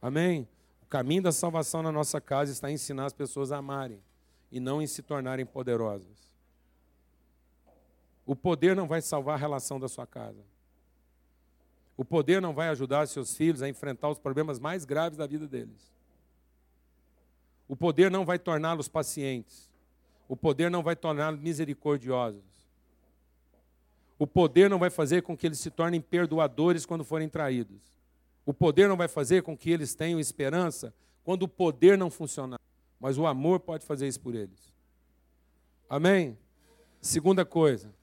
Amém? 0.01 0.47
O 0.87 0.89
caminho 0.89 1.21
da 1.21 1.33
salvação 1.33 1.83
na 1.83 1.91
nossa 1.91 2.21
casa 2.21 2.49
está 2.49 2.71
em 2.71 2.75
ensinar 2.75 3.07
as 3.07 3.11
pessoas 3.11 3.51
a 3.51 3.57
amarem 3.57 4.01
e 4.49 4.57
não 4.57 4.81
em 4.81 4.87
se 4.87 5.03
tornarem 5.03 5.45
poderosas. 5.45 6.31
O 8.25 8.33
poder 8.33 8.73
não 8.73 8.87
vai 8.87 9.01
salvar 9.01 9.35
a 9.35 9.37
relação 9.37 9.81
da 9.81 9.89
sua 9.89 10.07
casa. 10.07 10.41
O 11.97 12.05
poder 12.05 12.41
não 12.41 12.53
vai 12.53 12.69
ajudar 12.69 13.05
seus 13.05 13.35
filhos 13.35 13.61
a 13.61 13.67
enfrentar 13.67 14.07
os 14.07 14.17
problemas 14.17 14.59
mais 14.59 14.85
graves 14.85 15.17
da 15.17 15.27
vida 15.27 15.45
deles. 15.45 15.91
O 17.67 17.75
poder 17.75 18.09
não 18.09 18.23
vai 18.23 18.39
torná-los 18.39 18.87
pacientes. 18.87 19.69
O 20.25 20.37
poder 20.37 20.71
não 20.71 20.81
vai 20.81 20.95
torná-los 20.95 21.41
misericordiosos. 21.41 22.65
O 24.17 24.25
poder 24.25 24.69
não 24.69 24.79
vai 24.79 24.89
fazer 24.89 25.21
com 25.21 25.35
que 25.35 25.47
eles 25.47 25.59
se 25.59 25.69
tornem 25.69 25.99
perdoadores 25.99 26.85
quando 26.85 27.03
forem 27.03 27.27
traídos. 27.27 27.96
O 28.47 28.53
poder 28.53 28.87
não 28.87 28.95
vai 28.95 29.09
fazer 29.09 29.43
com 29.43 29.57
que 29.57 29.69
eles 29.69 29.93
tenham 29.93 30.21
esperança 30.21 30.93
quando 31.21 31.43
o 31.43 31.49
poder 31.49 31.97
não 31.97 32.09
funcionar. 32.09 32.57
Mas 32.97 33.17
o 33.17 33.27
amor 33.27 33.59
pode 33.59 33.85
fazer 33.85 34.07
isso 34.07 34.21
por 34.21 34.33
eles. 34.33 34.73
Amém? 35.89 36.37
Segunda 37.01 37.43
coisa. 37.43 37.93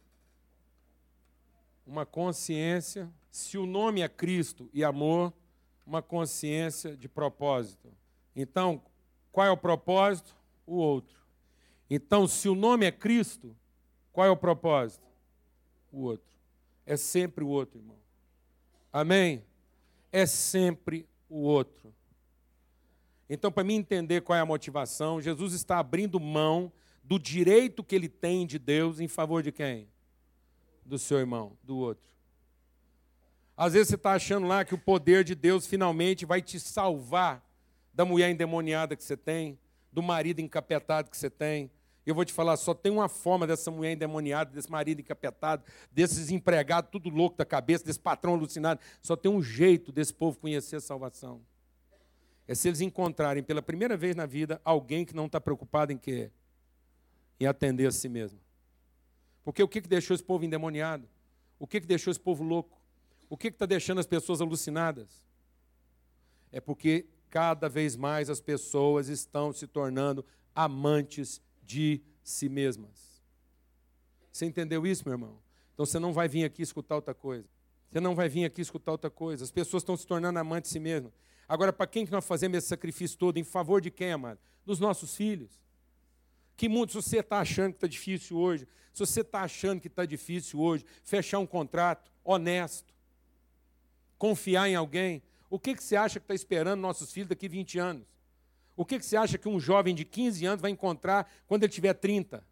Uma 1.86 2.04
consciência, 2.04 3.10
se 3.30 3.56
o 3.56 3.64
nome 3.64 4.02
é 4.02 4.08
Cristo 4.08 4.68
e 4.74 4.84
amor, 4.84 5.32
uma 5.86 6.02
consciência 6.02 6.94
de 6.94 7.08
propósito. 7.08 7.90
Então, 8.36 8.82
qual 9.32 9.46
é 9.46 9.50
o 9.50 9.56
propósito? 9.56 10.36
O 10.66 10.74
outro. 10.74 11.16
Então, 11.88 12.28
se 12.28 12.50
o 12.50 12.54
nome 12.54 12.84
é 12.84 12.92
Cristo, 12.92 13.56
qual 14.12 14.26
é 14.26 14.30
o 14.30 14.36
propósito? 14.36 15.06
O 15.90 16.02
outro. 16.02 16.36
É 16.84 16.98
sempre 16.98 17.42
o 17.42 17.48
outro, 17.48 17.78
irmão. 17.78 17.96
Amém? 18.92 19.42
É 20.14 20.26
sempre 20.26 21.08
o 21.28 21.40
outro. 21.40 21.92
Então, 23.28 23.50
para 23.50 23.64
mim 23.64 23.74
entender 23.74 24.20
qual 24.20 24.38
é 24.38 24.40
a 24.40 24.46
motivação, 24.46 25.20
Jesus 25.20 25.52
está 25.54 25.80
abrindo 25.80 26.20
mão 26.20 26.72
do 27.02 27.18
direito 27.18 27.82
que 27.82 27.96
ele 27.96 28.08
tem 28.08 28.46
de 28.46 28.56
Deus 28.56 29.00
em 29.00 29.08
favor 29.08 29.42
de 29.42 29.50
quem? 29.50 29.88
Do 30.86 31.00
seu 31.00 31.18
irmão, 31.18 31.58
do 31.64 31.76
outro. 31.76 32.08
Às 33.56 33.72
vezes 33.72 33.88
você 33.88 33.96
está 33.96 34.12
achando 34.12 34.46
lá 34.46 34.64
que 34.64 34.72
o 34.72 34.78
poder 34.78 35.24
de 35.24 35.34
Deus 35.34 35.66
finalmente 35.66 36.24
vai 36.24 36.40
te 36.40 36.60
salvar 36.60 37.44
da 37.92 38.04
mulher 38.04 38.30
endemoniada 38.30 38.94
que 38.94 39.02
você 39.02 39.16
tem, 39.16 39.58
do 39.92 40.00
marido 40.00 40.38
encapetado 40.38 41.10
que 41.10 41.16
você 41.16 41.28
tem, 41.28 41.68
eu 42.10 42.14
vou 42.14 42.24
te 42.24 42.32
falar, 42.32 42.56
só 42.56 42.74
tem 42.74 42.92
uma 42.92 43.08
forma 43.08 43.46
dessa 43.46 43.70
mulher 43.70 43.92
endemoniada, 43.92 44.50
desse 44.50 44.70
marido 44.70 45.00
encapetado, 45.00 45.64
desses 45.90 46.30
empregados 46.30 46.90
tudo 46.90 47.08
louco 47.08 47.36
da 47.36 47.46
cabeça, 47.46 47.84
desse 47.84 47.98
patrão 47.98 48.34
alucinado. 48.34 48.80
Só 49.00 49.16
tem 49.16 49.32
um 49.32 49.42
jeito 49.42 49.90
desse 49.90 50.12
povo 50.12 50.38
conhecer 50.38 50.76
a 50.76 50.80
salvação. 50.80 51.40
É 52.46 52.54
se 52.54 52.68
eles 52.68 52.82
encontrarem 52.82 53.42
pela 53.42 53.62
primeira 53.62 53.96
vez 53.96 54.14
na 54.14 54.26
vida 54.26 54.60
alguém 54.62 55.04
que 55.04 55.14
não 55.14 55.26
está 55.26 55.40
preocupado 55.40 55.92
em 55.92 55.96
quê? 55.96 56.30
Em 57.40 57.46
atender 57.46 57.86
a 57.86 57.90
si 57.90 58.08
mesmo. 58.08 58.38
Porque 59.42 59.62
o 59.62 59.68
que, 59.68 59.80
que 59.80 59.88
deixou 59.88 60.14
esse 60.14 60.24
povo 60.24 60.44
endemoniado? 60.44 61.08
O 61.58 61.66
que, 61.66 61.80
que 61.80 61.86
deixou 61.86 62.10
esse 62.10 62.20
povo 62.20 62.44
louco? 62.44 62.78
O 63.30 63.36
que 63.36 63.48
está 63.48 63.64
deixando 63.64 63.98
as 63.98 64.06
pessoas 64.06 64.42
alucinadas? 64.42 65.24
É 66.52 66.60
porque 66.60 67.06
cada 67.30 67.68
vez 67.68 67.96
mais 67.96 68.28
as 68.28 68.40
pessoas 68.40 69.08
estão 69.08 69.52
se 69.52 69.66
tornando 69.66 70.24
amantes 70.54 71.42
de 71.64 72.02
si 72.22 72.48
mesmas. 72.48 73.22
Você 74.30 74.46
entendeu 74.46 74.86
isso, 74.86 75.04
meu 75.04 75.14
irmão? 75.14 75.38
Então 75.72 75.86
você 75.86 75.98
não 75.98 76.12
vai 76.12 76.28
vir 76.28 76.44
aqui 76.44 76.62
escutar 76.62 76.96
outra 76.96 77.14
coisa. 77.14 77.48
Você 77.90 78.00
não 78.00 78.14
vai 78.14 78.28
vir 78.28 78.44
aqui 78.44 78.60
escutar 78.60 78.92
outra 78.92 79.10
coisa. 79.10 79.44
As 79.44 79.50
pessoas 79.50 79.82
estão 79.82 79.96
se 79.96 80.06
tornando 80.06 80.38
amantes 80.38 80.70
de 80.70 80.72
si 80.72 80.80
mesmas. 80.80 81.12
Agora, 81.48 81.72
para 81.72 81.86
quem 81.86 82.04
que 82.04 82.12
nós 82.12 82.26
fazemos 82.26 82.58
esse 82.58 82.68
sacrifício 82.68 83.18
todo? 83.18 83.38
Em 83.38 83.44
favor 83.44 83.80
de 83.80 83.90
quem, 83.90 84.12
amado? 84.12 84.38
Dos 84.64 84.80
nossos 84.80 85.14
filhos. 85.14 85.60
Que 86.56 86.68
mundo, 86.68 86.90
se 86.90 86.96
você 86.96 87.18
está 87.18 87.40
achando 87.40 87.72
que 87.72 87.78
está 87.78 87.86
difícil 87.86 88.38
hoje, 88.38 88.66
se 88.92 89.00
você 89.00 89.20
está 89.20 89.42
achando 89.42 89.80
que 89.80 89.88
está 89.88 90.04
difícil 90.04 90.60
hoje, 90.60 90.84
fechar 91.02 91.38
um 91.38 91.46
contrato 91.46 92.10
honesto, 92.22 92.94
confiar 94.16 94.68
em 94.68 94.74
alguém, 94.74 95.22
o 95.50 95.58
que, 95.58 95.74
que 95.74 95.82
você 95.82 95.96
acha 95.96 96.18
que 96.18 96.24
está 96.24 96.34
esperando 96.34 96.80
nossos 96.80 97.12
filhos 97.12 97.28
daqui 97.28 97.48
20 97.48 97.78
anos? 97.78 98.06
O 98.76 98.84
que, 98.84 98.98
que 98.98 99.04
você 99.04 99.16
acha 99.16 99.38
que 99.38 99.48
um 99.48 99.60
jovem 99.60 99.94
de 99.94 100.04
15 100.04 100.44
anos 100.46 100.60
vai 100.60 100.70
encontrar 100.70 101.30
quando 101.46 101.62
ele 101.62 101.72
tiver 101.72 101.94
30? 101.94 102.44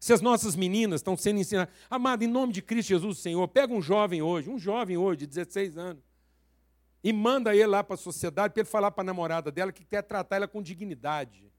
Se 0.00 0.12
as 0.12 0.20
nossas 0.20 0.54
meninas 0.54 1.00
estão 1.00 1.16
sendo 1.16 1.40
ensinadas, 1.40 1.74
amado, 1.90 2.22
em 2.22 2.28
nome 2.28 2.52
de 2.52 2.62
Cristo 2.62 2.88
Jesus, 2.88 3.18
Senhor, 3.18 3.46
pega 3.48 3.72
um 3.72 3.82
jovem 3.82 4.22
hoje, 4.22 4.48
um 4.48 4.58
jovem 4.58 4.96
hoje, 4.96 5.20
de 5.20 5.26
16 5.26 5.76
anos, 5.76 6.02
e 7.02 7.12
manda 7.12 7.54
ele 7.54 7.66
lá 7.66 7.82
para 7.82 7.94
a 7.94 7.98
sociedade 7.98 8.54
para 8.54 8.60
ele 8.62 8.68
falar 8.68 8.90
para 8.90 9.02
a 9.02 9.04
namorada 9.04 9.50
dela 9.50 9.72
que 9.72 9.84
quer 9.84 10.02
tratar 10.02 10.36
ela 10.36 10.48
com 10.48 10.62
dignidade. 10.62 11.52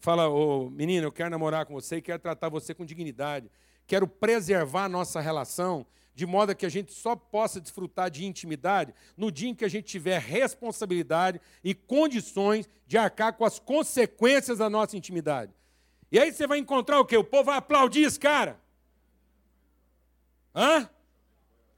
Fala, 0.00 0.28
ô 0.28 0.66
oh, 0.66 0.70
menina, 0.70 1.06
eu 1.06 1.12
quero 1.12 1.30
namorar 1.30 1.66
com 1.66 1.74
você 1.74 1.96
e 1.96 2.02
quero 2.02 2.20
tratar 2.20 2.48
você 2.48 2.72
com 2.72 2.84
dignidade. 2.84 3.50
Quero 3.86 4.06
preservar 4.06 4.84
a 4.84 4.88
nossa 4.88 5.20
relação 5.20 5.84
de 6.18 6.26
modo 6.26 6.52
que 6.52 6.66
a 6.66 6.68
gente 6.68 6.92
só 6.92 7.14
possa 7.14 7.60
desfrutar 7.60 8.10
de 8.10 8.26
intimidade 8.26 8.92
no 9.16 9.30
dia 9.30 9.50
em 9.50 9.54
que 9.54 9.64
a 9.64 9.68
gente 9.68 9.84
tiver 9.84 10.18
responsabilidade 10.18 11.40
e 11.62 11.72
condições 11.72 12.68
de 12.88 12.98
arcar 12.98 13.34
com 13.34 13.44
as 13.44 13.60
consequências 13.60 14.58
da 14.58 14.68
nossa 14.68 14.96
intimidade. 14.96 15.52
E 16.10 16.18
aí 16.18 16.32
você 16.32 16.44
vai 16.44 16.58
encontrar 16.58 16.98
o 16.98 17.04
quê? 17.04 17.16
O 17.16 17.22
povo 17.22 17.44
vai 17.44 17.58
aplaudir 17.58 18.02
esse 18.02 18.18
cara. 18.18 18.60
Hã? 20.52 20.90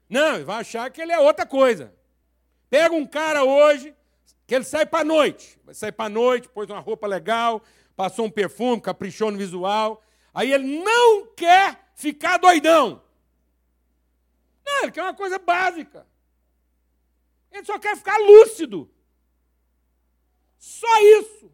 Não, 0.08 0.42
vai 0.42 0.60
achar 0.60 0.90
que 0.90 1.02
ele 1.02 1.12
é 1.12 1.18
outra 1.18 1.44
coisa. 1.44 1.92
Pega 2.70 2.94
um 2.94 3.06
cara 3.06 3.44
hoje, 3.44 3.94
que 4.46 4.54
ele 4.54 4.64
sai 4.64 4.86
para 4.86 5.04
noite. 5.04 5.60
Vai 5.66 5.74
sair 5.74 5.92
para 5.92 6.08
noite, 6.08 6.48
pôs 6.48 6.70
uma 6.70 6.80
roupa 6.80 7.06
legal, 7.06 7.62
passou 7.94 8.24
um 8.24 8.30
perfume, 8.30 8.80
caprichou 8.80 9.30
no 9.30 9.36
visual. 9.36 10.02
Aí 10.32 10.50
ele 10.50 10.82
não 10.82 11.26
quer 11.26 11.90
ficar 11.94 12.38
doidão. 12.38 13.02
Não, 14.64 14.82
ele 14.82 14.92
quer 14.92 15.02
uma 15.02 15.14
coisa 15.14 15.38
básica. 15.38 16.06
Ele 17.50 17.64
só 17.64 17.78
quer 17.78 17.96
ficar 17.96 18.16
lúcido. 18.18 18.90
Só 20.58 21.00
isso. 21.18 21.52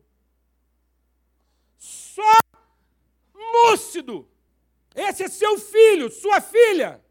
Só 1.78 2.22
lúcido. 3.34 4.28
Esse 4.94 5.24
é 5.24 5.28
seu 5.28 5.58
filho, 5.58 6.10
sua 6.10 6.40
filha. 6.40 7.04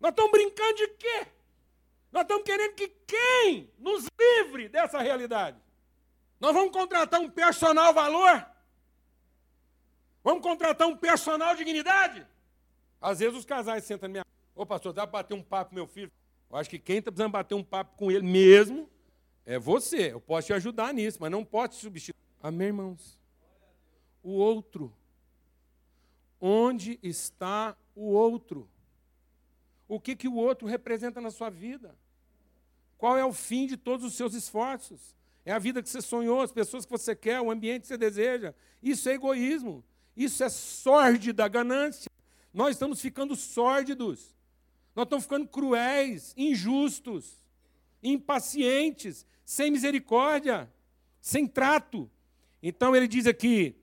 Nós 0.00 0.10
estamos 0.10 0.30
brincando 0.30 0.74
de 0.74 0.88
quê? 0.88 1.26
Nós 2.12 2.22
estamos 2.22 2.44
querendo 2.44 2.74
que 2.74 2.88
quem 2.88 3.70
nos 3.78 4.06
livre 4.18 4.68
dessa 4.68 5.00
realidade? 5.00 5.60
Nós 6.40 6.54
vamos 6.54 6.72
contratar 6.72 7.20
um 7.20 7.28
personal 7.28 7.92
valor? 7.92 8.46
Vamos 10.22 10.42
contratar 10.42 10.86
um 10.86 10.96
personal 10.96 11.56
dignidade? 11.56 12.26
Às 13.00 13.20
vezes 13.20 13.38
os 13.38 13.44
casais 13.44 13.84
sentam 13.84 14.08
na 14.08 14.12
minha. 14.12 14.26
Ô 14.54 14.66
pastor, 14.66 14.92
dá 14.92 15.06
para 15.06 15.22
bater 15.22 15.34
um 15.34 15.42
papo 15.42 15.70
com 15.70 15.76
meu 15.76 15.86
filho? 15.86 16.10
Eu 16.50 16.56
acho 16.56 16.68
que 16.68 16.78
quem 16.78 16.98
está 16.98 17.10
precisando 17.12 17.32
bater 17.32 17.54
um 17.54 17.62
papo 17.62 17.96
com 17.96 18.10
ele 18.10 18.26
mesmo 18.26 18.88
é 19.44 19.58
você. 19.58 20.12
Eu 20.12 20.20
posso 20.20 20.48
te 20.48 20.52
ajudar 20.52 20.92
nisso, 20.92 21.18
mas 21.20 21.30
não 21.30 21.44
posso 21.44 21.70
te 21.70 21.76
substituir. 21.76 22.18
Amém, 22.42 22.68
irmãos? 22.68 23.18
O 24.22 24.30
outro. 24.30 24.92
Onde 26.40 26.98
está 27.02 27.76
o 27.94 28.06
outro? 28.12 28.68
O 29.86 29.98
que, 29.98 30.14
que 30.14 30.28
o 30.28 30.34
outro 30.34 30.66
representa 30.66 31.20
na 31.20 31.30
sua 31.30 31.50
vida? 31.50 31.94
Qual 32.96 33.16
é 33.16 33.24
o 33.24 33.32
fim 33.32 33.66
de 33.66 33.76
todos 33.76 34.04
os 34.04 34.14
seus 34.14 34.34
esforços? 34.34 35.16
É 35.44 35.52
a 35.52 35.58
vida 35.58 35.82
que 35.82 35.88
você 35.88 36.02
sonhou, 36.02 36.42
as 36.42 36.52
pessoas 36.52 36.84
que 36.84 36.90
você 36.90 37.16
quer, 37.16 37.40
o 37.40 37.50
ambiente 37.50 37.82
que 37.82 37.86
você 37.86 37.96
deseja. 37.96 38.54
Isso 38.82 39.08
é 39.08 39.14
egoísmo. 39.14 39.84
Isso 40.16 40.42
é 40.42 40.48
sórdida 40.48 41.46
ganância. 41.48 42.07
Nós 42.52 42.70
estamos 42.70 43.00
ficando 43.00 43.36
sórdidos. 43.36 44.34
Nós 44.94 45.04
estamos 45.04 45.24
ficando 45.24 45.46
cruéis, 45.46 46.34
injustos, 46.36 47.44
impacientes, 48.02 49.26
sem 49.44 49.70
misericórdia, 49.70 50.70
sem 51.20 51.46
trato. 51.46 52.10
Então 52.62 52.94
ele 52.94 53.06
diz 53.06 53.26
aqui: 53.26 53.76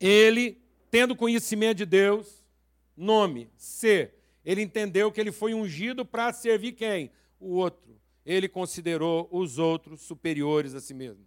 ele, 0.00 0.60
tendo 0.90 1.16
conhecimento 1.16 1.78
de 1.78 1.86
Deus, 1.86 2.42
nome, 2.96 3.48
ser, 3.56 4.14
ele 4.44 4.62
entendeu 4.62 5.10
que 5.10 5.20
ele 5.20 5.32
foi 5.32 5.54
ungido 5.54 6.04
para 6.04 6.32
servir 6.32 6.72
quem? 6.72 7.10
O 7.40 7.54
outro. 7.54 7.94
Ele 8.26 8.48
considerou 8.48 9.28
os 9.30 9.58
outros 9.58 10.00
superiores 10.00 10.74
a 10.74 10.80
si 10.80 10.94
mesmo. 10.94 11.26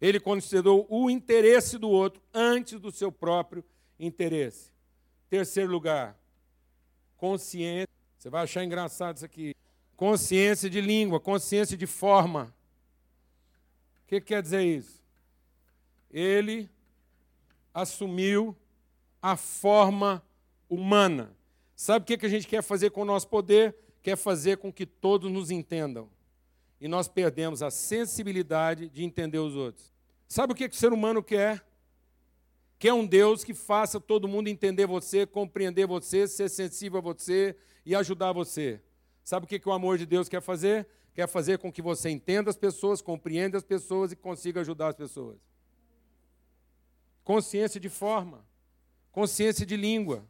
Ele 0.00 0.18
considerou 0.18 0.86
o 0.88 1.10
interesse 1.10 1.76
do 1.76 1.90
outro 1.90 2.22
antes 2.32 2.80
do 2.80 2.90
seu 2.90 3.12
próprio 3.12 3.62
interesse. 4.00 4.72
Terceiro 5.28 5.70
lugar, 5.70 6.18
consciência. 7.16 7.88
Você 8.18 8.28
vai 8.28 8.42
achar 8.42 8.64
engraçado 8.64 9.16
isso 9.16 9.24
aqui. 9.24 9.54
Consciência 9.96 10.68
de 10.68 10.80
língua, 10.80 11.20
consciência 11.20 11.76
de 11.76 11.86
forma. 11.86 12.54
O 14.02 14.08
que 14.08 14.20
quer 14.20 14.42
dizer 14.42 14.62
isso? 14.64 15.00
Ele 16.10 16.68
assumiu 17.72 18.56
a 19.22 19.36
forma 19.36 20.22
humana. 20.68 21.36
Sabe 21.76 22.02
o 22.02 22.18
que 22.18 22.26
a 22.26 22.28
gente 22.28 22.46
quer 22.46 22.62
fazer 22.62 22.90
com 22.90 23.02
o 23.02 23.04
nosso 23.04 23.28
poder? 23.28 23.76
Quer 24.02 24.16
fazer 24.16 24.56
com 24.56 24.72
que 24.72 24.86
todos 24.86 25.30
nos 25.30 25.50
entendam. 25.50 26.10
E 26.80 26.88
nós 26.88 27.06
perdemos 27.06 27.62
a 27.62 27.70
sensibilidade 27.70 28.88
de 28.88 29.04
entender 29.04 29.38
os 29.38 29.54
outros. 29.54 29.92
Sabe 30.26 30.52
o 30.52 30.56
que 30.56 30.66
o 30.66 30.72
ser 30.74 30.92
humano 30.92 31.22
quer? 31.22 31.64
Quer 32.80 32.94
um 32.94 33.06
Deus 33.06 33.44
que 33.44 33.52
faça 33.52 34.00
todo 34.00 34.26
mundo 34.26 34.48
entender 34.48 34.86
você, 34.86 35.26
compreender 35.26 35.86
você, 35.86 36.26
ser 36.26 36.48
sensível 36.48 36.98
a 36.98 37.02
você 37.02 37.54
e 37.84 37.94
ajudar 37.94 38.32
você. 38.32 38.80
Sabe 39.22 39.44
o 39.44 39.46
que, 39.46 39.58
que 39.58 39.68
o 39.68 39.72
amor 39.72 39.98
de 39.98 40.06
Deus 40.06 40.30
quer 40.30 40.40
fazer? 40.40 40.88
Quer 41.12 41.28
fazer 41.28 41.58
com 41.58 41.70
que 41.70 41.82
você 41.82 42.08
entenda 42.08 42.48
as 42.48 42.56
pessoas, 42.56 43.02
compreenda 43.02 43.58
as 43.58 43.62
pessoas 43.62 44.12
e 44.12 44.16
consiga 44.16 44.62
ajudar 44.62 44.88
as 44.88 44.96
pessoas. 44.96 45.36
Consciência 47.22 47.78
de 47.78 47.90
forma, 47.90 48.46
consciência 49.12 49.66
de 49.66 49.76
língua. 49.76 50.24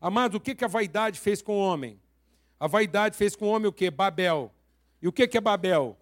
Amado, 0.00 0.36
o 0.36 0.40
que, 0.40 0.54
que 0.54 0.64
a 0.64 0.68
vaidade 0.68 1.20
fez 1.20 1.42
com 1.42 1.58
o 1.58 1.60
homem? 1.60 2.00
A 2.58 2.66
vaidade 2.66 3.18
fez 3.18 3.36
com 3.36 3.44
o 3.44 3.50
homem 3.50 3.68
o 3.68 3.72
quê? 3.72 3.90
Babel. 3.90 4.50
E 5.02 5.08
o 5.08 5.12
que, 5.12 5.28
que 5.28 5.36
é 5.36 5.42
Babel? 5.42 5.98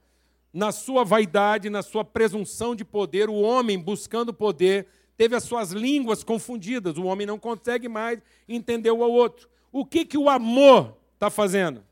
Na 0.53 0.71
sua 0.71 1.05
vaidade, 1.05 1.69
na 1.69 1.83
sua 1.83 2.05
presunção 2.05 2.77
de 2.77 2.85
poder, 2.85 3.29
o 3.29 3.41
homem 3.41 3.77
buscando 3.77 4.33
poder 4.33 4.87
teve 5.21 5.37
as 5.37 5.45
suas 5.45 5.71
línguas 5.71 6.25
confundidas. 6.25 6.97
O 6.97 7.05
homem 7.05 7.27
não 7.27 7.39
consegue 7.39 7.91
mais 7.91 8.23
entender 8.49 8.91
o 8.91 9.01
outro. 9.01 9.51
O 9.71 9.85
que, 9.85 10.07
que 10.07 10.17
o 10.17 10.31
amor 10.31 10.97
está 11.13 11.29
fazendo? 11.29 11.85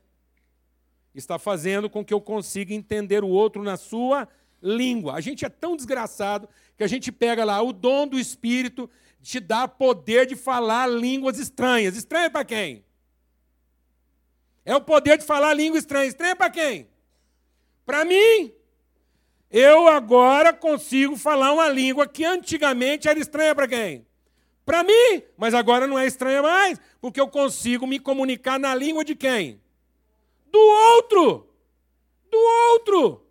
está 1.13 1.37
fazendo 1.37 1.91
com 1.91 2.03
que 2.03 2.11
eu 2.11 2.19
consiga 2.19 2.73
entender 2.73 3.23
o 3.23 3.27
outro 3.27 3.61
na 3.61 3.77
sua 3.77 4.27
língua. 4.59 5.13
A 5.13 5.21
gente 5.21 5.45
é 5.45 5.49
tão 5.49 5.75
desgraçado 5.75 6.49
que 6.75 6.83
a 6.83 6.87
gente 6.87 7.11
pega 7.11 7.45
lá 7.45 7.61
o 7.61 7.71
dom 7.71 8.07
do 8.07 8.17
Espírito, 8.17 8.89
te 9.21 9.39
dá 9.39 9.67
poder 9.67 10.25
de 10.25 10.35
falar 10.35 10.87
línguas 10.87 11.37
estranhas. 11.37 11.95
Estranha 11.95 12.31
para 12.31 12.43
quem? 12.43 12.83
É 14.65 14.75
o 14.75 14.81
poder 14.81 15.19
de 15.19 15.23
falar 15.23 15.53
língua 15.53 15.77
estranha. 15.77 16.07
Estranha 16.07 16.35
para 16.35 16.49
quem? 16.49 16.87
Para 17.85 18.03
mim. 18.03 18.58
Eu 19.51 19.87
agora 19.87 20.53
consigo 20.53 21.15
falar 21.15 21.51
uma 21.53 21.67
língua 21.67 22.07
que 22.07 22.23
antigamente 22.23 23.07
era 23.07 23.19
estranha 23.19 23.55
para 23.55 23.67
quem? 23.67 24.05
Para 24.65 24.83
mim, 24.83 25.23
mas 25.37 25.53
agora 25.53 25.87
não 25.87 25.97
é 25.97 26.05
estranha 26.05 26.41
mais, 26.43 26.79
porque 27.01 27.19
eu 27.19 27.27
consigo 27.27 27.87
me 27.87 27.99
comunicar 27.99 28.59
na 28.59 28.75
língua 28.75 29.03
de 29.03 29.15
quem? 29.15 29.59
do 30.51 30.59
outro. 30.59 31.47
Do 32.29 32.37
outro. 32.71 33.25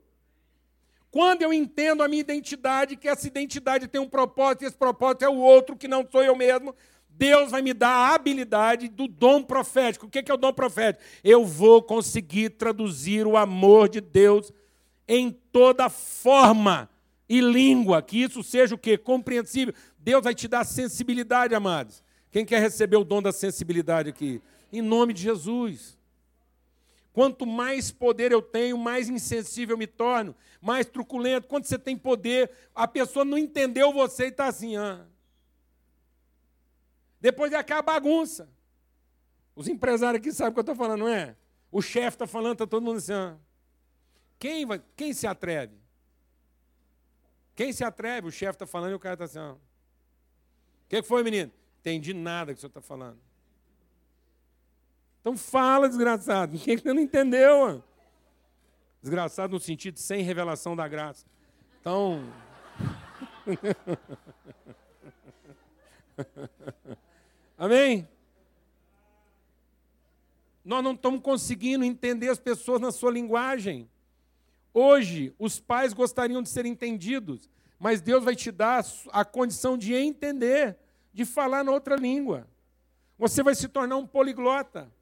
Quando 1.10 1.42
eu 1.42 1.52
entendo 1.52 2.02
a 2.02 2.08
minha 2.08 2.20
identidade, 2.20 2.96
que 2.96 3.08
essa 3.08 3.26
identidade 3.26 3.88
tem 3.88 4.00
um 4.00 4.08
propósito, 4.08 4.62
e 4.62 4.66
esse 4.66 4.76
propósito 4.76 5.24
é 5.24 5.28
o 5.28 5.36
outro, 5.36 5.76
que 5.76 5.88
não 5.88 6.06
sou 6.10 6.22
eu 6.22 6.36
mesmo, 6.36 6.74
Deus 7.08 7.50
vai 7.50 7.62
me 7.62 7.72
dar 7.72 7.88
a 7.88 8.14
habilidade 8.14 8.88
do 8.88 9.08
dom 9.08 9.42
profético. 9.42 10.06
O 10.06 10.10
que 10.10 10.30
é 10.30 10.34
o 10.34 10.36
dom 10.36 10.52
profético? 10.52 11.02
Eu 11.24 11.44
vou 11.44 11.82
conseguir 11.82 12.50
traduzir 12.50 13.26
o 13.26 13.36
amor 13.36 13.88
de 13.88 14.00
Deus 14.00 14.52
em 15.08 15.30
toda 15.30 15.88
forma 15.88 16.90
e 17.28 17.40
língua, 17.40 18.02
que 18.02 18.22
isso 18.22 18.42
seja 18.42 18.74
o 18.74 18.78
quê? 18.78 18.98
Compreensível. 18.98 19.74
Deus 19.98 20.22
vai 20.22 20.34
te 20.34 20.46
dar 20.46 20.64
sensibilidade, 20.64 21.54
amados. 21.54 22.02
Quem 22.30 22.44
quer 22.44 22.60
receber 22.60 22.96
o 22.96 23.04
dom 23.04 23.22
da 23.22 23.32
sensibilidade 23.32 24.10
aqui? 24.10 24.42
Em 24.72 24.82
nome 24.82 25.14
de 25.14 25.22
Jesus. 25.22 25.96
Quanto 27.12 27.46
mais 27.46 27.90
poder 27.90 28.30
eu 28.30 28.40
tenho, 28.40 28.78
mais 28.78 29.08
insensível 29.08 29.74
eu 29.74 29.78
me 29.78 29.86
torno, 29.86 30.36
mais 30.60 30.86
truculento. 30.86 31.48
Quando 31.48 31.64
você 31.64 31.78
tem 31.78 31.96
poder, 31.96 32.50
a 32.74 32.86
pessoa 32.86 33.24
não 33.24 33.36
entendeu 33.36 33.92
você 33.92 34.26
e 34.26 34.28
está 34.28 34.46
assim. 34.46 34.76
Ah. 34.76 35.04
Depois 37.20 37.52
é 37.52 37.56
aquela 37.56 37.82
bagunça. 37.82 38.48
Os 39.56 39.66
empresários 39.66 40.20
aqui 40.20 40.32
sabem 40.32 40.50
o 40.50 40.54
que 40.54 40.60
eu 40.60 40.62
estou 40.62 40.76
falando, 40.76 41.00
não 41.00 41.08
é? 41.08 41.34
O 41.72 41.82
chefe 41.82 42.14
está 42.14 42.26
falando, 42.26 42.52
está 42.52 42.66
todo 42.66 42.84
mundo 42.84 42.98
assim. 42.98 43.12
Ah. 43.12 43.36
Quem, 44.38 44.64
vai, 44.64 44.80
quem 44.96 45.12
se 45.12 45.26
atreve? 45.26 45.76
Quem 47.56 47.72
se 47.72 47.82
atreve? 47.82 48.28
O 48.28 48.30
chefe 48.30 48.52
está 48.52 48.66
falando 48.66 48.92
e 48.92 48.94
o 48.94 49.00
cara 49.00 49.14
está 49.14 49.24
assim. 49.24 49.40
O 49.40 49.58
que 50.88 51.02
foi, 51.02 51.24
menino? 51.24 51.50
Entendi 51.80 52.14
nada 52.14 52.52
que 52.52 52.58
o 52.58 52.60
senhor 52.60 52.68
está 52.68 52.80
falando. 52.80 53.18
Então 55.20 55.36
fala, 55.36 55.88
desgraçado. 55.88 56.56
Quem 56.58 56.78
não 56.84 57.00
entendeu? 57.00 57.82
Desgraçado 59.02 59.52
no 59.52 59.60
sentido 59.60 59.98
sem 59.98 60.22
revelação 60.22 60.76
da 60.76 60.86
graça. 60.86 61.26
Então. 61.80 62.32
Amém? 67.58 68.08
Nós 70.64 70.84
não 70.84 70.92
estamos 70.92 71.20
conseguindo 71.22 71.84
entender 71.84 72.28
as 72.28 72.38
pessoas 72.38 72.80
na 72.80 72.92
sua 72.92 73.10
linguagem. 73.10 73.90
Hoje, 74.72 75.34
os 75.38 75.58
pais 75.58 75.92
gostariam 75.92 76.42
de 76.42 76.48
ser 76.48 76.66
entendidos, 76.66 77.48
mas 77.78 78.00
Deus 78.00 78.24
vai 78.24 78.36
te 78.36 78.50
dar 78.50 78.84
a 79.12 79.24
condição 79.24 79.78
de 79.78 79.94
entender, 79.94 80.76
de 81.12 81.24
falar 81.24 81.64
na 81.64 81.72
outra 81.72 81.96
língua. 81.96 82.46
Você 83.18 83.42
vai 83.42 83.54
se 83.54 83.68
tornar 83.68 83.96
um 83.96 84.06
poliglota. 84.06 84.92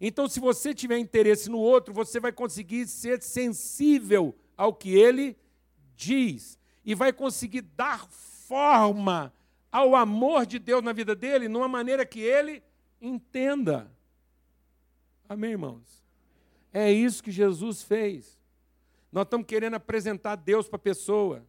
Então, 0.00 0.28
se 0.28 0.40
você 0.40 0.74
tiver 0.74 0.98
interesse 0.98 1.50
no 1.50 1.58
outro, 1.58 1.92
você 1.92 2.18
vai 2.18 2.32
conseguir 2.32 2.86
ser 2.86 3.22
sensível 3.22 4.34
ao 4.56 4.74
que 4.74 4.94
ele 4.94 5.36
diz 5.94 6.58
e 6.84 6.94
vai 6.94 7.12
conseguir 7.12 7.60
dar 7.60 8.06
forma 8.08 9.32
ao 9.70 9.94
amor 9.94 10.46
de 10.46 10.58
Deus 10.58 10.82
na 10.82 10.92
vida 10.92 11.14
dele, 11.14 11.48
numa 11.48 11.68
maneira 11.68 12.04
que 12.04 12.20
ele 12.20 12.62
entenda. 13.00 13.90
Amém, 15.28 15.52
irmãos? 15.52 16.02
É 16.72 16.90
isso 16.90 17.22
que 17.22 17.30
Jesus 17.30 17.82
fez. 17.82 18.39
Nós 19.12 19.24
estamos 19.24 19.46
querendo 19.46 19.74
apresentar 19.74 20.36
Deus 20.36 20.68
para 20.68 20.76
a 20.76 20.80
pessoa. 20.80 21.44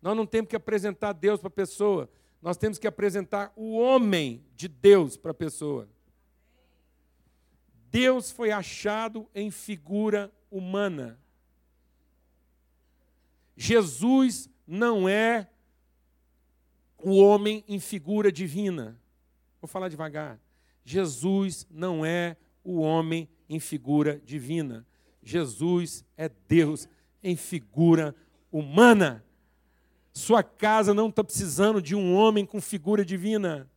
Nós 0.00 0.16
não 0.16 0.26
temos 0.26 0.48
que 0.48 0.56
apresentar 0.56 1.12
Deus 1.12 1.40
para 1.40 1.48
a 1.48 1.50
pessoa. 1.50 2.10
Nós 2.40 2.56
temos 2.56 2.78
que 2.78 2.86
apresentar 2.86 3.52
o 3.56 3.76
homem 3.76 4.44
de 4.54 4.68
Deus 4.68 5.16
para 5.16 5.32
a 5.32 5.34
pessoa. 5.34 5.88
Deus 7.90 8.30
foi 8.30 8.50
achado 8.50 9.28
em 9.34 9.50
figura 9.50 10.32
humana. 10.50 11.18
Jesus 13.56 14.48
não 14.66 15.08
é 15.08 15.48
o 16.98 17.16
homem 17.16 17.64
em 17.66 17.80
figura 17.80 18.30
divina. 18.30 19.00
Vou 19.60 19.68
falar 19.68 19.88
devagar. 19.88 20.38
Jesus 20.84 21.66
não 21.70 22.04
é 22.04 22.36
o 22.62 22.80
homem 22.80 23.28
em 23.48 23.58
figura 23.58 24.20
divina. 24.24 24.86
Jesus 25.22 26.04
é 26.16 26.28
Deus 26.28 26.88
em 27.22 27.36
figura 27.36 28.14
humana. 28.50 29.24
Sua 30.12 30.42
casa 30.42 30.92
não 30.92 31.08
está 31.08 31.22
precisando 31.22 31.80
de 31.80 31.94
um 31.94 32.14
homem 32.14 32.44
com 32.44 32.60
figura 32.60 33.04
divina. 33.04 33.70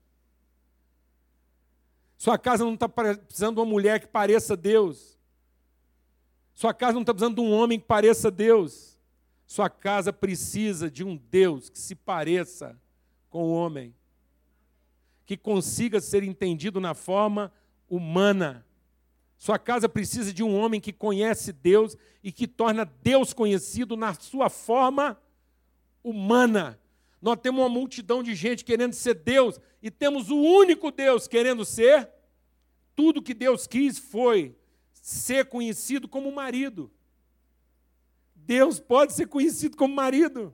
Sua 2.18 2.38
casa 2.38 2.64
não 2.64 2.76
está 2.76 2.88
precisando 2.88 3.56
de 3.56 3.62
uma 3.62 3.66
mulher 3.66 4.00
que 4.00 4.08
pareça 4.08 4.56
Deus. 4.56 5.18
Sua 6.54 6.74
casa 6.74 6.94
não 6.94 7.02
está 7.02 7.14
precisando 7.14 7.36
de 7.36 7.42
um 7.42 7.52
homem 7.52 7.80
que 7.80 7.86
pareça 7.86 8.30
Deus. 8.30 9.00
Sua 9.48 9.70
casa 9.70 10.14
precisa 10.14 10.90
de 10.90 11.04
um 11.04 11.18
Deus 11.18 11.70
que 11.70 11.80
se 11.80 11.96
pareça 11.96 12.80
com 13.30 13.46
o 13.46 13.54
homem, 13.54 13.96
que 15.26 15.36
consiga 15.36 16.00
ser 16.00 16.24
entendido 16.24 16.80
na 16.80 16.94
forma 16.94 17.52
humana. 17.90 18.66
Sua 19.42 19.58
casa 19.58 19.90
precisa 19.90 20.32
de 20.32 20.44
um 20.44 20.56
homem 20.56 20.80
que 20.80 20.94
conhece 20.94 21.52
Deus 21.52 21.98
e 22.24 22.32
que 22.32 22.46
torna 22.46 22.86
Deus 22.86 23.34
conhecido 23.34 23.98
na 23.98 24.14
sua 24.14 24.52
forma 24.52 25.20
humana. 26.04 26.80
Nós 27.20 27.40
temos 27.42 27.60
uma 27.60 27.68
multidão 27.68 28.22
de 28.22 28.36
gente 28.36 28.64
querendo 28.64 28.94
ser 28.94 29.16
Deus 29.16 29.60
e 29.82 29.90
temos 29.90 30.30
o 30.30 30.38
único 30.38 30.92
Deus 30.92 31.28
querendo 31.28 31.66
ser. 31.66 32.08
Tudo 32.96 33.20
que 33.20 33.34
Deus 33.34 33.66
quis 33.66 33.98
foi 33.98 34.56
ser 34.94 35.46
conhecido 35.46 36.08
como 36.08 36.32
marido. 36.32 36.92
Deus 38.36 38.80
pode 38.80 39.14
ser 39.14 39.26
conhecido 39.26 39.76
como 39.76 39.96
marido. 39.96 40.54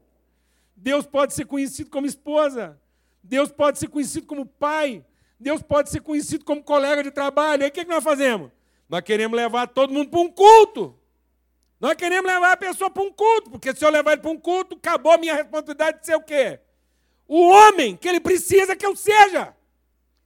Deus 0.77 1.05
pode 1.05 1.33
ser 1.33 1.45
conhecido 1.45 1.89
como 1.89 2.07
esposa. 2.07 2.81
Deus 3.21 3.51
pode 3.51 3.79
ser 3.79 3.89
conhecido 3.89 4.25
como 4.25 4.45
pai. 4.45 5.05
Deus 5.37 5.61
pode 5.61 5.89
ser 5.89 5.99
conhecido 5.99 6.45
como 6.45 6.63
colega 6.63 7.03
de 7.03 7.11
trabalho. 7.11 7.63
Aí 7.63 7.69
o 7.69 7.73
que 7.73 7.83
nós 7.83 8.01
fazemos? 8.01 8.55
Nós 8.89 9.01
queremos 9.01 9.35
levar 9.35 9.67
todo 9.67 9.93
mundo 9.93 10.09
para 10.09 10.19
um 10.19 10.31
culto. 10.31 10.97
Nós 11.79 11.93
queremos 11.95 12.31
levar 12.31 12.53
a 12.53 12.57
pessoa 12.57 12.89
para 12.89 13.03
um 13.03 13.11
culto, 13.11 13.51
porque 13.51 13.75
se 13.75 13.85
eu 13.85 13.89
levar 13.89 14.13
ele 14.13 14.21
para 14.21 14.31
um 14.31 14.39
culto, 14.39 14.75
acabou 14.75 15.11
a 15.11 15.17
minha 15.17 15.35
responsabilidade 15.35 15.99
de 15.99 16.05
ser 16.05 16.15
o 16.15 16.21
quê? 16.21 16.59
O 17.27 17.49
homem 17.49 17.95
que 17.95 18.07
ele 18.07 18.19
precisa 18.19 18.75
que 18.75 18.85
eu 18.85 18.95
seja. 18.95 19.55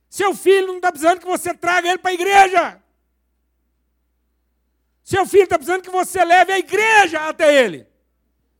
Seu 0.09 0.35
filho 0.35 0.67
não 0.67 0.77
está 0.77 0.91
precisando 0.91 1.19
que 1.19 1.25
você 1.25 1.53
traga 1.53 1.89
ele 1.89 1.97
para 1.97 2.11
a 2.11 2.13
igreja. 2.13 2.81
Seu 5.03 5.25
filho 5.25 5.43
está 5.43 5.57
precisando 5.57 5.81
que 5.81 5.89
você 5.89 6.23
leve 6.23 6.53
a 6.53 6.59
igreja 6.59 7.27
até 7.27 7.63
ele. 7.63 7.87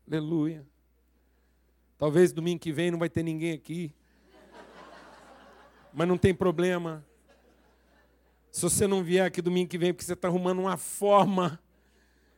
Aleluia. 0.07 0.65
Talvez 1.97 2.33
domingo 2.33 2.59
que 2.59 2.73
vem 2.73 2.89
não 2.89 2.97
vai 2.97 3.09
ter 3.09 3.21
ninguém 3.23 3.53
aqui. 3.53 3.93
Mas 5.93 6.07
não 6.07 6.17
tem 6.17 6.33
problema. 6.33 7.05
Se 8.51 8.61
você 8.63 8.85
não 8.85 9.01
vier 9.01 9.25
aqui 9.25 9.41
domingo 9.41 9.69
que 9.69 9.77
vem, 9.77 9.93
porque 9.93 10.03
você 10.03 10.11
está 10.11 10.27
arrumando 10.27 10.59
uma 10.59 10.75
forma 10.75 11.57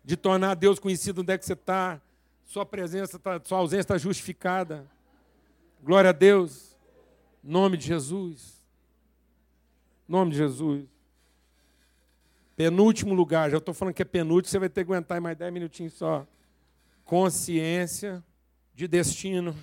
de 0.04 0.16
tornar 0.16 0.54
Deus 0.54 0.78
conhecido 0.78 1.22
onde 1.22 1.34
é 1.34 1.38
que 1.38 1.46
você 1.46 1.54
está, 1.54 2.00
sua 2.46 2.66
presença, 2.66 3.18
tá, 3.18 3.42
sua 3.44 3.58
ausência 3.58 3.82
está 3.82 3.98
justificada. 3.98 4.88
Glória 5.82 6.12
a 6.12 6.14
Deus. 6.14 6.78
Nome 7.44 7.78
de 7.78 7.88
Jesus. 7.88 8.64
Nome 10.08 10.32
de 10.32 10.38
Jesus. 10.38 10.86
Penúltimo 12.56 13.16
lugar, 13.16 13.50
já 13.50 13.58
estou 13.58 13.74
falando 13.74 13.96
que 13.96 14.04
é 14.04 14.06
penúltimo, 14.06 14.52
você 14.52 14.60
vai 14.60 14.70
ter 14.70 14.86
que 14.86 14.92
aguentar 14.92 15.20
mais 15.20 15.36
dez 15.36 15.52
minutinhos 15.52 15.94
só. 15.94 16.28
Consciência 17.04 18.24
de 18.76 18.88
destino. 18.88 19.56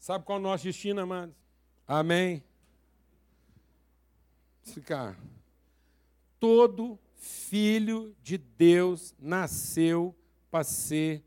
Sabe 0.00 0.24
qual 0.24 0.38
é 0.38 0.40
o 0.40 0.42
nosso 0.42 0.64
destino, 0.64 1.00
amados? 1.00 1.34
Amém? 1.86 2.42
Ficar 4.64 5.16
todo 6.38 6.98
filho 7.16 8.14
de 8.22 8.38
Deus 8.38 9.14
nasceu 9.18 10.14
para 10.50 10.64
ser. 10.64 11.22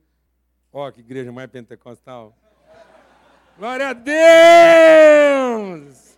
Ó, 0.72 0.89
que 0.91 1.01
igreja 1.01 1.32
mais 1.32 1.49
pentecostal. 1.49 2.38
Glória 3.57 3.89
a 3.89 3.93
Deus! 5.74 6.18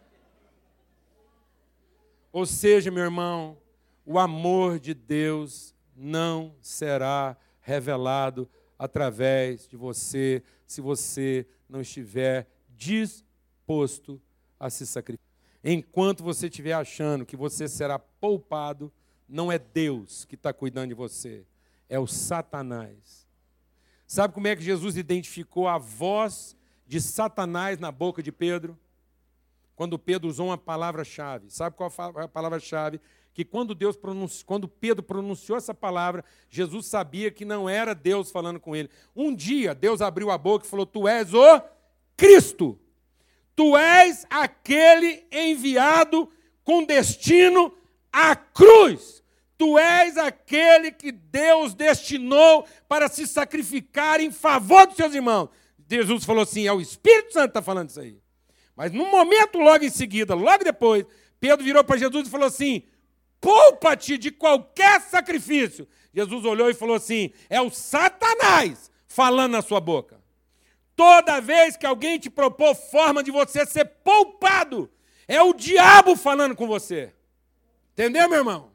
Ou 2.32 2.46
seja, 2.46 2.92
meu 2.92 3.04
irmão, 3.04 3.58
o 4.06 4.20
amor 4.20 4.80
de 4.80 4.94
Deus 4.94 5.74
não 5.96 6.56
será 6.62 7.36
revelado 7.60 8.50
através 8.78 9.68
de 9.68 9.76
você 9.76 10.44
se 10.66 10.82
você 10.82 11.46
não 11.68 11.82
estiver 11.82 12.48
disposto 12.70 14.22
a 14.60 14.70
se 14.70 14.86
sacrificar. 14.88 15.31
Enquanto 15.64 16.24
você 16.24 16.48
estiver 16.48 16.74
achando 16.74 17.26
que 17.26 17.36
você 17.36 17.68
será 17.68 18.00
poupado, 18.00 18.92
não 19.28 19.52
é 19.52 19.60
Deus 19.60 20.26
que 20.26 20.36
está 20.36 20.52
cuidando 20.52 20.90
de 20.90 20.94
você, 20.96 21.46
é 21.88 22.00
o 22.00 22.08
Satanás. 22.08 23.28
Sabe 24.08 24.34
como 24.34 24.48
é 24.48 24.56
que 24.56 24.64
Jesus 24.64 24.98
identificou 24.98 25.68
a 25.68 25.78
voz 25.78 26.56
de 26.86 27.00
Satanás 27.00 27.80
na 27.80 27.92
boca 27.92 28.22
de 28.22 28.32
Pedro? 28.32 28.78
Quando 29.76 29.98
Pedro 29.98 30.28
usou 30.28 30.48
uma 30.48 30.58
palavra-chave. 30.58 31.50
Sabe 31.50 31.76
qual 31.78 31.92
a 32.18 32.28
palavra-chave? 32.28 33.00
Que 33.34 33.46
quando 33.46 33.74
Deus 33.74 33.96
pronunci... 33.96 34.44
quando 34.44 34.68
Pedro 34.68 35.02
pronunciou 35.02 35.58
essa 35.58 35.74
palavra, 35.74 36.26
Jesus 36.50 36.88
sabia 36.88 37.32
que 37.32 37.46
não 37.46 37.70
era 37.70 37.96
Deus 37.96 38.30
falando 38.30 38.60
com 38.60 38.76
ele. 38.76 38.90
Um 39.16 39.34
dia 39.34 39.74
Deus 39.74 40.02
abriu 40.02 40.30
a 40.30 40.38
boca 40.38 40.66
e 40.66 40.70
falou: 40.70 40.86
"Tu 40.86 41.08
és 41.08 41.34
o 41.34 41.62
Cristo, 42.18 42.78
Tu 43.62 43.78
és 43.78 44.26
aquele 44.28 45.24
enviado 45.32 46.28
com 46.64 46.84
destino 46.84 47.72
à 48.12 48.36
cruz. 48.36 49.24
Tu 49.56 49.78
és 49.78 50.18
aquele 50.18 50.92
que 50.92 51.12
Deus 51.12 51.76
destinou 51.76 52.66
para 52.90 53.08
se 53.08 53.28
sacrificar 53.28 54.20
em 54.20 54.32
favor 54.32 54.88
dos 54.88 54.96
seus 54.96 55.14
irmãos. 55.14 55.48
Jesus 55.88 56.26
falou 56.26 56.42
assim: 56.42 56.66
é 56.66 56.74
o 56.74 56.82
Espírito 56.82 57.34
Santo 57.34 57.44
que 57.44 57.50
está 57.50 57.62
falando 57.62 57.90
isso 57.90 58.00
aí. 58.00 58.18
Mas 58.76 58.92
no 58.92 59.06
momento, 59.12 59.60
logo 59.60 59.86
em 59.86 59.92
seguida, 59.92 60.34
logo 60.34 60.64
depois, 60.64 61.06
Pedro 61.40 61.64
virou 61.64 61.84
para 61.84 62.00
Jesus 62.00 62.28
e 62.28 62.32
falou 62.32 62.48
assim: 62.48 62.82
poupa-te 63.40 64.18
de 64.18 64.32
qualquer 64.32 65.02
sacrifício. 65.02 65.88
Jesus 66.12 66.46
olhou 66.46 66.68
e 66.68 66.74
falou 66.74 66.96
assim: 66.96 67.32
é 67.48 67.62
o 67.62 67.70
Satanás 67.70 68.90
falando 69.08 69.52
na 69.52 69.62
sua 69.62 69.80
boca. 69.80 70.20
Toda 70.96 71.42
vez 71.42 71.78
que 71.78 71.86
alguém 71.86 72.20
te 72.20 72.30
propor 72.30 72.76
forma 72.76 73.24
de 73.24 73.32
você 73.32 73.66
ser 73.66 73.86
poupado, 73.86 74.92
é 75.28 75.42
o 75.42 75.54
diabo 75.54 76.16
falando 76.16 76.56
com 76.56 76.68
você. 76.68 77.14
Entendeu, 77.94 78.30
meu 78.30 78.40
irmão? 78.40 78.72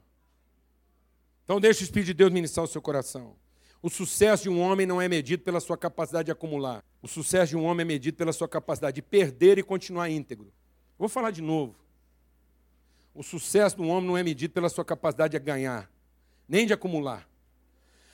Então 1.45 1.61
deixa 1.61 1.81
o 1.81 1.85
Espírito 1.85 2.07
de 2.07 2.15
Deus 2.15 2.33
ministrar 2.33 2.65
o 2.65 2.69
seu 2.69 2.83
coração. 2.83 3.37
O 3.83 3.89
sucesso 3.89 4.45
de 4.45 4.49
um 4.49 4.61
homem 4.61 4.87
não 4.87 5.01
é 5.01 5.09
medido 5.09 5.43
pela 5.45 5.61
sua 5.61 5.77
capacidade 5.77 6.27
de 6.27 6.33
acumular. 6.33 6.83
O 7.01 7.07
sucesso 7.07 7.51
de 7.51 7.57
um 7.57 7.65
homem 7.65 7.83
é 7.83 7.87
medido 7.87 8.17
pela 8.17 8.33
sua 8.33 8.49
capacidade 8.49 8.97
de 8.97 9.03
perder 9.03 9.59
e 9.59 9.63
continuar 9.63 10.11
íntegro. 10.11 10.53
Vou 10.99 11.09
falar 11.09 11.31
de 11.31 11.41
novo. 11.41 11.77
O 13.15 13.23
sucesso 13.23 13.77
de 13.77 13.83
um 13.83 13.89
homem 13.89 14.09
não 14.09 14.17
é 14.17 14.23
medido 14.23 14.53
pela 14.53 14.69
sua 14.69 14.85
capacidade 14.85 15.39
de 15.39 15.45
ganhar, 15.45 15.91
nem 16.49 16.67
de 16.67 16.73
acumular. 16.73 17.29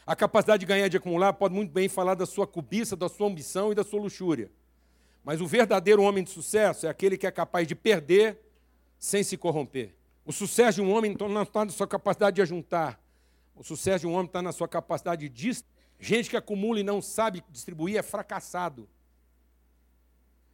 A 0.06 0.16
capacidade 0.16 0.60
de 0.60 0.66
ganhar 0.66 0.86
e 0.86 0.90
de 0.90 0.96
acumular 0.96 1.32
pode 1.32 1.54
muito 1.54 1.70
bem 1.70 1.88
falar 1.88 2.14
da 2.14 2.26
sua 2.26 2.46
cobiça, 2.46 2.96
da 2.96 3.08
sua 3.08 3.28
ambição 3.28 3.70
e 3.70 3.74
da 3.74 3.84
sua 3.84 4.00
luxúria. 4.00 4.50
Mas 5.24 5.40
o 5.40 5.46
verdadeiro 5.46 6.02
homem 6.02 6.24
de 6.24 6.30
sucesso 6.30 6.86
é 6.86 6.90
aquele 6.90 7.16
que 7.16 7.26
é 7.26 7.30
capaz 7.30 7.66
de 7.68 7.74
perder 7.74 8.38
sem 8.98 9.22
se 9.22 9.36
corromper. 9.36 9.94
O 10.24 10.32
sucesso 10.32 10.76
de 10.76 10.82
um 10.82 10.92
homem 10.92 11.16
não 11.18 11.42
está 11.42 11.64
na 11.64 11.70
sua 11.70 11.86
capacidade 11.86 12.36
de 12.36 12.42
ajuntar. 12.42 13.00
O 13.54 13.62
sucesso 13.62 14.00
de 14.00 14.06
um 14.06 14.14
homem 14.14 14.26
está 14.26 14.42
na 14.42 14.52
sua 14.52 14.66
capacidade 14.66 15.28
de 15.28 15.28
distribuir. 15.28 15.72
Gente 16.00 16.30
que 16.30 16.36
acumula 16.36 16.80
e 16.80 16.82
não 16.82 17.00
sabe 17.00 17.44
distribuir 17.48 17.96
é 17.96 18.02
fracassado. 18.02 18.88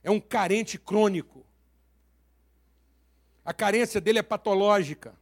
É 0.02 0.10
um 0.10 0.20
carente 0.20 0.78
crônico. 0.78 1.42
A 3.42 3.54
carência 3.54 3.98
dele 3.98 4.18
é 4.18 4.22
patológica. 4.22 5.14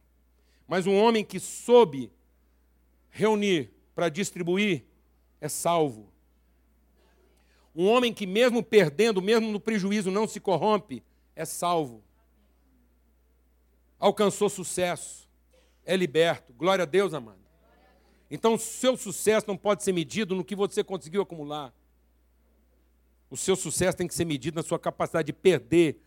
Mas 0.67 0.85
um 0.85 0.97
homem 0.97 1.23
que 1.23 1.39
soube 1.39 2.11
reunir 3.09 3.71
para 3.97 4.09
distribuir 4.09 4.83
é 5.41 5.49
salvo. 5.49 6.13
Um 7.75 7.87
homem 7.87 8.13
que, 8.13 8.27
mesmo 8.27 8.61
perdendo, 8.61 9.23
mesmo 9.23 9.51
no 9.51 9.59
prejuízo, 9.59 10.11
não 10.11 10.27
se 10.27 10.39
corrompe, 10.39 11.03
é 11.35 11.43
salvo. 11.45 12.03
Alcançou 13.97 14.49
sucesso, 14.49 15.27
é 15.83 15.95
liberto. 15.95 16.53
Glória 16.53 16.83
a 16.83 16.85
Deus, 16.85 17.11
amado. 17.11 17.39
Então, 18.29 18.53
o 18.53 18.59
seu 18.59 18.95
sucesso 18.95 19.47
não 19.47 19.57
pode 19.57 19.83
ser 19.83 19.93
medido 19.93 20.35
no 20.35 20.45
que 20.45 20.55
você 20.55 20.83
conseguiu 20.83 21.23
acumular. 21.23 21.73
O 23.31 23.35
seu 23.35 23.55
sucesso 23.55 23.97
tem 23.97 24.07
que 24.07 24.13
ser 24.13 24.25
medido 24.25 24.57
na 24.57 24.63
sua 24.63 24.77
capacidade 24.77 25.25
de 25.25 25.33
perder 25.33 25.99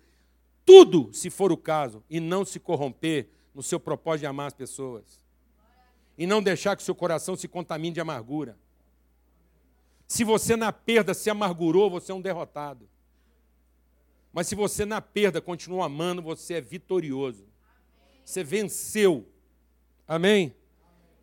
tudo, 0.65 1.13
se 1.13 1.29
for 1.29 1.51
o 1.51 1.57
caso, 1.57 2.05
e 2.09 2.21
não 2.21 2.45
se 2.45 2.61
corromper 2.61 3.29
no 3.53 3.65
seu 3.65 3.81
propósito 3.81 4.21
de 4.21 4.27
amar 4.27 4.47
as 4.47 4.55
pessoas. 4.55 5.29
E 6.21 6.27
não 6.27 6.43
deixar 6.43 6.77
que 6.77 6.83
seu 6.83 6.95
coração 6.95 7.35
se 7.35 7.49
contamine 7.49 7.95
de 7.95 8.01
amargura. 8.01 8.59
Se 10.07 10.23
você 10.23 10.55
na 10.55 10.71
perda 10.71 11.15
se 11.15 11.31
amargurou, 11.31 11.89
você 11.89 12.13
é 12.13 12.15
um 12.15 12.21
derrotado. 12.21 12.87
Mas 14.31 14.47
se 14.47 14.55
você 14.55 14.85
na 14.85 15.01
perda 15.01 15.41
continua 15.41 15.87
amando, 15.87 16.21
você 16.21 16.57
é 16.57 16.61
vitorioso. 16.61 17.47
Você 18.23 18.45
venceu. 18.45 19.27
Amém? 20.07 20.55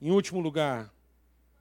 Em 0.01 0.09
último 0.09 0.39
lugar, 0.39 0.91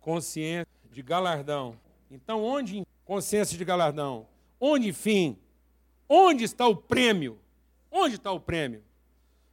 consciência 0.01 0.67
de 0.91 1.03
galardão. 1.03 1.79
Então, 2.11 2.43
onde 2.43 2.87
consciência 3.05 3.59
de 3.59 3.67
galardão? 3.67 4.27
Onde, 4.59 4.89
enfim, 4.89 5.37
onde 6.09 6.43
está 6.43 6.67
o 6.67 6.75
prêmio? 6.75 7.39
Onde 7.93 8.15
está 8.15 8.33
o 8.33 8.41
prêmio 8.41 8.83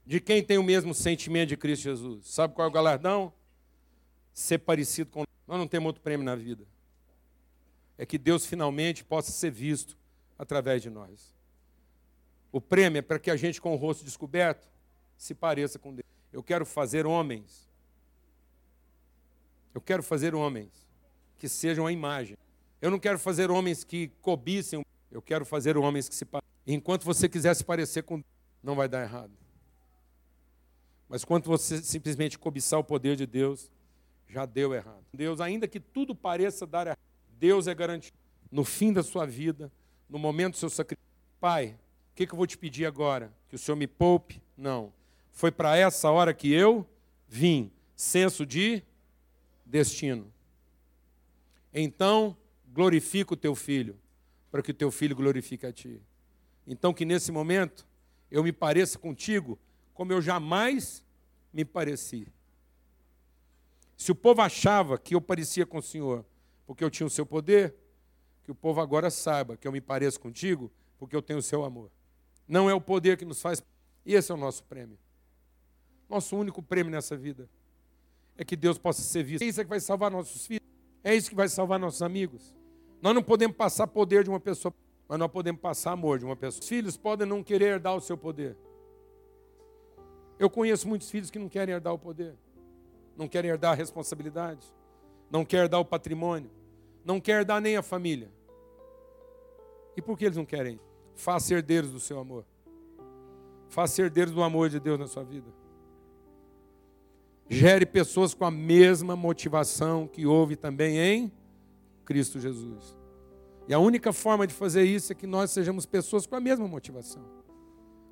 de 0.06 0.22
quem 0.22 0.42
tem 0.42 0.58
o 0.58 0.64
mesmo 0.64 0.94
sentimento 0.94 1.50
de 1.50 1.58
Cristo 1.58 1.84
Jesus? 1.84 2.30
Sabe 2.30 2.54
qual 2.54 2.66
é 2.66 2.70
o 2.70 2.74
galardão? 2.74 3.34
Ser 4.34 4.60
parecido 4.60 5.10
com. 5.12 5.24
Nós 5.48 5.58
não 5.58 5.68
temos 5.68 5.88
outro 5.88 6.02
prêmio 6.02 6.26
na 6.26 6.36
vida 6.36 6.66
é 7.98 8.06
que 8.06 8.18
Deus 8.18 8.46
finalmente 8.46 9.04
possa 9.04 9.32
ser 9.32 9.52
visto 9.52 9.98
através 10.38 10.82
de 10.82 10.90
nós. 10.90 11.34
O 12.52 12.60
prêmio 12.60 13.00
é 13.00 13.02
para 13.02 13.20
que 13.20 13.32
a 13.32 13.36
gente, 13.36 13.62
com 13.62 13.74
o 13.74 13.78
rosto 13.78 14.04
descoberto, 14.04 14.68
se 15.18 15.34
pareça 15.34 15.80
com 15.80 15.94
Deus. 15.94 16.08
Eu 16.32 16.44
quero 16.44 16.66
fazer 16.66 17.06
homens. 17.06 17.70
Eu 19.74 19.82
quero 19.82 20.04
fazer 20.04 20.36
homens 20.36 20.72
que 21.38 21.48
sejam 21.50 21.88
a 21.88 21.92
imagem. 21.92 22.38
Eu 22.82 22.92
não 22.92 23.00
quero 23.00 23.18
fazer 23.18 23.50
homens 23.50 23.84
que 23.84 24.10
cobicem. 24.22 24.86
Eu 25.10 25.22
quero 25.22 25.46
fazer 25.46 25.78
homens 25.78 26.10
que 26.10 26.16
se 26.16 26.26
pareçam. 26.26 26.52
Enquanto 26.66 27.04
você 27.06 27.28
quiser 27.30 27.54
se 27.56 27.64
parecer 27.64 28.04
com 28.04 28.16
Deus, 28.16 28.34
não 28.62 28.76
vai 28.76 28.88
dar 28.88 29.02
errado. 29.02 29.32
Mas 31.10 31.24
quando 31.24 31.46
você 31.46 31.82
simplesmente 31.82 32.38
cobiçar 32.40 32.80
o 32.80 32.84
poder 32.84 33.16
de 33.16 33.26
Deus, 33.26 33.72
já 34.34 34.46
deu 34.46 34.74
errado. 34.74 35.06
Deus, 35.14 35.40
ainda 35.40 35.68
que 35.68 35.80
tudo 35.80 36.16
pareça 36.16 36.66
dar 36.66 36.88
errado, 36.88 37.00
Deus 37.40 37.68
é 37.68 37.76
garantido. 37.76 38.18
No 38.52 38.66
fim 38.66 38.92
da 38.92 39.04
sua 39.04 39.26
vida, 39.26 39.72
no 40.10 40.18
momento 40.18 40.54
do 40.54 40.58
seu 40.58 40.70
sacrifício. 40.70 41.08
Pai, 41.40 41.78
o 42.12 42.16
que, 42.16 42.26
que 42.26 42.34
eu 42.34 42.38
vou 42.38 42.48
te 42.48 42.58
pedir 42.58 42.86
agora? 42.86 43.32
Que 43.48 43.56
o 43.56 43.60
Senhor 43.60 43.76
me 43.76 43.88
poupe? 43.88 44.42
Não. 44.58 44.92
Foi 45.32 45.52
para 45.52 45.78
essa 45.78 46.10
hora 46.10 46.34
que 46.34 46.52
eu 46.52 46.88
vim. 47.28 47.72
Senso 47.96 48.46
de 48.46 48.84
destino. 49.66 50.32
Então, 51.74 52.36
glorifica 52.72 53.34
o 53.34 53.38
teu 53.38 53.56
filho, 53.56 53.98
para 54.52 54.62
que 54.62 54.72
o 54.72 54.74
teu 54.74 54.92
filho 54.92 55.16
glorifique 55.16 55.66
a 55.66 55.72
ti. 55.72 56.02
Então, 56.66 56.94
que 56.94 57.06
nesse 57.06 57.32
momento 57.32 57.86
eu 58.32 58.44
me 58.44 58.52
pareça 58.52 58.98
contigo 58.98 59.60
como 59.94 60.12
eu 60.12 60.22
jamais 60.22 61.04
me 61.52 61.64
pareci. 61.64 62.28
Se 64.04 64.12
o 64.12 64.16
povo 64.16 64.42
achava 64.42 64.98
que 64.98 65.16
eu 65.16 65.22
parecia 65.22 65.66
com 65.66 65.78
o 65.78 65.82
Senhor, 65.82 66.26
porque 66.68 66.84
eu 66.84 66.92
tinha 66.92 67.08
o 67.08 67.10
seu 67.10 67.26
poder, 67.26 67.74
que 68.44 68.52
o 68.52 68.56
povo 68.56 68.82
agora 68.82 69.10
saiba 69.10 69.56
que 69.56 69.66
eu 69.66 69.72
me 69.72 69.80
pareço 69.80 70.20
contigo, 70.20 70.70
porque 71.00 71.16
eu 71.16 71.22
tenho 71.22 71.40
o 71.40 71.42
seu 71.42 71.64
amor. 71.64 71.90
Não 72.46 72.70
é 72.70 72.74
o 72.74 72.82
poder 72.82 73.16
que 73.16 73.24
nos 73.24 73.42
faz. 73.42 73.64
E 74.06 74.14
esse 74.14 74.30
é 74.30 74.36
o 74.36 74.38
nosso 74.38 74.62
prêmio. 74.66 75.00
Nosso 76.10 76.36
único 76.36 76.62
prêmio 76.62 76.92
nessa 76.92 77.16
vida 77.16 77.50
é 78.38 78.44
que 78.44 78.58
Deus 78.58 78.78
possa 78.78 79.02
ser 79.02 79.24
visto. 79.24 79.42
É 79.42 79.46
isso 79.46 79.62
que 79.62 79.70
vai 79.70 79.80
salvar 79.80 80.12
nossos 80.12 80.46
filhos. 80.46 80.68
É 81.02 81.16
isso 81.16 81.30
que 81.30 81.36
vai 81.36 81.48
salvar 81.48 81.80
nossos 81.80 82.02
amigos. 82.02 82.54
Nós 83.02 83.16
não 83.16 83.24
podemos 83.24 83.56
passar 83.56 83.88
poder 83.88 84.26
de 84.26 84.30
uma 84.30 84.40
pessoa, 84.42 84.74
mas 85.08 85.18
nós 85.18 85.32
podemos 85.32 85.62
passar 85.62 85.94
amor 85.94 86.20
de 86.20 86.26
uma 86.26 86.36
pessoa. 86.36 86.60
Os 86.62 86.68
filhos 86.68 86.98
podem 86.98 87.26
não 87.26 87.42
querer 87.42 87.76
herdar 87.76 87.96
o 87.96 88.02
seu 88.02 88.18
poder. 88.18 88.58
Eu 90.38 90.50
conheço 90.50 90.90
muitos 90.90 91.10
filhos 91.10 91.32
que 91.32 91.40
não 91.40 91.48
querem 91.48 91.74
herdar 91.74 91.94
o 91.94 91.98
poder, 91.98 92.36
não 93.18 93.28
querem 93.28 93.52
herdar 93.52 93.72
a 93.72 93.76
responsabilidade 93.76 94.74
não 95.34 95.44
quer 95.44 95.68
dar 95.68 95.80
o 95.80 95.86
patrimônio, 95.86 96.52
não 97.04 97.20
quer 97.20 97.44
dar 97.44 97.60
nem 97.60 97.76
a 97.76 97.82
família. 97.82 98.32
E 99.98 100.02
por 100.02 100.16
que 100.16 100.26
eles 100.26 100.38
não 100.38 100.46
querem? 100.46 100.80
Faça 101.16 101.56
herdeiros 101.56 101.90
do 101.90 102.00
seu 102.00 102.20
amor. 102.20 102.46
Faça 103.68 104.04
herdeiros 104.04 104.32
do 104.32 104.44
amor 104.44 104.70
de 104.70 104.80
Deus 104.80 105.00
na 105.00 105.08
sua 105.08 105.24
vida. 105.24 105.48
Gere 107.50 107.84
pessoas 107.84 108.36
com 108.36 108.46
a 108.46 108.52
mesma 108.52 109.16
motivação 109.16 110.08
que 110.08 110.24
houve 110.24 110.56
também 110.56 111.00
em 111.00 111.32
Cristo 112.06 112.40
Jesus. 112.40 112.96
E 113.68 113.74
a 113.74 113.80
única 113.80 114.14
forma 114.14 114.46
de 114.46 114.54
fazer 114.54 114.84
isso 114.84 115.12
é 115.12 115.16
que 115.16 115.26
nós 115.26 115.50
sejamos 115.50 115.88
pessoas 115.88 116.28
com 116.28 116.36
a 116.36 116.40
mesma 116.40 116.68
motivação. 116.68 117.26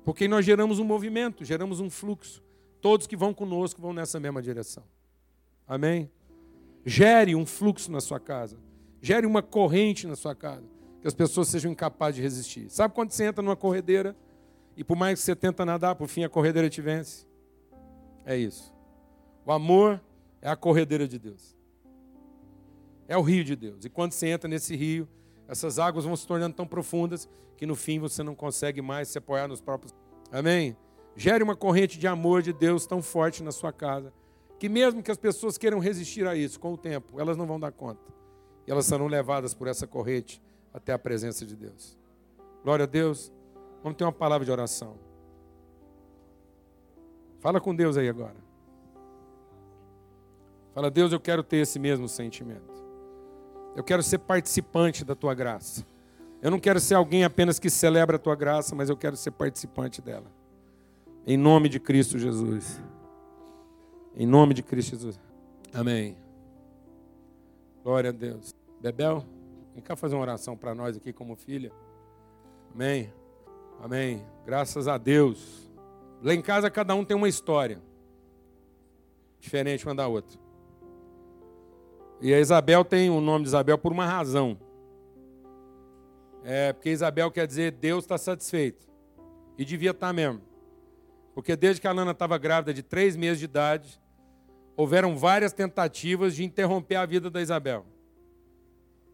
Porque 0.04 0.26
nós 0.26 0.44
geramos 0.44 0.80
um 0.80 0.84
movimento, 0.84 1.44
geramos 1.44 1.78
um 1.78 1.88
fluxo. 1.88 2.42
Todos 2.82 3.06
que 3.06 3.16
vão 3.16 3.32
conosco 3.32 3.80
vão 3.80 3.92
nessa 3.92 4.18
mesma 4.18 4.42
direção. 4.42 4.82
Amém? 5.66 6.10
Gere 6.84 7.36
um 7.36 7.46
fluxo 7.46 7.90
na 7.92 8.00
sua 8.00 8.18
casa. 8.18 8.58
Gere 9.00 9.24
uma 9.24 9.40
corrente 9.40 10.04
na 10.06 10.16
sua 10.16 10.34
casa. 10.34 10.66
Que 11.00 11.06
as 11.06 11.14
pessoas 11.14 11.46
sejam 11.48 11.70
incapazes 11.70 12.16
de 12.16 12.22
resistir. 12.22 12.68
Sabe 12.68 12.92
quando 12.92 13.12
você 13.12 13.24
entra 13.24 13.40
numa 13.40 13.54
corredeira 13.54 14.16
e 14.76 14.82
por 14.82 14.96
mais 14.96 15.20
que 15.20 15.24
você 15.24 15.36
tenta 15.36 15.64
nadar, 15.64 15.94
por 15.94 16.08
fim 16.08 16.24
a 16.24 16.28
corredeira 16.28 16.68
te 16.68 16.82
vence? 16.82 17.24
É 18.26 18.36
isso. 18.36 18.74
O 19.46 19.52
amor 19.52 20.02
é 20.40 20.50
a 20.50 20.56
corredeira 20.56 21.06
de 21.06 21.20
Deus. 21.20 21.56
É 23.06 23.16
o 23.16 23.22
rio 23.22 23.44
de 23.44 23.54
Deus. 23.54 23.84
E 23.84 23.88
quando 23.88 24.12
você 24.12 24.26
entra 24.26 24.48
nesse 24.48 24.74
rio, 24.74 25.08
essas 25.46 25.78
águas 25.78 26.04
vão 26.04 26.16
se 26.16 26.26
tornando 26.26 26.56
tão 26.56 26.66
profundas 26.66 27.28
que 27.56 27.64
no 27.64 27.76
fim 27.76 28.00
você 28.00 28.24
não 28.24 28.34
consegue 28.34 28.82
mais 28.82 29.06
se 29.06 29.18
apoiar 29.18 29.46
nos 29.46 29.60
próprios. 29.60 29.94
Amém? 30.32 30.76
Gere 31.16 31.44
uma 31.44 31.56
corrente 31.56 31.98
de 31.98 32.06
amor 32.06 32.42
de 32.42 32.52
Deus 32.52 32.86
tão 32.86 33.02
forte 33.02 33.42
na 33.42 33.52
sua 33.52 33.72
casa 33.72 34.12
que 34.62 34.68
mesmo 34.68 35.02
que 35.02 35.10
as 35.10 35.16
pessoas 35.16 35.58
queiram 35.58 35.80
resistir 35.80 36.24
a 36.24 36.36
isso 36.36 36.60
com 36.60 36.72
o 36.72 36.76
tempo, 36.76 37.20
elas 37.20 37.36
não 37.36 37.48
vão 37.48 37.58
dar 37.58 37.72
conta. 37.72 38.00
E 38.64 38.70
elas 38.70 38.86
serão 38.86 39.08
levadas 39.08 39.52
por 39.52 39.66
essa 39.66 39.88
corrente 39.88 40.40
até 40.72 40.92
a 40.92 40.98
presença 41.00 41.44
de 41.44 41.56
Deus. 41.56 41.98
Glória 42.62 42.84
a 42.84 42.86
Deus. 42.86 43.32
Vamos 43.82 43.98
ter 43.98 44.04
uma 44.04 44.12
palavra 44.12 44.44
de 44.44 44.52
oração. 44.52 44.96
Fala 47.40 47.60
com 47.60 47.74
Deus 47.74 47.96
aí 47.96 48.08
agora. 48.08 48.36
Fala, 50.72 50.88
Deus, 50.92 51.12
eu 51.12 51.18
quero 51.18 51.42
ter 51.42 51.56
esse 51.56 51.80
mesmo 51.80 52.08
sentimento. 52.08 52.72
Eu 53.74 53.82
quero 53.82 54.00
ser 54.00 54.18
participante 54.18 55.04
da 55.04 55.16
tua 55.16 55.34
graça. 55.34 55.84
Eu 56.40 56.52
não 56.52 56.60
quero 56.60 56.78
ser 56.78 56.94
alguém 56.94 57.24
apenas 57.24 57.58
que 57.58 57.68
celebra 57.68 58.14
a 58.14 58.18
tua 58.20 58.36
graça, 58.36 58.76
mas 58.76 58.88
eu 58.88 58.96
quero 58.96 59.16
ser 59.16 59.32
participante 59.32 60.00
dela. 60.00 60.26
Em 61.24 61.36
nome 61.36 61.68
de 61.68 61.78
Cristo 61.78 62.18
Jesus. 62.18 62.82
Em 64.16 64.26
nome 64.26 64.54
de 64.54 64.62
Cristo 64.62 64.90
Jesus. 64.90 65.20
Amém. 65.72 66.16
Glória 67.84 68.10
a 68.10 68.12
Deus. 68.12 68.54
Bebel, 68.80 69.24
vem 69.72 69.82
cá 69.82 69.94
fazer 69.94 70.16
uma 70.16 70.22
oração 70.22 70.56
para 70.56 70.74
nós 70.74 70.96
aqui 70.96 71.12
como 71.12 71.36
filha. 71.36 71.72
Amém. 72.74 73.12
Amém. 73.80 74.26
Graças 74.44 74.88
a 74.88 74.98
Deus. 74.98 75.70
Lá 76.20 76.34
em 76.34 76.42
casa 76.42 76.68
cada 76.68 76.94
um 76.94 77.04
tem 77.04 77.16
uma 77.16 77.28
história. 77.28 77.80
Diferente 79.38 79.86
uma 79.86 79.94
da 79.94 80.08
outra. 80.08 80.40
E 82.20 82.34
a 82.34 82.40
Isabel 82.40 82.84
tem 82.84 83.10
o 83.10 83.20
nome 83.20 83.44
de 83.44 83.50
Isabel 83.50 83.78
por 83.78 83.92
uma 83.92 84.06
razão. 84.06 84.58
É 86.42 86.72
porque 86.72 86.90
Isabel 86.90 87.30
quer 87.30 87.46
dizer 87.46 87.70
Deus 87.70 88.02
está 88.02 88.18
satisfeito. 88.18 88.88
E 89.56 89.64
devia 89.64 89.92
estar 89.92 90.08
tá 90.08 90.12
mesmo. 90.12 90.51
Porque 91.34 91.56
desde 91.56 91.80
que 91.80 91.86
a 91.86 91.92
Lana 91.92 92.12
estava 92.12 92.36
grávida 92.38 92.74
de 92.74 92.82
três 92.82 93.16
meses 93.16 93.38
de 93.38 93.46
idade, 93.46 94.00
houveram 94.76 95.16
várias 95.16 95.52
tentativas 95.52 96.34
de 96.34 96.44
interromper 96.44 96.96
a 96.96 97.06
vida 97.06 97.30
da 97.30 97.40
Isabel. 97.40 97.86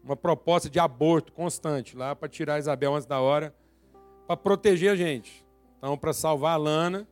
Uma 0.03 0.15
proposta 0.15 0.69
de 0.69 0.79
aborto 0.79 1.31
constante 1.31 1.95
lá 1.95 2.15
para 2.15 2.27
tirar 2.27 2.55
a 2.55 2.59
Isabel 2.59 2.95
antes 2.95 3.05
da 3.05 3.19
hora, 3.19 3.55
para 4.27 4.37
proteger 4.37 4.91
a 4.91 4.95
gente. 4.95 5.45
Então, 5.77 5.97
para 5.97 6.13
salvar 6.13 6.53
a 6.53 6.57
Lana, 6.57 7.07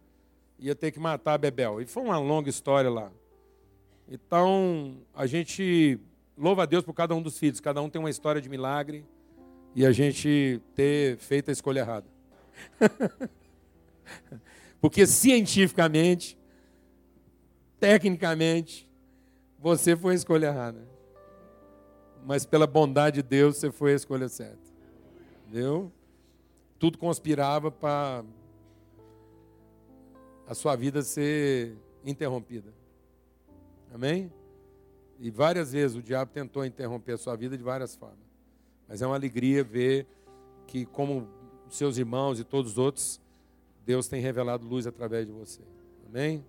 ia 0.59 0.75
ter 0.75 0.91
que 0.91 0.99
matar 0.99 1.33
a 1.33 1.37
Bebel. 1.37 1.81
E 1.81 1.85
foi 1.85 2.03
uma 2.03 2.17
longa 2.17 2.49
história 2.49 2.89
lá. 2.89 3.11
Então, 4.09 4.97
a 5.13 5.25
gente 5.25 5.99
louva 6.37 6.63
a 6.63 6.65
Deus 6.65 6.83
por 6.83 6.93
cada 6.93 7.13
um 7.15 7.21
dos 7.21 7.37
filhos. 7.37 7.59
Cada 7.59 7.81
um 7.81 7.89
tem 7.89 7.99
uma 7.99 8.09
história 8.09 8.41
de 8.41 8.49
milagre. 8.49 9.05
E 9.75 9.85
a 9.85 9.91
gente 9.91 10.61
ter 10.73 11.17
feito 11.17 11.49
a 11.49 11.51
escolha 11.51 11.81
errada. 11.81 12.07
Porque 14.79 15.05
cientificamente, 15.07 16.37
tecnicamente, 17.79 18.89
você 19.59 19.95
foi 19.95 20.13
a 20.13 20.15
escolha 20.15 20.47
errada. 20.47 20.87
Mas 22.25 22.45
pela 22.45 22.67
bondade 22.67 23.21
de 23.21 23.23
Deus, 23.23 23.57
você 23.57 23.71
foi 23.71 23.93
a 23.93 23.95
escolha 23.95 24.27
certa. 24.27 24.67
Entendeu? 25.45 25.91
Tudo 26.77 26.97
conspirava 26.97 27.71
para 27.71 28.23
a 30.45 30.53
sua 30.53 30.75
vida 30.75 31.01
ser 31.01 31.75
interrompida. 32.05 32.73
Amém? 33.93 34.31
E 35.19 35.31
várias 35.31 35.71
vezes 35.71 35.97
o 35.97 36.01
diabo 36.01 36.31
tentou 36.31 36.63
interromper 36.63 37.13
a 37.13 37.17
sua 37.17 37.35
vida 37.35 37.57
de 37.57 37.63
várias 37.63 37.95
formas. 37.95 38.27
Mas 38.87 39.01
é 39.01 39.07
uma 39.07 39.15
alegria 39.15 39.63
ver 39.63 40.05
que, 40.67 40.85
como 40.85 41.27
seus 41.69 41.97
irmãos 41.97 42.39
e 42.39 42.43
todos 42.43 42.73
os 42.73 42.77
outros, 42.77 43.19
Deus 43.87 44.09
tem 44.09 44.21
revelado 44.21 44.67
luz 44.67 44.85
através 44.85 45.25
de 45.25 45.31
você. 45.31 45.61
Amém? 46.05 46.43